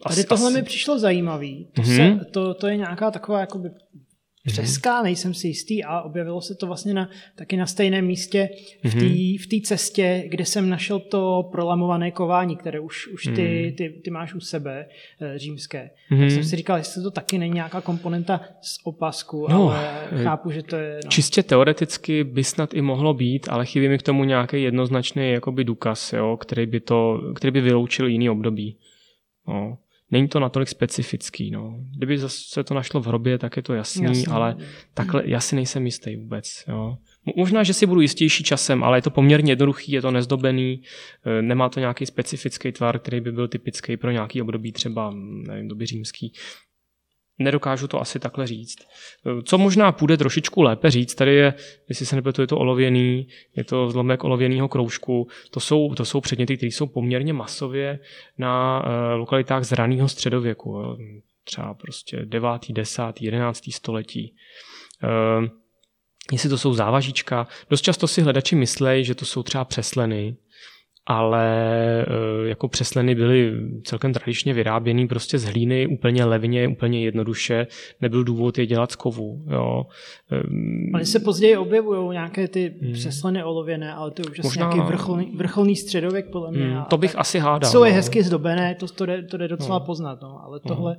Tady 0.09 0.25
tohle 0.25 0.47
asi... 0.47 0.57
mi 0.57 0.63
přišlo 0.63 0.99
zajímavý. 0.99 1.69
To, 1.73 1.83
mm-hmm. 1.83 2.19
se, 2.19 2.25
to, 2.25 2.55
to 2.55 2.67
je 2.67 2.77
nějaká 2.77 3.11
taková 3.11 3.41
jakoby 3.41 3.71
přeská, 4.47 4.95
mhm. 4.95 5.05
nejsem 5.05 5.35
si 5.35 5.49
jistý 5.49 5.85
a 5.85 6.01
objevilo 6.01 6.41
se 6.41 6.55
to 6.55 6.67
vlastně 6.67 6.95
na, 6.95 7.11
taky 7.37 7.57
na 7.57 7.67
stejném 7.67 8.07
místě 8.07 8.49
v 8.85 9.47
té 9.47 9.57
v 9.57 9.63
cestě, 9.63 10.25
kde 10.29 10.45
jsem 10.45 10.69
našel 10.69 11.01
to 11.01 11.49
prolamované 11.53 12.11
kování, 12.11 12.57
které 12.57 12.81
už, 12.81 13.07
už 13.07 13.25
ty, 13.25 13.31
mhm. 13.31 13.75
ty, 13.77 14.01
ty 14.05 14.11
máš 14.11 14.35
u 14.35 14.41
sebe, 14.41 14.87
eh, 15.21 15.39
římské. 15.39 15.91
Mm. 16.11 16.21
Tak 16.21 16.31
jsem 16.31 16.45
si 16.45 16.57
říkal, 16.57 16.77
jestli 16.77 17.03
to 17.03 17.11
taky 17.11 17.39
není 17.39 17.55
nějaká 17.55 17.81
komponenta 17.81 18.41
z 18.61 18.79
opasku, 18.85 19.47
no, 19.51 19.71
ale 19.71 20.09
eh, 20.13 20.25
chápu, 20.25 20.51
že 20.51 20.63
to 20.63 20.77
je... 20.77 21.01
No. 21.05 21.11
Čistě 21.11 21.43
teoreticky 21.43 22.25
by 22.25 22.45
snad 22.45 22.75
i 22.75 22.81
mohlo 22.81 23.15
být, 23.15 23.49
ale 23.49 23.67
chybí 23.67 23.89
mi 23.89 23.99
k 23.99 24.03
tomu 24.03 24.25
nějaký 24.25 24.63
jednoznačný 24.63 25.31
jakoby 25.31 25.65
důkaz, 25.65 26.13
jo, 26.13 26.37
který, 26.37 26.67
by 26.67 26.81
to, 26.81 27.21
který 27.35 27.51
by 27.51 27.61
vyloučil 27.61 28.07
jiný 28.07 28.31
období. 28.31 28.79
No 29.49 29.79
není 30.11 30.29
to 30.29 30.41
natolik 30.41 30.69
specifický. 30.69 31.51
No. 31.51 31.81
Kdyby 31.97 32.19
se 32.29 32.65
to 32.65 32.75
našlo 32.75 33.01
v 33.01 33.07
hrobě, 33.07 33.39
tak 33.39 33.57
je 33.57 33.63
to 33.63 33.75
jasný, 33.75 34.05
Jasný. 34.05 34.27
ale 34.27 34.57
takhle 34.95 35.23
já 35.27 35.41
si 35.41 35.57
nejsem 35.57 35.87
jistý 35.87 36.17
vůbec. 36.17 36.65
Jo. 36.69 36.97
Možná, 37.37 37.63
že 37.63 37.75
si 37.75 37.87
budu 37.87 38.01
jistější 38.01 38.45
časem, 38.45 38.85
ale 38.85 38.99
je 38.99 39.03
to 39.03 39.11
poměrně 39.11 39.53
jednoduchý, 39.53 39.93
je 39.93 40.03
to 40.03 40.11
nezdobený, 40.11 40.83
e, 41.27 41.43
nemá 41.43 41.69
to 41.69 41.81
nějaký 41.81 42.07
specifický 42.07 42.73
tvar, 42.73 42.99
který 42.99 43.21
by 43.21 43.33
byl 43.33 43.49
typický 43.49 43.97
pro 43.97 44.11
nějaký 44.11 44.43
období 44.43 44.73
třeba 44.73 45.13
nevím, 45.47 45.69
doby 45.69 45.87
římský. 45.87 46.33
Nedokážu 47.39 47.89
to 47.89 48.01
asi 48.01 48.19
takhle 48.19 48.47
říct. 48.47 48.79
Co 49.45 49.59
možná 49.59 49.93
půjde 49.93 50.17
trošičku 50.17 50.63
lépe 50.63 50.91
říct, 50.91 51.15
tady 51.15 51.35
je, 51.35 51.55
jestli 51.89 52.07
se 52.07 52.17
nepletu, 52.17 52.41
je 52.41 52.47
to 52.47 52.59
olověný, 52.59 53.29
je 53.57 53.65
to 53.65 53.91
zlomek 53.91 54.25
olověného 54.25 54.69
kroužku, 54.69 55.29
to 55.51 55.61
jsou, 55.61 55.95
to 55.95 56.05
jsou 56.05 56.21
předměty, 56.21 56.57
které 56.57 56.71
jsou 56.71 56.87
poměrně 56.87 57.33
masově 57.33 57.99
na 58.39 58.83
uh, 58.85 59.19
lokalitách 59.19 59.65
z 59.65 59.73
raného 59.73 60.09
středověku, 60.09 60.97
třeba 61.45 61.75
prostě 61.75 62.23
9., 62.25 62.51
10., 62.71 63.03
11. 63.21 63.73
století. 63.73 64.35
Uh, 65.05 65.49
jestli 66.33 66.49
to 66.49 66.59
jsou 66.59 66.75
závažička. 66.75 67.47
Dost 67.71 67.83
často 67.83 68.09
si 68.09 68.23
hledači 68.23 68.57
myslejí, 68.57 69.05
že 69.05 69.15
to 69.15 69.25
jsou 69.25 69.43
třeba 69.43 69.65
přesleny, 69.65 70.37
ale 71.07 71.47
e, 72.03 72.49
jako 72.49 72.69
přesleny 72.69 73.15
byly 73.15 73.53
celkem 73.85 74.13
tradičně 74.13 74.55
vyráběný 74.55 75.09
prostě 75.09 75.39
z 75.39 75.45
hlíny 75.45 75.87
úplně 75.87 76.25
levně, 76.25 76.69
úplně 76.69 77.05
jednoduše. 77.05 77.67
Nebyl 78.01 78.25
důvod 78.25 78.59
je 78.59 78.67
dělat 78.67 78.93
z 78.93 78.97
kovu. 78.97 79.45
Jo. 79.51 79.83
Oni 80.95 81.05
se 81.05 81.21
později 81.21 81.57
objevují 81.57 82.11
nějaké 82.11 82.49
ty 82.49 82.75
hmm. 82.83 82.93
přesleny 82.93 83.45
olověné, 83.45 83.95
ale 83.95 84.11
to 84.11 84.23
je 84.23 84.31
už 84.31 84.41
Možná, 84.43 84.73
nějaký 84.73 84.93
vrcholný, 84.93 85.33
vrcholný 85.37 85.77
středověk 85.77 86.27
podle 86.33 86.51
mě. 86.51 86.65
Hmm, 86.65 86.85
to 86.85 86.97
bych 86.97 87.19
asi 87.19 87.39
hádal. 87.39 87.71
Jsou 87.71 87.85
no. 87.85 87.91
hezky 87.91 88.23
zdobené, 88.23 88.75
to, 88.75 88.87
to, 88.87 89.07
jde, 89.07 89.23
to 89.23 89.37
jde 89.37 89.49
docela 89.49 89.79
no. 89.79 89.85
poznat, 89.85 90.19
no, 90.23 90.41
ale 90.45 90.61
no. 90.65 90.75
tohle... 90.75 90.97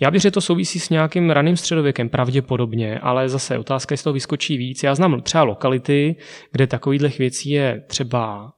Já 0.00 0.10
bych, 0.10 0.22
že 0.22 0.30
to 0.30 0.40
souvisí 0.40 0.80
s 0.80 0.90
nějakým 0.90 1.30
raným 1.30 1.56
středověkem, 1.56 2.08
pravděpodobně, 2.08 2.98
ale 2.98 3.28
zase 3.28 3.58
otázka, 3.58 3.92
jestli 3.92 4.04
to 4.04 4.12
vyskočí 4.12 4.56
víc. 4.56 4.82
Já 4.82 4.94
znám 4.94 5.20
třeba 5.20 5.44
lokality, 5.44 6.16
kde 6.52 6.66
takovýchhle 6.66 7.08
věcí 7.08 7.50
je 7.50 7.84
třeba 7.86 8.52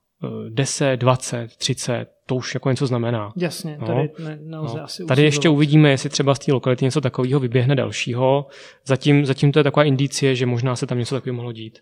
10, 0.48 0.96
20, 0.96 1.56
30, 1.56 2.06
to 2.26 2.34
už 2.34 2.54
jako 2.54 2.70
něco 2.70 2.86
znamená. 2.86 3.32
Jasně, 3.36 3.78
no. 3.80 3.86
tady 3.86 4.10
ne, 4.24 4.38
nelze 4.42 4.76
no. 4.78 4.84
asi 4.84 5.04
Tady 5.04 5.22
ještě 5.22 5.48
uvidíme, 5.48 5.90
jestli 5.90 6.10
třeba 6.10 6.34
z 6.34 6.38
té 6.38 6.52
lokality 6.52 6.84
něco 6.84 7.00
takového 7.00 7.40
vyběhne 7.40 7.74
dalšího. 7.74 8.46
Zatím, 8.86 9.26
zatím 9.26 9.52
to 9.52 9.58
je 9.58 9.64
taková 9.64 9.84
indicie, 9.84 10.34
že 10.34 10.46
možná 10.46 10.76
se 10.76 10.86
tam 10.86 10.98
něco 10.98 11.14
takového 11.14 11.36
mohlo 11.36 11.52
dít. 11.52 11.78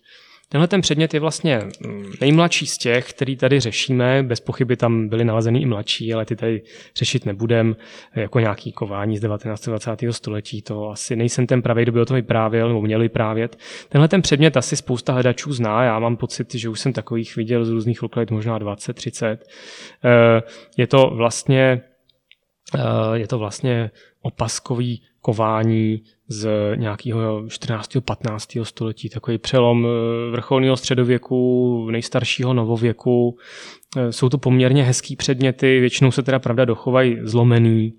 Tenhle 0.50 0.68
ten 0.68 0.80
předmět 0.80 1.14
je 1.14 1.20
vlastně 1.20 1.60
mm, 1.80 2.12
nejmladší 2.20 2.66
z 2.66 2.78
těch, 2.78 3.10
který 3.10 3.36
tady 3.36 3.60
řešíme. 3.60 4.22
Bez 4.22 4.40
pochyby 4.40 4.76
tam 4.76 5.08
byly 5.08 5.24
nalezeny 5.24 5.60
i 5.60 5.66
mladší, 5.66 6.14
ale 6.14 6.24
ty 6.24 6.36
tady 6.36 6.62
řešit 6.96 7.26
nebudem 7.26 7.76
jako 8.14 8.40
nějaký 8.40 8.72
kování 8.72 9.16
z 9.16 9.20
19. 9.20 9.68
20. 9.68 9.90
století. 10.10 10.62
To 10.62 10.90
asi 10.90 11.16
nejsem 11.16 11.46
ten 11.46 11.62
pravý, 11.62 11.82
kdo 11.82 11.92
by 11.92 12.00
o 12.00 12.04
tom 12.04 12.14
vyprávěl 12.14 12.68
nebo 12.68 12.82
měl 12.82 13.00
vyprávět. 13.00 13.58
Tenhle 13.88 14.08
ten 14.08 14.22
předmět 14.22 14.56
asi 14.56 14.76
spousta 14.76 15.12
hledačů 15.12 15.52
zná. 15.52 15.84
Já 15.84 15.98
mám 15.98 16.16
pocit, 16.16 16.54
že 16.54 16.68
už 16.68 16.80
jsem 16.80 16.92
takových 16.92 17.36
viděl 17.36 17.64
z 17.64 17.70
různých 17.70 18.02
lokalit 18.02 18.30
možná 18.30 18.58
20, 18.58 18.92
30. 18.92 19.44
Eh, 20.04 20.42
je 20.76 20.86
to 20.86 21.10
vlastně 21.14 21.80
eh, 22.74 23.18
je 23.18 23.26
to 23.26 23.38
vlastně 23.38 23.90
opaskový 24.22 25.02
kování 25.20 26.02
z 26.28 26.48
nějakého 26.76 27.48
14. 27.48 27.96
15. 28.04 28.58
století, 28.62 29.08
takový 29.08 29.38
přelom 29.38 29.86
eh, 29.86 30.30
vrcholného 30.30 30.76
středověku, 30.76 31.90
nejstaršího 31.90 32.54
novověku. 32.54 33.38
Eh, 33.96 34.12
jsou 34.12 34.28
to 34.28 34.38
poměrně 34.38 34.84
hezký 34.84 35.16
předměty, 35.16 35.80
většinou 35.80 36.10
se 36.10 36.22
teda 36.22 36.38
pravda 36.38 36.64
dochovají 36.64 37.18
zlomený 37.22 37.94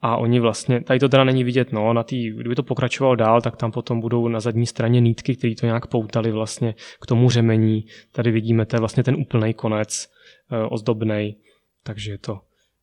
a 0.00 0.16
oni 0.16 0.40
vlastně, 0.40 0.80
tady 0.80 1.00
to 1.00 1.08
teda 1.08 1.24
není 1.24 1.44
vidět, 1.44 1.72
no, 1.72 1.92
na 1.92 2.02
tý, 2.02 2.30
kdyby 2.30 2.54
to 2.54 2.62
pokračovalo 2.62 3.16
dál, 3.16 3.40
tak 3.40 3.56
tam 3.56 3.72
potom 3.72 4.00
budou 4.00 4.28
na 4.28 4.40
zadní 4.40 4.66
straně 4.66 5.00
nítky, 5.00 5.36
které 5.36 5.54
to 5.54 5.66
nějak 5.66 5.86
poutali 5.86 6.32
vlastně 6.32 6.74
k 7.00 7.06
tomu 7.06 7.30
řemení. 7.30 7.84
Tady 8.12 8.30
vidíme, 8.30 8.66
to 8.66 8.76
je 8.76 8.80
vlastně 8.80 9.02
ten 9.02 9.14
úplný 9.14 9.54
konec 9.54 10.08
eh, 10.52 10.66
ozdobný, 10.70 11.36
takže 11.82 12.12
je 12.12 12.18
to 12.18 12.40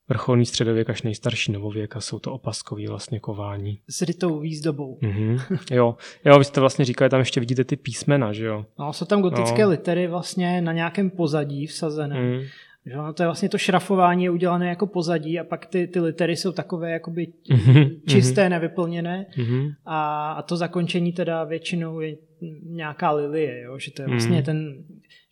vrcholný 0.10 0.46
středověk 0.46 0.90
až 0.90 1.02
nejstarší 1.02 1.52
novověk 1.52 1.96
a 1.96 2.02
jsou 2.02 2.20
to 2.20 2.34
opaskový 2.34 2.88
vlastně 2.88 3.20
kování. 3.20 3.80
S 3.90 4.02
rytou 4.02 4.40
výzdobou. 4.40 4.98
Mm-hmm. 5.02 5.42
Jo. 5.72 5.96
jo, 6.26 6.40
vy 6.40 6.46
jste 6.46 6.60
vlastně 6.60 6.86
říkali, 6.86 7.10
tam 7.10 7.20
ještě 7.20 7.40
vidíte 7.40 7.64
ty 7.64 7.76
písmena, 7.76 8.34
že 8.34 8.46
jo? 8.46 8.66
No, 8.80 8.94
jsou 8.94 9.06
tam 9.06 9.22
gotické 9.22 9.64
no. 9.64 9.70
litery 9.70 10.08
vlastně 10.08 10.62
na 10.62 10.74
nějakém 10.74 11.10
pozadí 11.10 11.68
vsazené. 11.68 12.22
Mm. 12.22 12.42
Že 12.86 12.98
ono 12.98 13.14
to 13.14 13.24
je 13.24 13.28
vlastně 13.28 13.50
to 13.50 13.58
šrafování 13.58 14.24
je 14.24 14.30
udělané 14.30 14.70
jako 14.70 14.88
pozadí 14.88 15.40
a 15.40 15.44
pak 15.44 15.66
ty, 15.66 15.88
ty 15.88 16.00
litery 16.00 16.36
jsou 16.36 16.52
takové 16.52 16.92
jakoby 16.92 17.28
mm-hmm. 17.52 18.02
čisté, 18.08 18.50
nevyplněné 18.50 19.26
mm-hmm. 19.38 19.72
a, 19.86 20.32
a 20.32 20.42
to 20.42 20.58
zakončení 20.58 21.14
teda 21.14 21.44
většinou 21.44 22.00
je 22.00 22.16
nějaká 22.64 23.12
lilie, 23.12 23.62
jo? 23.62 23.80
že 23.80 23.92
to 23.92 24.02
je 24.02 24.08
vlastně 24.08 24.44
ten 24.44 24.84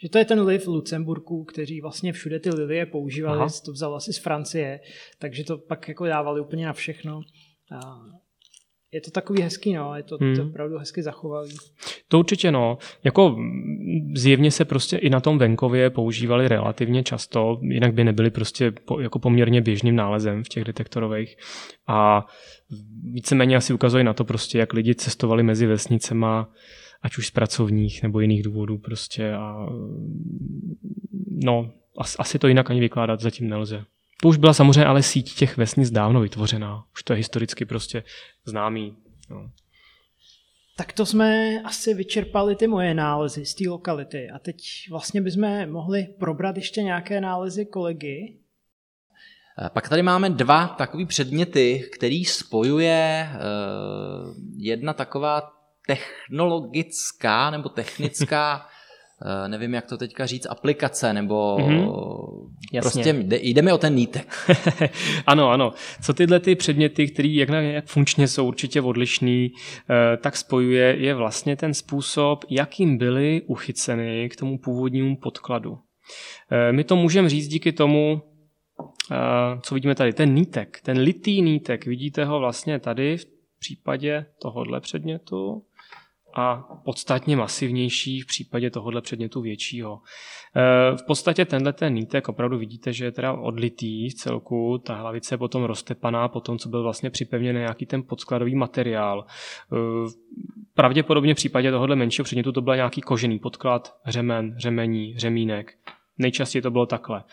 že 0.01 0.09
to 0.09 0.17
je 0.17 0.25
ten 0.25 0.41
liv 0.41 0.67
Lucemburku, 0.67 1.43
kteří 1.43 1.81
vlastně 1.81 2.13
všude 2.13 2.39
ty 2.39 2.49
lilie 2.49 2.85
používali, 2.85 3.39
Aha. 3.39 3.47
to 3.65 3.71
vzal 3.71 3.95
asi 3.95 4.13
z 4.13 4.17
Francie, 4.17 4.79
takže 5.19 5.43
to 5.43 5.57
pak 5.57 5.87
jako 5.87 6.05
dávali 6.05 6.41
úplně 6.41 6.65
na 6.65 6.73
všechno. 6.73 7.21
A 7.71 7.99
je 8.91 9.01
to 9.01 9.11
takový 9.11 9.41
hezký, 9.41 9.73
no, 9.73 9.95
je 9.95 10.03
to, 10.03 10.17
hmm. 10.21 10.35
to 10.35 10.43
opravdu 10.43 10.77
hezky 10.77 11.03
zachovalý. 11.03 11.55
To 12.07 12.19
určitě 12.19 12.51
no, 12.51 12.77
jako 13.03 13.37
zjevně 14.15 14.51
se 14.51 14.65
prostě 14.65 14.97
i 14.97 15.09
na 15.09 15.19
tom 15.19 15.37
venkově 15.37 15.89
používali 15.89 16.47
relativně 16.47 17.03
často, 17.03 17.59
jinak 17.61 17.93
by 17.93 18.03
nebyly 18.03 18.31
prostě 18.31 18.71
po, 18.71 18.99
jako 18.99 19.19
poměrně 19.19 19.61
běžným 19.61 19.95
nálezem 19.95 20.43
v 20.43 20.49
těch 20.49 20.63
detektorových 20.63 21.37
a 21.87 22.25
víceméně 23.03 23.55
asi 23.55 23.73
ukazuje 23.73 24.03
na 24.03 24.13
to 24.13 24.23
prostě, 24.23 24.57
jak 24.57 24.73
lidi 24.73 24.95
cestovali 24.95 25.43
mezi 25.43 25.65
vesnicema, 25.65 26.49
ať 27.01 27.17
už 27.17 27.27
z 27.27 27.31
pracovních 27.31 28.03
nebo 28.03 28.19
jiných 28.19 28.43
důvodů 28.43 28.77
prostě 28.77 29.33
a 29.33 29.67
no, 31.43 31.71
asi 32.19 32.39
to 32.39 32.47
jinak 32.47 32.69
ani 32.69 32.79
vykládat 32.79 33.19
zatím 33.19 33.49
nelze. 33.49 33.85
To 34.21 34.27
už 34.27 34.37
byla 34.37 34.53
samozřejmě 34.53 34.85
ale 34.85 35.03
síť 35.03 35.35
těch 35.35 35.57
vesnic 35.57 35.91
dávno 35.91 36.21
vytvořená. 36.21 36.83
Už 36.93 37.03
to 37.03 37.13
je 37.13 37.17
historicky 37.17 37.65
prostě 37.65 38.03
známý. 38.45 38.97
No. 39.29 39.51
Tak 40.77 40.93
to 40.93 41.05
jsme 41.05 41.61
asi 41.61 41.93
vyčerpali 41.93 42.55
ty 42.55 42.67
moje 42.67 42.93
nálezy 42.93 43.45
z 43.45 43.55
té 43.55 43.69
lokality. 43.69 44.29
A 44.29 44.39
teď 44.39 44.57
vlastně 44.89 45.21
bychom 45.21 45.71
mohli 45.71 46.07
probrat 46.19 46.55
ještě 46.55 46.83
nějaké 46.83 47.21
nálezy 47.21 47.65
kolegy. 47.65 48.37
Pak 49.73 49.89
tady 49.89 50.01
máme 50.01 50.29
dva 50.29 50.67
takové 50.67 51.05
předměty, 51.05 51.89
který 51.93 52.25
spojuje 52.25 53.29
uh, 53.29 54.35
jedna 54.57 54.93
taková 54.93 55.57
technologická 55.87 57.49
nebo 57.49 57.69
technická, 57.69 58.65
eh, 58.65 58.71
nevím, 59.47 59.73
jak 59.73 59.85
to 59.85 59.97
teďka 59.97 60.25
říct, 60.25 60.47
aplikace, 60.49 61.13
nebo 61.13 61.57
mm-hmm. 61.57 62.81
prostě 62.81 63.13
jde, 63.13 63.61
mi 63.61 63.71
o 63.71 63.77
ten 63.77 63.95
nítek. 63.95 64.35
ano, 65.25 65.49
ano. 65.49 65.73
Co 66.01 66.13
tyhle 66.13 66.39
ty 66.39 66.55
předměty, 66.55 67.07
které 67.07 67.29
jak, 67.29 67.49
jak 67.49 67.85
funkčně 67.85 68.27
jsou 68.27 68.47
určitě 68.47 68.81
odlišný, 68.81 69.51
eh, 69.89 70.17
tak 70.17 70.37
spojuje, 70.37 70.95
je 70.99 71.15
vlastně 71.15 71.55
ten 71.55 71.73
způsob, 71.73 72.45
jakým 72.49 72.97
byly 72.97 73.41
uchyceny 73.47 74.29
k 74.29 74.35
tomu 74.35 74.57
původnímu 74.57 75.17
podkladu. 75.17 75.77
Eh, 76.51 76.71
my 76.71 76.83
to 76.83 76.95
můžeme 76.95 77.29
říct 77.29 77.47
díky 77.47 77.71
tomu, 77.71 78.21
co 79.61 79.75
vidíme 79.75 79.95
tady, 79.95 80.13
ten 80.13 80.33
nítek, 80.33 80.79
ten 80.83 80.97
litý 80.97 81.41
nítek, 81.41 81.85
vidíte 81.85 82.25
ho 82.25 82.39
vlastně 82.39 82.79
tady 82.79 83.17
v 83.17 83.25
případě 83.59 84.25
tohohle 84.41 84.79
předmětu 84.79 85.63
a 86.37 86.63
podstatně 86.85 87.35
masivnější 87.35 88.21
v 88.21 88.25
případě 88.25 88.69
tohohle 88.69 89.01
předmětu 89.01 89.41
většího. 89.41 90.01
E, 90.55 90.97
v 90.97 91.05
podstatě 91.05 91.45
tenhle 91.45 91.73
ten 91.73 91.93
nítek 91.93 92.29
opravdu 92.29 92.57
vidíte, 92.57 92.93
že 92.93 93.05
je 93.05 93.11
teda 93.11 93.33
odlitý 93.33 94.09
v 94.09 94.13
celku, 94.13 94.77
ta 94.85 94.95
hlavice 94.95 95.33
je 95.33 95.37
potom 95.37 95.63
roztepaná 95.63 96.27
po 96.27 96.39
tom, 96.39 96.57
co 96.57 96.69
byl 96.69 96.83
vlastně 96.83 97.09
připevněn 97.09 97.55
nějaký 97.55 97.85
ten 97.85 98.03
podskladový 98.03 98.55
materiál. 98.55 99.25
E, 99.25 99.75
pravděpodobně 100.73 101.33
v 101.33 101.37
případě 101.37 101.71
tohohle 101.71 101.95
menšího 101.95 102.23
předmětu 102.23 102.51
to 102.51 102.61
byl 102.61 102.75
nějaký 102.75 103.01
kožený 103.01 103.39
podklad, 103.39 103.95
řemen, 104.05 104.55
řemení, 104.57 105.17
řemínek. 105.17 105.73
Nejčastěji 106.17 106.61
to 106.61 106.71
bylo 106.71 106.85
takhle. 106.85 107.23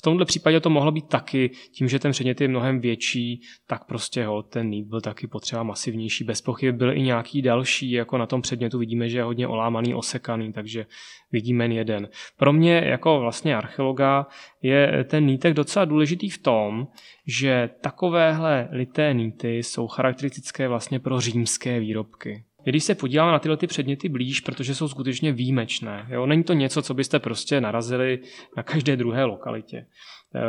V 0.00 0.02
tomhle 0.02 0.24
případě 0.24 0.60
to 0.60 0.70
mohlo 0.70 0.92
být 0.92 1.08
taky, 1.08 1.50
tím, 1.72 1.88
že 1.88 1.98
ten 1.98 2.12
předmět 2.12 2.40
je 2.40 2.48
mnohem 2.48 2.80
větší, 2.80 3.40
tak 3.66 3.84
prostě 3.84 4.26
ho, 4.26 4.42
ten 4.42 4.68
nít 4.68 4.86
byl 4.86 5.00
taky 5.00 5.26
potřeba 5.26 5.62
masivnější. 5.62 6.24
Bez 6.24 6.40
pochyby 6.40 6.72
byl 6.72 6.96
i 6.96 7.02
nějaký 7.02 7.42
další, 7.42 7.90
jako 7.90 8.18
na 8.18 8.26
tom 8.26 8.42
předmětu 8.42 8.78
vidíme, 8.78 9.08
že 9.08 9.18
je 9.18 9.22
hodně 9.22 9.46
olámaný, 9.46 9.94
osekaný, 9.94 10.52
takže 10.52 10.86
vidíme 11.32 11.64
jen 11.64 11.72
jeden. 11.72 12.08
Pro 12.36 12.52
mě 12.52 12.82
jako 12.86 13.20
vlastně 13.20 13.56
archeologa 13.56 14.26
je 14.62 15.04
ten 15.04 15.26
nítek 15.26 15.54
docela 15.54 15.84
důležitý 15.84 16.30
v 16.30 16.38
tom, 16.38 16.86
že 17.26 17.70
takovéhle 17.80 18.68
lité 18.72 19.14
níty 19.14 19.58
jsou 19.58 19.88
charakteristické 19.88 20.68
vlastně 20.68 21.00
pro 21.00 21.20
římské 21.20 21.80
výrobky. 21.80 22.44
Když 22.64 22.84
se 22.84 22.94
podíváme 22.94 23.32
na 23.32 23.38
tyhle 23.38 23.56
ty 23.56 23.66
předměty 23.66 24.08
blíž, 24.08 24.40
protože 24.40 24.74
jsou 24.74 24.88
skutečně 24.88 25.32
výjimečné. 25.32 26.06
Jo? 26.10 26.26
Není 26.26 26.44
to 26.44 26.52
něco, 26.52 26.82
co 26.82 26.94
byste 26.94 27.18
prostě 27.18 27.60
narazili 27.60 28.18
na 28.56 28.62
každé 28.62 28.96
druhé 28.96 29.24
lokalitě. 29.24 29.86
Eh, 30.34 30.40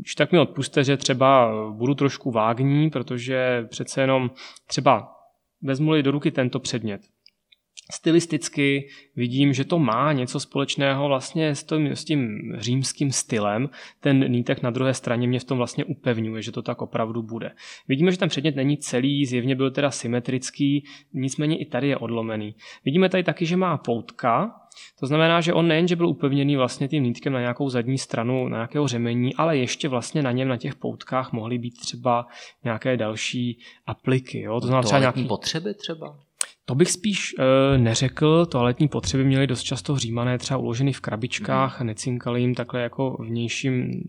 když 0.00 0.14
tak 0.14 0.32
mi 0.32 0.38
odpuste, 0.38 0.84
že 0.84 0.96
třeba 0.96 1.52
budu 1.70 1.94
trošku 1.94 2.30
vágní, 2.30 2.90
protože 2.90 3.66
přece 3.70 4.00
jenom 4.00 4.30
třeba 4.66 5.12
vezmu 5.62 6.02
do 6.02 6.10
ruky 6.10 6.30
tento 6.30 6.60
předmět, 6.60 7.00
stylisticky 7.90 8.88
vidím, 9.16 9.52
že 9.52 9.64
to 9.64 9.78
má 9.78 10.12
něco 10.12 10.40
společného 10.40 11.08
vlastně 11.08 11.54
s 11.54 11.64
tím, 11.64 11.86
s 11.86 12.04
tím 12.04 12.52
římským 12.58 13.12
stylem. 13.12 13.68
Ten 14.00 14.32
nítek 14.32 14.62
na 14.62 14.70
druhé 14.70 14.94
straně 14.94 15.28
mě 15.28 15.40
v 15.40 15.44
tom 15.44 15.58
vlastně 15.58 15.84
upevňuje, 15.84 16.42
že 16.42 16.52
to 16.52 16.62
tak 16.62 16.82
opravdu 16.82 17.22
bude. 17.22 17.50
Vidíme, 17.88 18.10
že 18.10 18.18
ten 18.18 18.28
předmět 18.28 18.56
není 18.56 18.76
celý, 18.76 19.26
zjevně 19.26 19.56
byl 19.56 19.70
teda 19.70 19.90
symetrický, 19.90 20.84
nicméně 21.12 21.58
i 21.58 21.64
tady 21.64 21.88
je 21.88 21.96
odlomený. 21.96 22.54
Vidíme 22.84 23.08
tady 23.08 23.22
taky, 23.22 23.46
že 23.46 23.56
má 23.56 23.78
poutka, 23.78 24.54
to 25.00 25.06
znamená, 25.06 25.40
že 25.40 25.52
on 25.52 25.68
nejen, 25.68 25.88
že 25.88 25.96
byl 25.96 26.08
upevněný 26.08 26.56
vlastně 26.56 26.88
tím 26.88 27.04
nítkem 27.04 27.32
na 27.32 27.40
nějakou 27.40 27.68
zadní 27.68 27.98
stranu, 27.98 28.48
na 28.48 28.56
nějakého 28.56 28.88
řemení, 28.88 29.34
ale 29.34 29.56
ještě 29.56 29.88
vlastně 29.88 30.22
na 30.22 30.32
něm, 30.32 30.48
na 30.48 30.56
těch 30.56 30.74
poutkách 30.74 31.32
mohly 31.32 31.58
být 31.58 31.80
třeba 31.80 32.26
nějaké 32.64 32.96
další 32.96 33.58
apliky. 33.86 34.40
Jo? 34.40 34.60
To 34.60 34.66
znamená 34.66 34.82
třeba 34.82 34.98
nějaké 34.98 35.24
potřeby 35.24 35.74
třeba? 35.74 36.18
To 36.70 36.74
bych 36.74 36.90
spíš 36.90 37.34
e, 37.38 37.78
neřekl, 37.78 38.46
toaletní 38.46 38.88
potřeby 38.88 39.24
měly 39.24 39.46
dost 39.46 39.62
často 39.62 39.96
římané 39.96 40.38
třeba 40.38 40.58
uloženy 40.58 40.92
v 40.92 41.00
krabičkách, 41.00 41.80
mm. 41.80 41.86
necinkali 41.86 42.40
jim 42.40 42.54
takhle 42.54 42.82
jako 42.82 43.16
vnějším, 43.20 44.02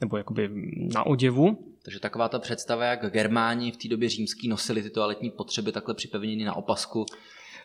nebo 0.00 0.16
jakoby 0.16 0.50
na 0.94 1.06
oděvu. 1.06 1.74
Takže 1.84 2.00
taková 2.00 2.28
ta 2.28 2.38
představa, 2.38 2.84
jak 2.84 3.12
Germáni 3.12 3.72
v 3.72 3.76
té 3.76 3.88
době 3.88 4.08
římský 4.08 4.48
nosili 4.48 4.82
ty 4.82 4.90
toaletní 4.90 5.30
potřeby 5.30 5.72
takhle 5.72 5.94
připevněny 5.94 6.44
na 6.44 6.56
opasku, 6.56 7.06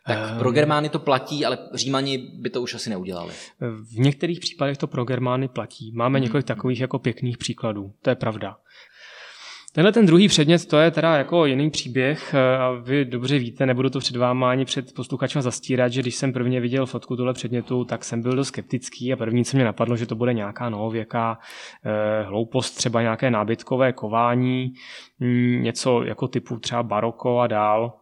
tak 0.08 0.38
pro 0.40 0.52
Germány 0.52 0.90
to 0.90 1.00
platí, 1.00 1.46
ale 1.46 1.58
Římani 1.74 2.18
by 2.18 2.50
to 2.50 2.62
už 2.62 2.74
asi 2.74 2.90
neudělali. 2.90 3.34
V 3.60 4.00
některých 4.00 4.40
případech 4.40 4.78
to 4.78 4.88
pro 4.88 5.06
Germány 5.06 5.48
platí. 5.48 5.92
Máme 5.96 6.20
mm. 6.20 6.24
několik 6.24 6.46
takových 6.46 6.80
jako 6.80 7.00
pěkných 7.00 7.38
příkladů, 7.38 7.94
to 8.02 8.10
je 8.10 8.16
pravda. 8.16 8.58
Tenhle 9.74 9.92
ten 9.92 10.06
druhý 10.06 10.28
předmět, 10.28 10.66
to 10.66 10.78
je 10.78 10.92
teda 10.92 11.16
jako 11.16 11.46
jiný 11.46 11.70
příběh 11.70 12.34
eh, 12.34 12.58
a 12.58 12.72
vy 12.72 13.06
dobře 13.06 13.40
víte, 13.40 13.66
nebudu 13.66 13.90
to 13.90 14.00
před 14.00 14.16
váma 14.16 14.52
ani 14.52 14.66
před 14.66 14.94
posluchačem 14.94 15.42
zastírat, 15.42 15.92
že 15.92 16.02
když 16.02 16.16
jsem 16.16 16.34
prvně 16.34 16.62
viděl 16.62 16.86
fotku 16.86 17.16
tohle 17.16 17.34
předmětu, 17.34 17.86
tak 17.86 18.04
jsem 18.04 18.22
byl 18.22 18.36
dost 18.36 18.48
skeptický 18.48 19.14
a 19.14 19.16
první, 19.16 19.46
co 19.46 19.58
mě 19.58 19.66
napadlo, 19.66 19.98
že 19.98 20.06
to 20.06 20.16
bude 20.16 20.34
nějaká 20.34 20.70
novověká 20.70 21.40
eh, 21.86 22.24
hloupost, 22.24 22.72
třeba 22.72 23.02
nějaké 23.02 23.32
nábytkové 23.32 23.94
kování, 23.94 24.74
hm, 25.20 25.64
něco 25.64 26.04
jako 26.04 26.28
typu 26.28 26.60
třeba 26.60 26.84
baroko 26.84 27.40
a 27.40 27.48
dál, 27.48 27.94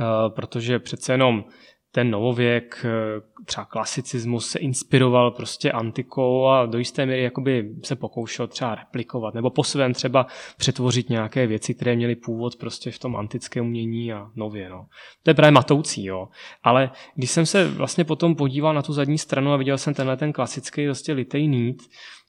eh, 0.00 0.04
protože 0.28 0.78
přece 0.78 1.12
jenom 1.12 1.44
ten 1.92 2.10
novověk, 2.10 2.84
eh, 2.84 3.44
třeba 3.44 3.64
klasicismus 3.64 4.50
se 4.50 4.58
inspiroval 4.58 5.30
prostě 5.30 5.72
antikou 5.72 6.46
a 6.46 6.66
do 6.66 6.78
jisté 6.78 7.06
míry 7.06 7.22
jakoby 7.22 7.74
se 7.84 7.96
pokoušel 7.96 8.48
třeba 8.48 8.74
replikovat 8.74 9.34
nebo 9.34 9.50
po 9.50 9.64
svém 9.64 9.94
třeba 9.94 10.26
přetvořit 10.56 11.08
nějaké 11.08 11.46
věci, 11.46 11.74
které 11.74 11.96
měly 11.96 12.16
původ 12.16 12.56
prostě 12.56 12.90
v 12.90 12.98
tom 12.98 13.16
antickém 13.16 13.66
umění 13.66 14.12
a 14.12 14.30
nově. 14.34 14.70
No. 14.70 14.86
To 15.22 15.30
je 15.30 15.34
právě 15.34 15.50
matoucí, 15.50 16.04
jo. 16.04 16.28
Ale 16.62 16.90
když 17.14 17.30
jsem 17.30 17.46
se 17.46 17.68
vlastně 17.68 18.04
potom 18.04 18.34
podíval 18.34 18.74
na 18.74 18.82
tu 18.82 18.92
zadní 18.92 19.18
stranu 19.18 19.52
a 19.52 19.56
viděl 19.56 19.78
jsem 19.78 19.94
tenhle 19.94 20.16
ten 20.16 20.32
klasický 20.32 20.86
prostě 20.86 21.12
litej 21.12 21.48
nít, 21.48 21.82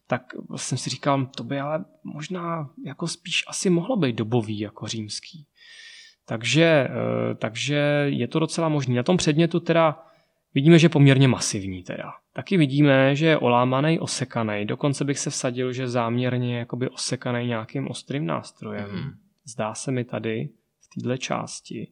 tak 0.07 0.21
jsem 0.55 0.77
si 0.77 0.89
říkal, 0.89 1.25
to 1.25 1.43
by 1.43 1.59
ale 1.59 1.85
možná 2.03 2.69
jako 2.85 3.07
spíš 3.07 3.43
asi 3.47 3.69
mohlo 3.69 3.97
být 3.97 4.15
dobový 4.15 4.59
jako 4.59 4.87
římský. 4.87 5.45
Takže, 6.25 6.63
eh, 6.63 7.35
takže 7.35 8.05
je 8.07 8.27
to 8.27 8.39
docela 8.39 8.69
možné. 8.69 8.95
Na 8.95 9.03
tom 9.03 9.17
předmětu 9.17 9.59
teda 9.59 10.03
vidíme, 10.53 10.79
že 10.79 10.85
je 10.85 10.89
poměrně 10.89 11.27
masivní 11.27 11.83
teda. 11.83 12.11
Taky 12.33 12.57
vidíme, 12.57 13.15
že 13.15 13.25
je 13.25 13.37
olámaný, 13.37 13.99
osekaný. 13.99 14.65
Dokonce 14.65 15.05
bych 15.05 15.19
se 15.19 15.29
vsadil, 15.29 15.73
že 15.73 15.87
záměrně 15.87 16.59
jakoby 16.59 16.89
osekaný 16.89 17.47
nějakým 17.47 17.87
ostrým 17.87 18.25
nástrojem. 18.25 18.91
Mm. 18.91 19.11
Zdá 19.45 19.73
se 19.73 19.91
mi 19.91 20.03
tady 20.03 20.49
v 20.79 21.01
této 21.01 21.17
části 21.17 21.91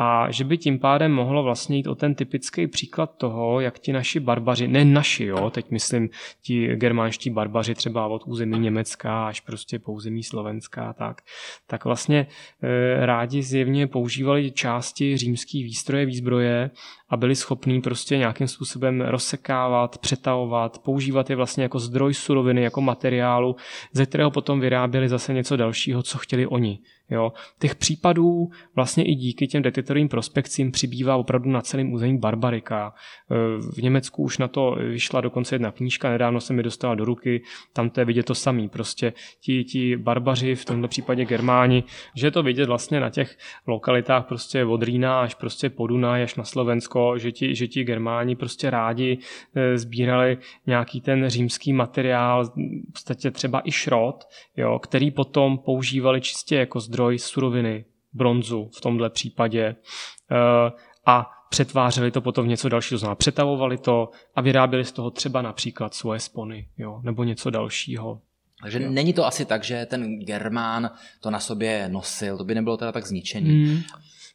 a 0.00 0.30
že 0.30 0.44
by 0.44 0.58
tím 0.58 0.78
pádem 0.78 1.12
mohlo 1.12 1.42
vlastně 1.42 1.76
jít 1.76 1.86
o 1.86 1.94
ten 1.94 2.14
typický 2.14 2.66
příklad 2.66 3.16
toho, 3.16 3.60
jak 3.60 3.78
ti 3.78 3.92
naši 3.92 4.20
barbaři, 4.20 4.68
ne 4.68 4.84
naši, 4.84 5.24
jo, 5.24 5.50
teď 5.50 5.70
myslím 5.70 6.08
ti 6.42 6.76
germánští 6.76 7.30
barbaři 7.30 7.74
třeba 7.74 8.06
od 8.06 8.22
území 8.26 8.58
Německa 8.58 9.26
až 9.26 9.40
prostě 9.40 9.78
po 9.78 9.92
území 9.92 10.22
Slovenská, 10.22 10.92
tak, 10.92 11.22
tak 11.66 11.84
vlastně 11.84 12.26
e, 12.62 13.06
rádi 13.06 13.42
zjevně 13.42 13.86
používali 13.86 14.50
části 14.50 15.16
římský 15.16 15.62
výstroje, 15.62 16.06
výzbroje 16.06 16.70
a 17.08 17.16
byli 17.16 17.36
schopní 17.36 17.80
prostě 17.80 18.18
nějakým 18.18 18.48
způsobem 18.48 19.00
rozsekávat, 19.00 19.98
přetavovat, 19.98 20.78
používat 20.78 21.30
je 21.30 21.36
vlastně 21.36 21.62
jako 21.62 21.78
zdroj 21.78 22.14
suroviny, 22.14 22.62
jako 22.62 22.80
materiálu, 22.80 23.56
ze 23.92 24.06
kterého 24.06 24.30
potom 24.30 24.60
vyráběli 24.60 25.08
zase 25.08 25.32
něco 25.32 25.56
dalšího, 25.56 26.02
co 26.02 26.18
chtěli 26.18 26.46
oni. 26.46 26.78
Jo. 27.10 27.32
Těch 27.58 27.74
případů 27.74 28.50
vlastně 28.76 29.04
i 29.04 29.14
díky 29.14 29.46
těm 29.46 29.62
detektorovým 29.62 30.08
prospekcím 30.08 30.72
přibývá 30.72 31.16
opravdu 31.16 31.50
na 31.50 31.60
celém 31.60 31.92
území 31.92 32.18
barbarika. 32.18 32.94
E, 33.30 33.34
v 33.72 33.82
Německu 33.82 34.22
už 34.22 34.38
na 34.38 34.48
to 34.48 34.76
vyšla 34.80 35.20
dokonce 35.20 35.54
jedna 35.54 35.72
knížka, 35.72 36.10
nedávno 36.10 36.40
se 36.40 36.52
mi 36.52 36.62
dostala 36.62 36.94
do 36.94 37.04
ruky, 37.04 37.42
tam 37.72 37.90
to 37.90 38.00
je 38.00 38.04
vidět 38.04 38.26
to 38.26 38.34
samý. 38.34 38.68
Prostě 38.68 39.12
ti, 39.40 39.64
ti 39.64 39.96
barbaři, 39.96 40.54
v 40.54 40.64
tomto 40.64 40.88
případě 40.88 41.24
Germáni, 41.24 41.84
že 42.14 42.30
to 42.30 42.42
vidět 42.42 42.66
vlastně 42.66 43.00
na 43.00 43.10
těch 43.10 43.38
lokalitách 43.66 44.26
prostě 44.26 44.64
od 44.64 44.82
Rýna 44.82 45.20
až 45.20 45.34
prostě 45.34 45.70
po 45.70 45.86
Dunaj 45.86 46.22
až 46.22 46.34
na 46.34 46.44
Slovensko, 46.44 47.18
že 47.18 47.32
ti, 47.32 47.54
že 47.54 47.68
ti 47.68 47.84
Germáni 47.84 48.36
prostě 48.36 48.70
rádi 48.70 49.18
e, 49.54 49.78
sbírali 49.78 50.38
nějaký 50.66 51.00
ten 51.00 51.28
římský 51.28 51.72
materiál, 51.72 52.44
v 52.44 52.92
podstatě 52.92 53.30
třeba 53.30 53.62
i 53.64 53.72
šrot, 53.72 54.24
jo, 54.56 54.78
který 54.78 55.10
potom 55.10 55.58
používali 55.58 56.20
čistě 56.20 56.56
jako 56.56 56.80
zdroj 56.80 56.97
zdroj 56.98 57.18
suroviny, 57.18 57.84
bronzu 58.12 58.70
v 58.76 58.80
tomhle 58.80 59.10
případě 59.10 59.64
eh, 59.66 60.70
a 61.06 61.30
přetvářeli 61.50 62.10
to 62.10 62.20
potom 62.20 62.44
v 62.44 62.48
něco 62.48 62.68
dalšího, 62.68 62.98
znamená 62.98 63.14
přetavovali 63.14 63.78
to 63.78 64.10
a 64.34 64.40
vyráběli 64.40 64.84
z 64.84 64.92
toho 64.92 65.10
třeba 65.10 65.42
například 65.42 65.94
svoje 65.94 66.20
spony, 66.20 66.68
jo, 66.78 67.00
nebo 67.04 67.24
něco 67.24 67.50
dalšího. 67.50 68.20
Takže 68.62 68.82
jo. 68.82 68.90
není 68.90 69.12
to 69.12 69.26
asi 69.26 69.44
tak, 69.44 69.64
že 69.64 69.86
ten 69.86 70.18
Germán 70.18 70.90
to 71.20 71.30
na 71.30 71.40
sobě 71.40 71.88
nosil, 71.88 72.38
to 72.38 72.44
by 72.44 72.54
nebylo 72.54 72.76
teda 72.76 72.92
tak 72.92 73.06
zničený. 73.06 73.66
Hmm. 73.66 73.82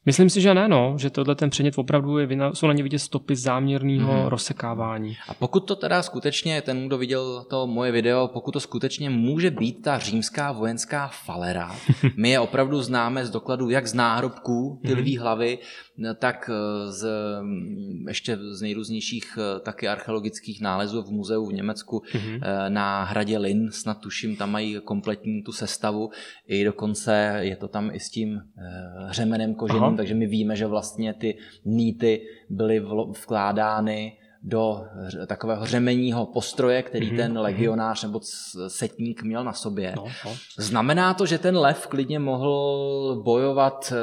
Myslím 0.06 0.30
si, 0.30 0.42
že 0.42 0.54
ne, 0.54 0.68
no, 0.68 0.96
že 0.98 1.10
tohle 1.10 1.36
ten 1.36 1.50
předmět 1.50 1.78
opravdu 1.78 2.18
je, 2.18 2.28
jsou 2.54 2.68
na 2.68 2.74
ně 2.74 2.84
vidět 2.84 3.00
stopy 3.00 3.36
záměrného 3.36 4.14
mm. 4.14 4.28
rozsekávání. 4.28 5.18
A 5.28 5.34
pokud 5.34 5.60
to 5.60 5.76
teda 5.76 6.04
skutečně, 6.04 6.62
ten, 6.62 6.88
kdo 6.88 6.98
viděl 6.98 7.46
to 7.50 7.68
moje 7.68 7.92
video, 7.92 8.28
pokud 8.28 8.52
to 8.52 8.60
skutečně 8.60 9.10
může 9.10 9.52
být 9.52 9.82
ta 9.82 10.00
římská 10.00 10.52
vojenská 10.52 11.08
falera, 11.08 11.76
my 12.18 12.30
je 12.30 12.40
opravdu 12.40 12.82
známe 12.82 13.26
z 13.26 13.30
dokladů 13.30 13.70
jak 13.70 13.88
z 13.88 13.94
náhrobků, 13.94 14.80
ty 14.82 14.94
mm. 14.94 15.00
lví 15.00 15.18
hlavy, 15.18 15.60
tak 16.20 16.50
eh, 16.50 16.92
z, 16.92 17.08
mm, 17.42 18.08
ještě 18.08 18.38
z 18.52 18.62
nejrůznějších 18.62 19.38
eh, 19.38 19.60
taky 19.60 19.88
archeologických 19.88 20.62
nálezů 20.62 21.02
v 21.02 21.12
muzeu 21.12 21.46
v 21.46 21.54
Německu 21.54 22.02
mm-hmm. 22.06 22.40
na 22.70 23.04
hradě 23.04 23.38
Lin, 23.38 23.72
snad 23.72 24.00
tuším, 24.00 24.36
tam 24.36 24.52
mají 24.52 24.80
kompletní 24.84 25.44
tu 25.44 25.52
sestavu, 25.52 26.10
i 26.48 26.64
dokonce 26.64 27.38
je 27.40 27.56
to 27.56 27.68
tam 27.68 27.92
i 27.94 28.00
s 28.00 28.10
tím 28.10 28.42
řemenem 29.10 29.56
koženým, 29.56 29.98
takže 29.98 30.16
my 30.16 30.26
víme, 30.26 30.56
že 30.56 30.68
vlastně 30.68 31.14
ty 31.14 31.38
níty 31.66 32.22
byly 32.50 32.82
vkládány 33.22 34.18
do 34.44 34.86
takového 35.28 35.66
řemenního 35.66 36.26
postroje, 36.26 36.84
který 36.84 37.12
mm-hmm. 37.12 37.18
ten 37.18 37.38
legionář 37.38 38.04
nebo 38.04 38.20
setník 38.68 39.24
měl 39.24 39.44
na 39.44 39.54
sobě. 39.54 39.94
No, 39.96 40.06
no. 40.26 40.32
Znamená 40.58 41.14
to, 41.14 41.26
že 41.26 41.38
ten 41.38 41.58
lev 41.58 41.88
klidně 41.88 42.20
mohl 42.20 43.22
bojovat 43.24 43.94
eh, 43.96 43.98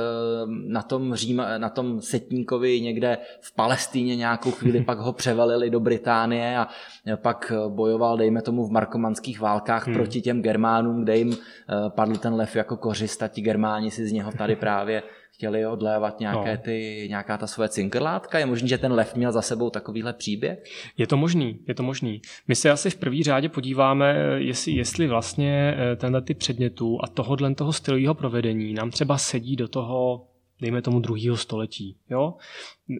na 0.46 0.82
tom, 0.82 1.14
Řím, 1.14 1.42
na 1.58 1.68
tom 1.68 2.00
setníkovi 2.00 2.80
někde 2.80 3.18
v 3.40 3.54
Palestíně 3.54 4.16
nějakou 4.16 4.50
chvíli, 4.50 4.84
pak 4.84 4.98
ho 4.98 5.12
převalili 5.12 5.70
do 5.70 5.80
Británie 5.80 6.58
a 6.58 6.68
pak 7.16 7.52
bojoval, 7.68 8.16
dejme 8.16 8.42
tomu, 8.42 8.66
v 8.66 8.70
markomanských 8.70 9.40
válkách 9.40 9.86
hmm. 9.86 9.94
proti 9.94 10.20
těm 10.20 10.42
Germánům, 10.42 11.04
kde 11.04 11.16
jim 11.16 11.32
eh, 11.32 11.90
padl 11.90 12.16
ten 12.16 12.34
lev 12.34 12.56
jako 12.56 12.76
kořist 12.76 13.22
a 13.22 13.28
ti 13.28 13.40
Germáni 13.40 13.90
si 13.90 14.06
z 14.06 14.12
něho 14.12 14.32
tady 14.32 14.56
právě 14.56 15.02
chtěli 15.32 15.66
odlévat 15.66 16.20
nějaké 16.20 16.56
no. 16.56 16.62
ty, 16.62 17.06
nějaká 17.08 17.38
ta 17.38 17.46
svoje 17.46 17.68
cinkrlátka? 17.68 18.38
Je 18.38 18.46
možný, 18.46 18.68
že 18.68 18.78
ten 18.78 18.92
lev 18.92 19.14
měl 19.14 19.32
za 19.32 19.42
sebou 19.42 19.70
takovýhle 19.70 20.12
příběh? 20.12 20.64
Je 20.96 21.06
to 21.06 21.16
možný, 21.16 21.58
je 21.68 21.74
to 21.74 21.82
možný. 21.82 22.22
My 22.48 22.54
se 22.54 22.70
asi 22.70 22.90
v 22.90 22.96
první 22.96 23.22
řádě 23.22 23.48
podíváme, 23.48 24.16
jestli, 24.36 24.72
jestli 24.72 25.06
vlastně 25.06 25.74
eh, 25.76 25.96
tenhle 25.96 26.22
ty 26.22 26.34
předmětů 26.34 26.98
a 27.02 27.06
tohohle 27.06 27.54
toho 27.54 27.72
stylového 27.72 28.14
provedení 28.14 28.74
nám 28.74 28.90
třeba 28.90 29.18
sedí 29.18 29.56
do 29.56 29.68
toho, 29.68 30.26
dejme 30.60 30.82
tomu, 30.82 31.00
druhého 31.00 31.36
století. 31.36 31.96
Jo? 32.10 32.34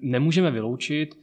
Nemůžeme 0.03 0.51
vyloučit, 0.51 1.20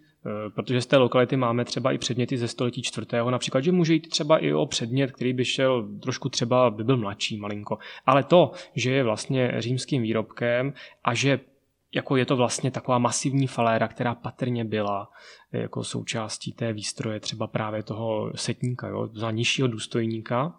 protože 0.56 0.82
z 0.82 0.86
té 0.86 0.98
lokality 0.98 1.38
máme 1.38 1.66
třeba 1.66 1.92
i 1.92 1.98
předměty 1.98 2.38
ze 2.38 2.48
století 2.48 2.82
čtvrtého, 2.82 3.32
například, 3.32 3.62
že 3.62 3.72
může 3.72 3.94
jít 3.94 4.10
třeba 4.10 4.38
i 4.38 4.54
o 4.54 4.66
předmět, 4.66 5.12
který 5.12 5.34
by 5.34 5.46
šel 5.46 5.88
trošku 6.02 6.30
třeba, 6.30 6.70
by 6.70 6.84
byl 6.84 6.98
mladší 6.98 7.38
malinko. 7.38 7.78
Ale 8.06 8.24
to, 8.24 8.52
že 8.76 8.92
je 8.92 9.04
vlastně 9.04 9.54
římským 9.58 10.02
výrobkem 10.02 10.74
a 11.04 11.14
že 11.14 11.40
jako 11.96 12.16
je 12.16 12.26
to 12.26 12.36
vlastně 12.36 12.72
taková 12.72 12.98
masivní 12.98 13.48
faléra, 13.48 13.88
která 13.88 14.16
patrně 14.16 14.66
byla 14.66 15.10
eh, 15.52 15.60
jako 15.60 15.84
součástí 15.84 16.54
té 16.54 16.74
výstroje 16.74 17.20
třeba 17.20 17.48
právě 17.48 17.84
toho 17.84 18.32
setníka, 18.36 18.88
jo, 18.88 19.10
za 19.14 19.32
nižšího 19.32 19.68
důstojníka, 19.68 20.56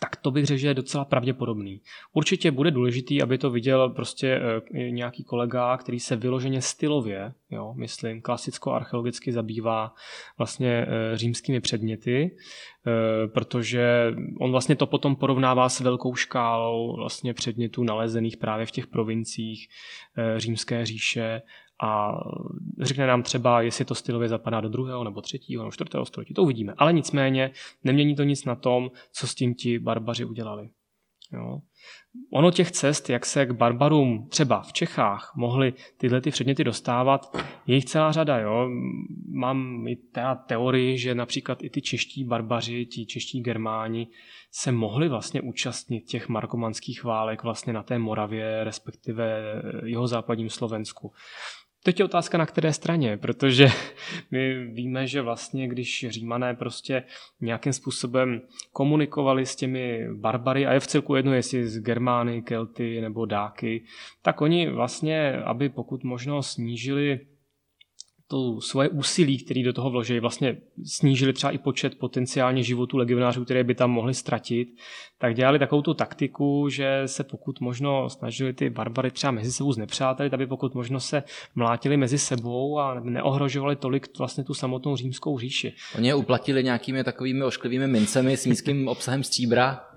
tak 0.00 0.16
to 0.16 0.30
bych 0.30 0.46
řekl, 0.46 0.58
že 0.58 0.68
je 0.68 0.74
docela 0.74 1.04
pravděpodobný. 1.04 1.80
Určitě 2.12 2.50
bude 2.50 2.70
důležitý, 2.70 3.22
aby 3.22 3.38
to 3.38 3.50
viděl 3.50 3.88
prostě 3.88 4.40
e, 4.74 4.90
nějaký 4.90 5.24
kolega, 5.24 5.76
který 5.76 6.00
se 6.00 6.16
vyloženě 6.16 6.62
stylově, 6.62 7.32
jo, 7.50 7.74
myslím, 7.76 8.22
klasicko-archeologicky 8.22 9.32
zabývá 9.32 9.94
vlastně 10.38 10.86
e, 10.88 11.16
římskými 11.16 11.60
předměty, 11.60 12.30
e, 12.86 13.28
protože 13.28 14.14
on 14.40 14.50
vlastně 14.50 14.76
to 14.76 14.86
potom 14.86 15.16
porovnává 15.16 15.68
s 15.68 15.80
velkou 15.80 16.14
škálou 16.14 16.96
vlastně 16.96 17.34
předmětů 17.34 17.84
nalezených 17.84 18.36
právě 18.36 18.66
v 18.66 18.70
těch 18.70 18.86
provinciích 18.86 19.68
římské 20.36 20.86
říše 20.86 21.42
a 21.82 22.12
řekne 22.80 23.06
nám 23.06 23.22
třeba, 23.22 23.60
jestli 23.60 23.84
to 23.84 23.94
stylově 23.94 24.28
zapadá 24.28 24.60
do 24.60 24.68
druhého 24.68 25.04
nebo 25.04 25.20
třetího 25.20 25.62
nebo 25.62 25.72
čtvrtého 25.72 26.04
století. 26.04 26.34
To 26.34 26.42
uvidíme. 26.42 26.74
Ale 26.78 26.92
nicméně 26.92 27.50
nemění 27.84 28.16
to 28.16 28.22
nic 28.22 28.44
na 28.44 28.54
tom, 28.54 28.90
co 29.12 29.26
s 29.26 29.34
tím 29.34 29.54
ti 29.54 29.78
barbaři 29.78 30.24
udělali. 30.24 30.68
Jo. 31.32 31.58
Ono 32.32 32.50
těch 32.50 32.70
cest, 32.70 33.10
jak 33.10 33.26
se 33.26 33.46
k 33.46 33.52
barbarům 33.52 34.28
třeba 34.28 34.62
v 34.62 34.72
Čechách 34.72 35.32
mohly 35.36 35.74
tyhle 35.96 36.20
ty 36.20 36.30
předměty 36.30 36.64
dostávat, 36.64 37.36
je 37.66 37.74
jich 37.74 37.84
celá 37.84 38.12
řada. 38.12 38.38
Jo. 38.38 38.68
Mám 39.32 39.88
i 39.88 39.96
teda 39.96 40.34
teorii, 40.34 40.98
že 40.98 41.14
například 41.14 41.62
i 41.62 41.70
ty 41.70 41.82
čeští 41.82 42.24
barbaři, 42.24 42.86
ti 42.86 43.06
čeští 43.06 43.40
germáni 43.40 44.08
se 44.52 44.72
mohli 44.72 45.08
vlastně 45.08 45.40
účastnit 45.40 46.00
těch 46.00 46.28
markomanských 46.28 47.04
válek 47.04 47.42
vlastně 47.42 47.72
na 47.72 47.82
té 47.82 47.98
Moravě, 47.98 48.64
respektive 48.64 49.42
jeho 49.84 50.06
západním 50.06 50.50
Slovensku. 50.50 51.12
Teď 51.88 51.98
je 51.98 52.04
otázka 52.04 52.38
na 52.38 52.46
které 52.46 52.72
straně, 52.72 53.16
protože 53.16 53.68
my 54.30 54.64
víme, 54.64 55.06
že 55.06 55.22
vlastně 55.22 55.68
když 55.68 56.06
římané 56.08 56.54
prostě 56.54 57.02
nějakým 57.40 57.72
způsobem 57.72 58.40
komunikovali 58.72 59.46
s 59.46 59.56
těmi 59.56 60.08
barbary, 60.14 60.66
a 60.66 60.72
je 60.72 60.80
v 60.80 60.86
celku 60.86 61.14
jedno, 61.14 61.34
jestli 61.34 61.68
z 61.68 61.80
Germány, 61.80 62.42
Kelty 62.42 63.00
nebo 63.00 63.26
Dáky, 63.26 63.84
tak 64.22 64.40
oni 64.40 64.70
vlastně, 64.70 65.32
aby 65.32 65.68
pokud 65.68 66.04
možno 66.04 66.42
snížili 66.42 67.20
to 68.30 68.60
svoje 68.60 68.88
úsilí, 68.88 69.38
který 69.38 69.62
do 69.62 69.72
toho 69.72 69.90
vložili, 69.90 70.20
vlastně 70.20 70.56
snížili 70.84 71.32
třeba 71.32 71.50
i 71.50 71.58
počet 71.58 71.98
potenciálně 71.98 72.62
životů 72.62 72.96
legionářů, 72.96 73.44
které 73.44 73.64
by 73.64 73.74
tam 73.74 73.90
mohli 73.90 74.14
ztratit, 74.14 74.68
tak 75.18 75.34
dělali 75.34 75.58
takovou 75.58 75.82
tu 75.82 75.94
taktiku, 75.94 76.68
že 76.68 77.02
se 77.06 77.24
pokud 77.24 77.60
možno 77.60 78.10
snažili 78.10 78.52
ty 78.52 78.70
barbary 78.70 79.10
třeba 79.10 79.30
mezi 79.30 79.52
sebou 79.52 79.72
znepřátelit, 79.72 80.34
aby 80.34 80.46
pokud 80.46 80.74
možno 80.74 81.00
se 81.00 81.22
mlátili 81.54 81.96
mezi 81.96 82.18
sebou 82.18 82.78
a 82.78 83.00
neohrožovali 83.00 83.76
tolik 83.76 84.18
vlastně 84.18 84.44
tu 84.44 84.54
samotnou 84.54 84.96
římskou 84.96 85.38
říši. 85.38 85.72
Oni 85.96 86.08
je 86.08 86.14
uplatili 86.14 86.64
nějakými 86.64 87.04
takovými 87.04 87.44
ošklivými 87.44 87.86
mincemi 87.86 88.36
s 88.36 88.46
nízkým 88.46 88.88
obsahem 88.88 89.22
stříbra 89.22 89.87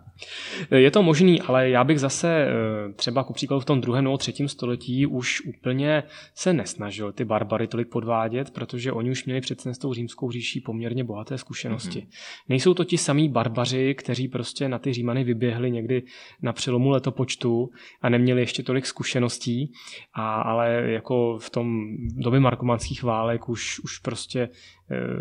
je 0.76 0.92
to 0.92 1.04
možný, 1.04 1.42
ale 1.42 1.70
já 1.70 1.84
bych 1.84 2.00
zase 2.00 2.46
eh, 2.48 2.94
třeba 2.94 3.24
ku 3.24 3.34
příkladu 3.34 3.60
v 3.62 3.66
tom 3.66 3.82
druhém 3.82 4.04
nebo 4.04 4.18
třetím 4.18 4.48
století 4.48 5.06
už 5.06 5.42
úplně 5.42 6.04
se 6.36 6.54
nesnažil 6.54 7.12
ty 7.12 7.26
barbary 7.26 7.68
tolik 7.68 7.90
podvádět, 7.90 8.52
protože 8.52 8.92
oni 8.92 9.12
už 9.12 9.26
měli 9.26 9.42
přece 9.42 9.74
s 9.74 9.78
tou 9.78 9.94
římskou 9.94 10.32
říší 10.32 10.62
poměrně 10.62 11.04
bohaté 11.04 11.38
zkušenosti. 11.38 12.00
Mm-hmm. 12.00 12.46
Nejsou 12.50 12.74
to 12.74 12.84
ti 12.84 12.98
samí 12.98 13.30
barbaři, 13.30 13.96
kteří 13.96 14.28
prostě 14.28 14.70
na 14.70 14.80
ty 14.80 14.94
římany 14.94 15.24
vyběhli 15.24 15.72
někdy 15.72 16.04
na 16.42 16.54
přelomu 16.54 16.90
letopočtu 16.90 17.70
a 18.02 18.10
neměli 18.10 18.42
ještě 18.42 18.64
tolik 18.64 18.86
zkušeností, 18.86 19.72
a, 20.14 20.42
ale 20.42 20.92
jako 20.92 21.38
v 21.40 21.50
tom 21.50 21.88
době 22.16 22.40
markomanských 22.40 23.04
válek 23.04 23.50
už, 23.50 23.80
už 23.80 24.00
prostě 24.00 24.50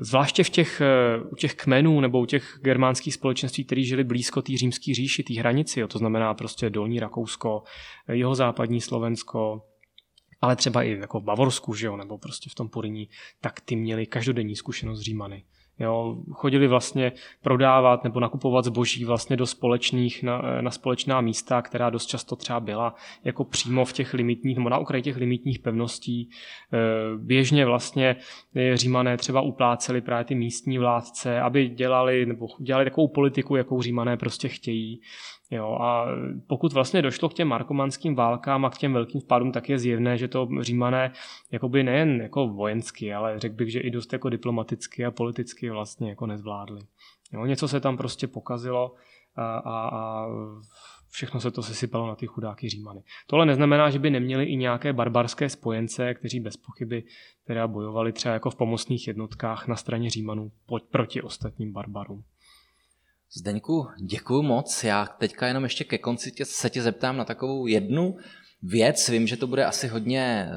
zvláště 0.01 0.45
v 0.45 0.51
těch, 0.51 0.81
eh, 0.81 1.21
u 1.33 1.37
těch 1.37 1.55
kmenů 1.55 2.01
nebo 2.01 2.21
u 2.21 2.27
těch 2.27 2.59
germánských 2.63 3.15
společenství, 3.15 3.65
které 3.65 3.83
žili 3.83 4.05
blízko 4.05 4.43
té 4.43 4.57
římské 4.57 4.95
říši, 4.95 5.23
té 5.23 5.35
hranici, 5.35 5.81
jo, 5.81 5.89
to 5.89 5.99
znamená 5.99 6.35
prostě 6.35 6.71
dolní 6.71 7.01
Rakousko, 7.01 7.63
eh, 8.09 8.17
jeho 8.17 8.35
západní 8.35 8.81
Slovensko, 8.81 9.63
ale 10.41 10.57
třeba 10.57 10.83
i 10.83 10.91
jako 10.91 11.21
v 11.21 11.25
Bavorsku, 11.25 11.75
že 11.75 11.87
jo, 11.87 11.97
nebo 11.97 12.19
prostě 12.19 12.51
v 12.51 12.55
tom 12.55 12.69
Poriní, 12.69 13.09
tak 13.41 13.61
ty 13.61 13.77
měli 13.77 14.07
každodenní 14.07 14.57
zkušenost 14.57 14.99
s 14.99 15.03
Římany. 15.03 15.45
Jo, 15.81 16.17
chodili 16.33 16.69
vlastně 16.69 17.13
prodávat 17.43 18.05
nebo 18.05 18.21
nakupovat 18.21 18.65
zboží 18.65 19.05
vlastně 19.05 19.37
do 19.37 19.47
společných, 19.47 20.23
na, 20.23 20.43
na 20.61 20.71
společná 20.71 21.21
místa, 21.21 21.63
která 21.63 21.91
dost 21.91 22.07
často 22.07 22.37
třeba 22.37 22.61
byla 22.61 22.95
jako 23.25 23.45
přímo 23.45 23.85
v 23.85 23.93
těch 23.93 24.15
limitních, 24.15 24.57
nebo 24.57 24.69
na 24.69 24.79
okraji 24.79 25.03
těch 25.03 25.17
limitních 25.17 25.59
pevností. 25.59 26.21
E, 26.21 26.29
běžně 27.19 27.67
vlastně 27.67 28.17
římané 28.75 29.17
třeba 29.17 29.41
upláceli 29.41 30.01
právě 30.01 30.25
ty 30.25 30.35
místní 30.35 30.79
vládce, 30.79 31.41
aby 31.41 31.69
dělali, 31.69 32.27
nebo 32.27 32.47
dělali 32.59 32.85
takovou 32.85 33.09
politiku, 33.09 33.57
jakou 33.57 33.83
římané 33.83 34.17
prostě 34.17 34.49
chtějí. 34.49 35.01
Jo, 35.53 35.79
a 35.81 36.07
pokud 36.47 36.73
vlastně 36.73 37.03
došlo 37.03 37.29
k 37.29 37.35
těm 37.35 37.49
markomanským 37.49 38.15
válkám 38.15 38.65
a 38.65 38.71
k 38.71 38.79
těm 38.79 38.93
velkým 38.93 39.21
vpadům, 39.21 39.53
tak 39.53 39.69
je 39.69 39.79
zjevné, 39.79 40.19
že 40.19 40.29
to 40.29 40.49
římané 40.61 41.13
jakoby 41.53 41.83
nejen 41.83 42.21
jako 42.21 42.49
vojensky, 42.49 43.15
ale 43.15 43.39
řekl 43.39 43.55
bych, 43.55 43.73
že 43.73 43.81
i 43.81 43.91
dost 43.91 44.13
jako 44.13 44.29
diplomaticky 44.29 45.05
a 45.05 45.11
politicky 45.11 45.71
vlastně 45.71 46.09
jako 46.09 46.27
nezvládli. 46.27 46.81
Jo, 47.33 47.47
něco 47.47 47.69
se 47.69 47.81
tam 47.81 47.97
prostě 47.97 48.27
pokazilo 48.27 48.95
a, 49.37 49.57
a, 49.57 49.89
a 49.89 50.27
všechno 51.11 51.41
se 51.41 51.51
to 51.51 51.63
sesypalo 51.63 52.07
na 52.07 52.15
ty 52.15 52.27
chudáky 52.27 52.69
Římany. 52.69 53.03
Tohle 53.27 53.47
neznamená, 53.47 53.91
že 53.91 53.99
by 53.99 54.11
neměli 54.11 54.45
i 54.45 54.57
nějaké 54.57 54.93
barbarské 54.93 55.49
spojence, 55.49 56.15
kteří 56.15 56.41
bez 56.41 56.57
pochyby 56.57 57.05
teda 57.45 57.67
bojovali 57.67 58.13
třeba 58.13 58.35
jako 58.35 58.51
v 58.51 58.57
pomocných 58.57 59.09
jednotkách 59.09 59.69
na 59.69 59.77
straně 59.77 60.11
Římanů 60.11 60.53
proti 60.91 61.23
ostatním 61.23 61.73
barbarům. 61.73 62.25
Zdeňku, 63.37 63.87
děkuji 64.03 64.43
moc. 64.43 64.85
Já 64.85 65.07
teďka 65.07 65.47
jenom 65.47 65.65
ještě 65.65 65.85
ke 65.85 65.99
konci 65.99 66.33
tě, 66.33 66.45
se 66.45 66.71
tě 66.71 66.83
zeptám 66.83 67.17
na 67.17 67.25
takovou 67.25 67.67
jednu 67.67 68.17
věc. 68.63 69.09
Vím, 69.09 69.27
že 69.27 69.37
to 69.37 69.47
bude 69.47 69.65
asi 69.65 69.89
hodně 69.89 70.21
e, 70.21 70.51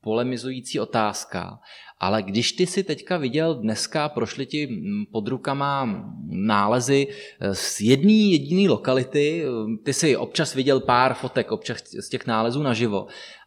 polemizující 0.00 0.80
otázka, 0.80 1.58
ale 2.00 2.22
když 2.22 2.52
ty 2.52 2.66
si 2.66 2.84
teďka 2.84 3.16
viděl 3.16 3.54
dneska, 3.54 4.08
prošli 4.08 4.46
ti 4.46 4.68
pod 5.12 5.28
rukama 5.28 6.04
nálezy 6.30 7.06
eh, 7.10 7.54
z 7.54 7.80
jedné 7.80 8.12
jediné 8.12 8.70
lokality, 8.70 9.44
eh, 9.44 9.48
ty 9.84 9.92
si 9.92 10.16
občas 10.16 10.54
viděl 10.54 10.80
pár 10.80 11.14
fotek 11.14 11.52
občas 11.52 11.78
z 11.82 12.08
těch 12.08 12.26
nálezů 12.26 12.62
naživo, 12.62 13.06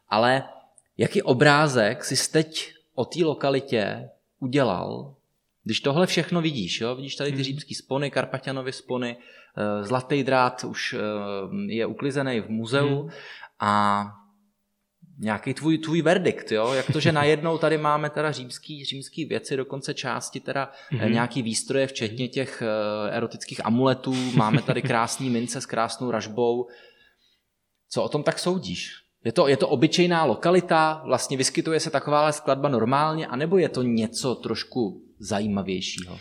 ale 0.10 0.44
jaký 0.98 1.22
obrázek 1.22 2.06
jsi 2.06 2.32
teď 2.32 2.74
o 2.96 3.06
té 3.06 3.24
lokalitě 3.24 4.10
udělal 4.39 5.16
když 5.64 5.82
tohle 5.82 6.07
všechno 6.07 6.41
vidíš, 6.41 6.82
jo, 6.82 6.95
vidíš 6.95 7.16
tady 7.16 7.30
ty 7.30 7.36
hmm. 7.36 7.43
římský 7.43 7.76
spony, 7.76 8.12
Karpatianovy 8.12 8.74
spony, 8.74 9.18
eh, 9.18 9.84
zlatý 9.84 10.24
drát 10.24 10.64
už 10.64 10.93
eh, 10.93 10.99
je 11.66 11.86
uklizený 11.86 12.39
v 12.39 12.49
muzeu 12.49 13.01
hmm. 13.01 13.09
a 13.59 14.03
nějaký 15.20 15.53
tvůj, 15.53 15.78
tvůj 15.78 16.01
verdikt, 16.01 16.51
jo? 16.51 16.74
jak 16.74 16.91
to, 16.93 16.99
že 16.99 17.12
najednou 17.22 17.57
tady 17.57 17.78
máme 17.78 18.09
teda 18.09 18.32
římský, 18.32 18.86
římský 18.86 19.26
věci, 19.26 19.57
dokonce 19.57 19.93
části 19.93 20.39
teda 20.39 20.72
mm-hmm. 20.91 21.12
nějaký 21.12 21.41
výstroje, 21.41 21.88
včetně 21.88 22.28
těch 22.28 22.64
erotických 23.09 23.66
amuletů, 23.66 24.16
máme 24.36 24.62
tady 24.62 24.82
krásný 24.82 25.30
mince 25.30 25.62
s 25.62 25.66
krásnou 25.66 26.12
ražbou. 26.12 26.68
Co 27.89 28.03
o 28.03 28.09
tom 28.09 28.24
tak 28.24 28.39
soudíš? 28.39 28.91
Je 29.26 29.32
to, 29.32 29.47
je 29.47 29.57
to 29.57 29.68
obyčejná 29.68 30.26
lokalita, 30.26 31.01
vlastně 31.05 31.38
vyskytuje 31.38 31.80
se 31.80 31.89
taková 31.89 32.32
skladba 32.32 32.70
normálně, 32.70 33.28
anebo 33.28 33.57
je 33.57 33.70
to 33.70 33.84
něco 33.84 34.36
trošku 34.36 35.11
zajímavějšího? 35.22 36.20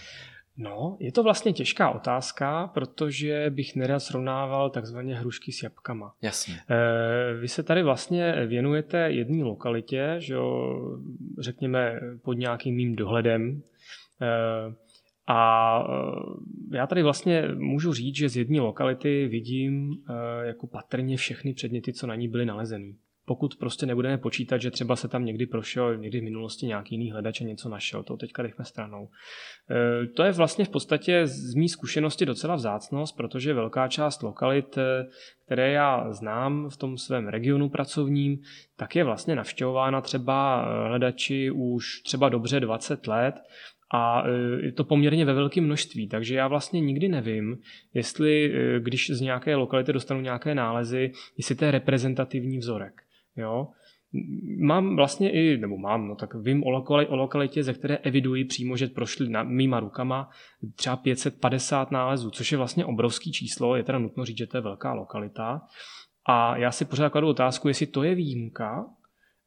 No, 0.57 0.97
je 1.01 1.13
to 1.13 1.23
vlastně 1.23 1.53
těžká 1.53 1.91
otázka, 1.91 2.67
protože 2.75 3.51
bych 3.51 3.77
nerad 3.77 4.01
srovnával 4.01 4.71
takzvaně 4.71 5.15
hrušky 5.15 5.53
s 5.53 5.63
jabkama. 5.63 6.15
Jasně. 6.23 6.55
E, 6.71 7.35
vy 7.35 7.49
se 7.49 7.63
tady 7.63 7.83
vlastně 7.83 8.47
věnujete 8.47 8.99
jedné 8.99 9.45
lokalitě, 9.45 10.15
že 10.19 10.35
jo, 10.35 10.77
řekněme 11.39 12.01
pod 12.23 12.33
nějakým 12.33 12.75
mým 12.75 12.97
dohledem. 12.97 13.63
E, 14.21 14.27
a 15.27 15.85
já 16.73 16.87
tady 16.87 17.03
vlastně 17.03 17.49
můžu 17.55 17.93
říct, 17.93 18.17
že 18.17 18.29
z 18.29 18.37
jedné 18.37 18.61
lokality 18.61 19.29
vidím 19.29 19.95
jako 20.43 20.67
patrně 20.67 21.17
všechny 21.17 21.55
předměty, 21.55 21.93
co 21.93 22.07
na 22.07 22.15
ní 22.15 22.29
byly 22.29 22.47
nalezeny 22.47 22.95
pokud 23.31 23.57
prostě 23.57 23.87
nebudeme 23.87 24.19
počítat, 24.19 24.59
že 24.59 24.71
třeba 24.71 24.97
se 24.97 25.09
tam 25.09 25.25
někdy 25.25 25.47
prošel, 25.47 25.97
někdy 25.97 26.21
v 26.21 26.25
minulosti 26.25 26.67
nějaký 26.67 26.95
jiný 26.95 27.11
hledač 27.11 27.41
a 27.41 27.45
něco 27.45 27.69
našel, 27.69 28.03
to 28.03 28.17
teďka 28.17 28.43
nechme 28.43 28.65
stranou. 28.65 29.09
E, 29.71 30.07
to 30.07 30.23
je 30.23 30.33
vlastně 30.33 30.65
v 30.65 30.69
podstatě 30.69 31.27
z 31.27 31.55
mý 31.55 31.69
zkušenosti 31.69 32.27
docela 32.27 32.55
vzácnost, 32.55 33.17
protože 33.17 33.55
velká 33.55 33.89
část 33.89 34.23
lokalit, 34.23 34.79
e, 34.79 35.07
které 35.47 35.73
já 35.73 36.13
znám 36.13 36.71
v 36.71 36.77
tom 36.77 36.99
svém 36.99 37.29
regionu 37.29 37.69
pracovním, 37.69 38.39
tak 38.77 38.97
je 38.97 39.05
vlastně 39.05 39.37
navštěvována 39.37 40.01
třeba 40.01 40.65
hledači 40.89 41.51
už 41.51 42.03
třeba 42.03 42.29
dobře 42.29 42.61
20 42.61 43.07
let 43.07 43.35
a 43.95 44.23
e, 44.27 44.67
je 44.67 44.73
to 44.73 44.85
poměrně 44.85 45.25
ve 45.25 45.35
velkém 45.35 45.65
množství, 45.65 46.09
takže 46.09 46.35
já 46.35 46.49
vlastně 46.49 46.81
nikdy 46.81 47.09
nevím, 47.09 47.59
jestli 47.95 48.53
když 48.79 49.11
z 49.11 49.21
nějaké 49.21 49.57
lokality 49.57 49.93
dostanu 49.93 50.21
nějaké 50.21 50.55
nálezy, 50.55 51.13
jestli 51.39 51.55
to 51.55 51.65
je 51.65 51.71
reprezentativní 51.71 52.59
vzorek. 52.59 53.03
Jo? 53.41 53.69
Mám 54.61 54.97
vlastně 54.97 55.31
i, 55.31 55.59
nebo 55.59 55.77
mám, 55.79 56.09
no 56.09 56.17
tak 56.17 56.35
vím 56.35 56.65
o, 56.65 56.71
lokali, 56.71 57.07
o 57.07 57.17
lokalitě, 57.17 57.63
ze 57.63 57.75
které 57.75 57.97
eviduji 57.97 58.45
přímo, 58.45 58.77
že 58.77 58.87
prošli 58.87 59.29
na, 59.29 59.43
mýma 59.43 59.81
rukama 59.81 60.31
třeba 60.75 60.97
550 60.97 61.91
nálezů, 61.91 62.31
což 62.31 62.53
je 62.53 62.59
vlastně 62.59 62.85
obrovský 62.85 63.33
číslo, 63.33 63.77
je 63.77 63.83
teda 63.83 63.99
nutno 63.99 64.25
říct, 64.25 64.39
že 64.39 64.47
to 64.47 64.57
je 64.57 64.61
velká 64.61 64.93
lokalita. 64.93 65.61
A 66.29 66.57
já 66.57 66.71
si 66.71 66.85
pořád 66.85 67.09
kladu 67.09 67.29
otázku, 67.29 67.69
jestli 67.69 67.87
to 67.87 68.03
je 68.03 68.15
výjimka, 68.15 68.87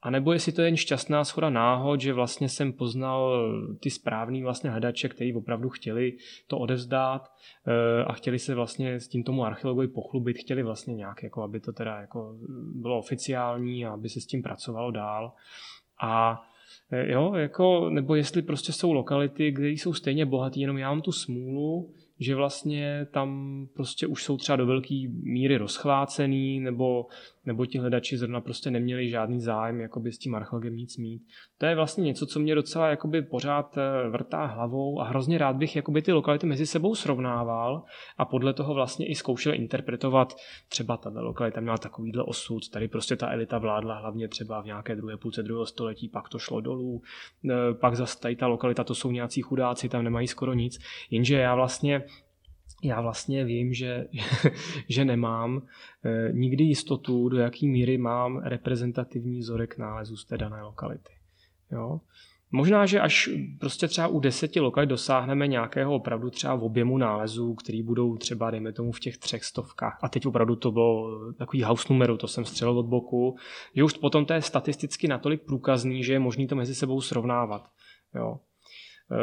a 0.04 0.10
nebo 0.10 0.34
jestli 0.34 0.51
to 0.51 0.62
je 0.62 0.68
jen 0.68 0.78
šťastná 0.78 1.24
schoda 1.24 1.49
náhod, 1.49 2.01
že 2.01 2.14
vlastně 2.14 2.49
jsem 2.49 2.74
poznal 2.74 3.51
ty 3.80 3.89
správný 3.89 4.43
vlastně 4.43 4.70
hledače, 4.70 5.10
kteří 5.10 5.34
opravdu 5.34 5.70
chtěli 5.70 6.18
to 6.47 6.60
odevzdát 6.60 7.32
eh, 7.68 8.04
a 8.04 8.14
chtěli 8.14 8.39
se 8.39 8.56
vlastně 8.56 8.99
s 8.99 9.08
tím 9.08 9.24
tomu 9.24 9.45
archeologovi 9.45 9.88
pochlubit, 9.88 10.38
chtěli 10.38 10.64
vlastně 10.64 10.93
nějak, 10.93 11.24
jako 11.24 11.43
aby 11.43 11.60
to 11.60 11.74
teda 11.74 12.01
jako 12.01 12.36
bylo 12.76 12.99
oficiální 12.99 13.86
a 13.86 13.93
aby 13.93 14.10
se 14.10 14.22
s 14.22 14.26
tím 14.26 14.41
pracovalo 14.41 14.91
dál. 14.91 15.32
A 16.01 16.41
eh, 16.91 17.12
jo, 17.12 17.34
jako, 17.36 17.89
nebo 17.89 18.16
jestli 18.16 18.41
prostě 18.41 18.74
jsou 18.74 18.93
lokality, 18.93 19.51
kde 19.51 19.70
jsou 19.70 19.93
stejně 19.93 20.26
bohatý, 20.26 20.62
jenom 20.62 20.78
já 20.78 20.89
mám 20.89 21.01
tu 21.01 21.12
smůlu, 21.12 21.93
že 22.20 22.36
vlastně 22.36 23.08
tam 23.12 23.60
prostě 23.74 24.08
už 24.08 24.24
jsou 24.24 24.38
třeba 24.38 24.56
do 24.56 24.66
velké 24.66 25.04
míry 25.24 25.58
rozchvácený, 25.58 26.60
nebo, 26.60 27.06
nebo 27.45 27.65
ti 27.65 27.77
hledači 27.77 28.17
zrovna 28.17 28.41
prostě 28.41 28.71
neměli 28.71 29.09
žádný 29.09 29.41
zájem 29.41 29.81
jakoby 29.81 30.11
s 30.11 30.17
tím 30.17 30.35
archeologem 30.35 30.75
nic 30.75 30.97
mít. 30.97 31.21
To 31.57 31.65
je 31.65 31.75
vlastně 31.75 32.03
něco, 32.03 32.25
co 32.25 32.39
mě 32.39 32.55
docela 32.55 32.89
jakoby 32.89 33.21
pořád 33.21 33.77
eh, 33.77 34.09
vrtá 34.09 34.45
hlavou 34.45 34.99
a 34.99 35.03
hrozně 35.03 35.37
rád 35.37 35.55
bych 35.55 35.75
jakoby 35.75 36.01
ty 36.01 36.11
lokality 36.11 36.47
mezi 36.47 36.65
sebou 36.65 36.95
srovnával 36.95 37.83
a 38.17 38.25
podle 38.25 38.53
toho 38.53 38.73
vlastně 38.73 39.07
i 39.07 39.15
zkoušel 39.15 39.53
interpretovat 39.53 40.33
třeba 40.69 40.97
tato 40.97 41.21
lokalita 41.21 41.61
měla 41.61 41.77
takovýhle 41.77 42.23
osud, 42.23 42.69
tady 42.69 42.87
prostě 42.87 43.15
ta 43.15 43.31
elita 43.31 43.57
vládla 43.57 43.99
hlavně 43.99 44.27
třeba 44.27 44.61
v 44.61 44.65
nějaké 44.65 44.95
druhé 44.95 45.17
půlce 45.17 45.43
druhého 45.43 45.65
století, 45.65 46.09
pak 46.09 46.29
to 46.29 46.39
šlo 46.39 46.61
dolů, 46.61 47.01
eh, 47.49 47.73
pak 47.73 47.95
zase 47.95 48.19
tady 48.19 48.35
ta 48.35 48.47
lokalita, 48.47 48.83
to 48.83 48.95
jsou 48.95 49.11
nějací 49.11 49.41
chudáci, 49.41 49.89
tam 49.89 50.03
nemají 50.03 50.27
skoro 50.27 50.53
nic, 50.53 50.79
jenže 51.11 51.37
já 51.37 51.55
vlastně 51.55 52.03
já 52.84 53.01
vlastně 53.01 53.45
vím, 53.45 53.73
že, 53.73 54.07
že 54.89 55.05
nemám 55.05 55.61
e, 56.05 56.31
nikdy 56.34 56.63
jistotu, 56.63 57.29
do 57.29 57.38
jaký 57.38 57.67
míry 57.67 57.97
mám 57.97 58.38
reprezentativní 58.38 59.39
vzorek 59.39 59.77
nálezů 59.77 60.17
z 60.17 60.25
té 60.25 60.38
dané 60.38 60.61
lokality. 60.61 61.11
Jo? 61.71 61.99
Možná, 62.55 62.86
že 62.86 62.99
až 62.99 63.29
prostě 63.59 63.88
třeba 63.88 64.07
u 64.07 64.19
deseti 64.19 64.59
lokalit 64.59 64.89
dosáhneme 64.89 65.47
nějakého 65.47 65.95
opravdu 65.95 66.29
třeba 66.29 66.55
v 66.55 66.63
objemu 66.63 66.97
nálezů, 66.97 67.55
který 67.55 67.84
budou 67.84 68.17
třeba, 68.17 68.51
dejme 68.51 68.73
tomu, 68.73 68.91
v 68.91 68.99
těch 68.99 69.17
třech 69.17 69.43
stovkách. 69.43 69.99
A 70.01 70.09
teď 70.09 70.25
opravdu 70.25 70.55
to 70.55 70.71
bylo 70.71 71.19
takový 71.34 71.63
house 71.63 71.93
numeru, 71.93 72.17
to 72.17 72.27
jsem 72.27 72.45
střelil 72.45 72.79
od 72.79 72.86
boku, 72.86 73.36
že 73.75 73.84
už 73.84 73.93
potom 73.93 74.25
to 74.25 74.34
je 74.34 74.41
statisticky 74.41 75.07
natolik 75.07 75.41
průkazný, 75.41 76.03
že 76.03 76.13
je 76.13 76.19
možný 76.19 76.47
to 76.47 76.55
mezi 76.55 76.75
sebou 76.75 77.01
srovnávat. 77.01 77.69
Jo. 78.15 78.39
E, 79.11 79.17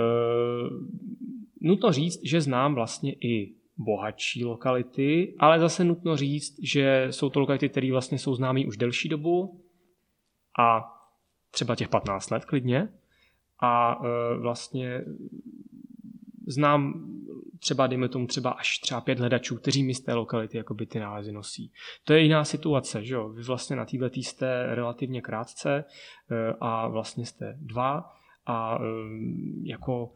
nutno 1.61 1.93
říct, 1.93 2.21
že 2.25 2.41
znám 2.41 2.75
vlastně 2.75 3.13
i 3.13 3.55
bohatší 3.77 4.45
lokality, 4.45 5.35
ale 5.39 5.61
zase 5.61 5.85
nutno 5.85 6.17
říct, 6.17 6.57
že 6.63 7.07
jsou 7.11 7.31
to 7.31 7.41
lokality, 7.41 7.69
které 7.69 7.93
vlastně 7.93 8.19
jsou 8.19 8.35
známé 8.35 8.61
už 8.67 8.77
delší 8.77 9.09
dobu 9.09 9.61
a 10.59 10.97
třeba 11.51 11.77
těch 11.77 11.89
15 11.89 12.31
let 12.31 12.45
klidně 12.45 12.89
a 13.63 14.01
e, 14.05 14.39
vlastně 14.39 15.05
znám 16.47 17.11
třeba, 17.59 17.87
dejme 17.87 18.09
tomu, 18.09 18.27
třeba 18.27 18.51
až 18.51 18.79
třeba 18.79 19.01
pět 19.01 19.19
hledačů, 19.19 19.57
kteří 19.57 19.83
mi 19.83 19.95
z 19.95 20.01
té 20.01 20.15
lokality 20.15 20.57
jakoby 20.57 20.87
ty 20.87 21.01
nálezy 21.01 21.33
nosí. 21.33 21.73
To 22.05 22.13
je 22.13 22.21
jiná 22.21 22.45
situace, 22.45 23.05
že 23.05 23.15
jo? 23.15 23.29
Vy 23.29 23.43
vlastně 23.43 23.77
na 23.77 23.85
této 23.85 24.11
jste 24.15 24.75
relativně 24.75 25.23
krátce 25.23 25.71
e, 25.71 25.85
a 26.61 26.89
vlastně 26.89 27.27
jste 27.27 27.57
dva 27.61 28.20
a 28.51 28.79
jako 29.63 30.13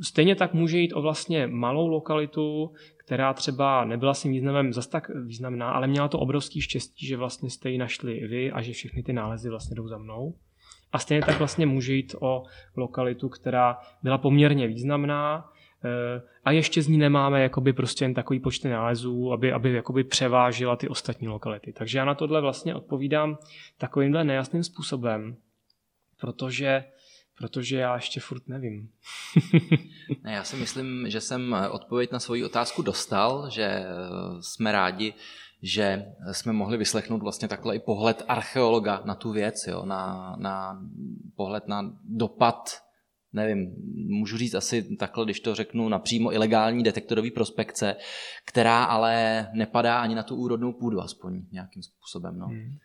stejně 0.00 0.34
tak 0.36 0.54
může 0.54 0.78
jít 0.78 0.92
o 0.92 1.02
vlastně 1.02 1.46
malou 1.46 1.88
lokalitu, 1.88 2.72
která 2.96 3.32
třeba 3.32 3.84
nebyla 3.84 4.14
si 4.14 4.28
významem 4.28 4.72
zas 4.72 4.86
tak 4.86 5.10
významná, 5.24 5.70
ale 5.70 5.86
měla 5.86 6.08
to 6.08 6.18
obrovský 6.18 6.60
štěstí, 6.60 7.06
že 7.06 7.16
vlastně 7.16 7.50
jste 7.50 7.70
ji 7.70 7.78
našli 7.78 8.26
vy 8.26 8.52
a 8.52 8.62
že 8.62 8.72
všechny 8.72 9.02
ty 9.02 9.12
nálezy 9.12 9.50
vlastně 9.50 9.74
jdou 9.74 9.88
za 9.88 9.98
mnou. 9.98 10.34
A 10.92 10.98
stejně 10.98 11.26
tak 11.26 11.38
vlastně 11.38 11.66
může 11.66 11.94
jít 11.94 12.14
o 12.20 12.42
lokalitu, 12.76 13.28
která 13.28 13.78
byla 14.02 14.18
poměrně 14.18 14.66
významná, 14.66 15.50
eh, 15.84 16.22
a 16.44 16.50
ještě 16.50 16.82
z 16.82 16.88
ní 16.88 16.98
nemáme 16.98 17.42
jakoby 17.42 17.72
prostě 17.72 18.04
jen 18.04 18.14
takový 18.14 18.40
počty 18.40 18.68
nálezů, 18.68 19.32
aby, 19.32 19.52
aby 19.52 19.72
jakoby 19.72 20.04
převážila 20.04 20.76
ty 20.76 20.88
ostatní 20.88 21.28
lokality. 21.28 21.72
Takže 21.72 21.98
já 21.98 22.04
na 22.04 22.14
tohle 22.14 22.40
vlastně 22.40 22.74
odpovídám 22.74 23.38
takovýmhle 23.78 24.24
nejasným 24.24 24.64
způsobem, 24.64 25.36
protože 26.20 26.84
protože 27.40 27.76
já 27.76 27.94
ještě 27.94 28.20
furt 28.20 28.48
nevím. 28.48 28.88
ne, 30.24 30.32
já 30.32 30.44
si 30.44 30.56
myslím, 30.56 31.10
že 31.10 31.20
jsem 31.20 31.56
odpověď 31.70 32.12
na 32.12 32.18
svoji 32.18 32.44
otázku 32.44 32.82
dostal, 32.82 33.50
že 33.50 33.64
eh, 33.64 33.86
jsme 34.40 34.72
rádi, 34.72 35.14
že 35.62 36.06
jsme 36.32 36.52
mohli 36.52 36.76
vyslechnout 36.76 37.22
vlastně 37.22 37.48
takhle 37.48 37.76
i 37.76 37.78
pohled 37.78 38.22
archeologa 38.28 39.02
na 39.04 39.14
tu 39.14 39.32
věc, 39.32 39.66
jo, 39.66 39.84
na, 39.84 40.34
na 40.38 40.82
pohled 41.36 41.68
na 41.68 41.92
dopad, 42.04 42.70
nevím, 43.32 43.74
můžu 44.08 44.36
říct 44.36 44.54
asi 44.54 44.96
takhle, 44.96 45.24
když 45.24 45.40
to 45.40 45.54
řeknu, 45.54 45.88
napřímo 45.88 46.32
ilegální 46.32 46.82
detektorový 46.82 47.30
prospekce, 47.30 47.96
která 48.44 48.84
ale 48.84 49.46
nepadá 49.52 50.00
ani 50.00 50.14
na 50.14 50.22
tu 50.22 50.36
úrodnou 50.36 50.72
půdu, 50.72 51.00
aspoň 51.00 51.42
nějakým 51.52 51.82
způsobem. 51.82 52.38
No. 52.38 52.46
Hmm 52.46 52.78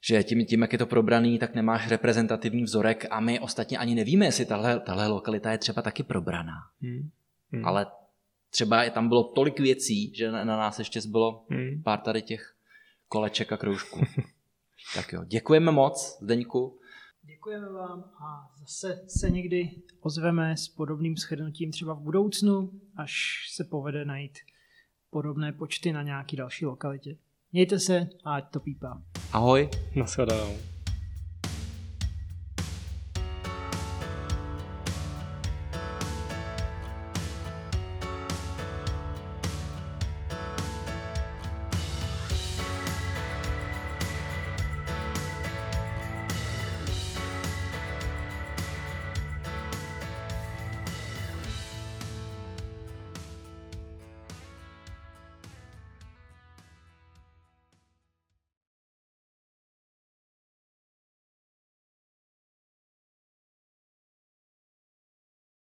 že 0.00 0.22
tím, 0.22 0.46
tím, 0.46 0.62
jak 0.62 0.72
je 0.72 0.78
to 0.78 0.86
probraný, 0.86 1.38
tak 1.38 1.54
nemáš 1.54 1.88
reprezentativní 1.88 2.62
vzorek 2.62 3.06
a 3.10 3.20
my 3.20 3.40
ostatně 3.40 3.78
ani 3.78 3.94
nevíme, 3.94 4.24
jestli 4.24 4.46
tahle, 4.46 4.80
tahle 4.80 5.06
lokalita 5.06 5.52
je 5.52 5.58
třeba 5.58 5.82
taky 5.82 6.02
probraná. 6.02 6.54
Hmm. 6.80 7.10
Hmm. 7.52 7.64
Ale 7.64 7.86
třeba 8.50 8.90
tam 8.90 9.08
bylo 9.08 9.24
tolik 9.24 9.60
věcí, 9.60 10.14
že 10.14 10.30
na, 10.30 10.44
na 10.44 10.56
nás 10.56 10.78
ještě 10.78 11.00
zbylo 11.00 11.44
hmm. 11.50 11.82
pár 11.82 12.00
tady 12.00 12.22
těch 12.22 12.54
koleček 13.08 13.52
a 13.52 13.56
kroužků. 13.56 14.00
tak 14.94 15.12
jo, 15.12 15.24
děkujeme 15.24 15.72
moc, 15.72 16.18
Zdeňku. 16.22 16.78
Děkujeme 17.22 17.72
vám 17.72 18.00
a 18.00 18.50
zase 18.60 19.04
se 19.06 19.30
někdy 19.30 19.70
ozveme 20.00 20.56
s 20.56 20.68
podobným 20.68 21.16
shrnutím 21.16 21.70
třeba 21.70 21.94
v 21.94 22.00
budoucnu, 22.00 22.70
až 22.96 23.12
se 23.50 23.64
povede 23.64 24.04
najít 24.04 24.38
podobné 25.10 25.52
počty 25.52 25.92
na 25.92 26.02
nějaký 26.02 26.36
další 26.36 26.66
lokalitě. 26.66 27.16
Mějte 27.52 27.78
se 27.78 28.08
a 28.24 28.34
ať 28.34 28.50
to 28.50 28.60
pípá. 28.60 29.02
Ahoj. 29.32 29.68
Naschledanou. 29.96 30.67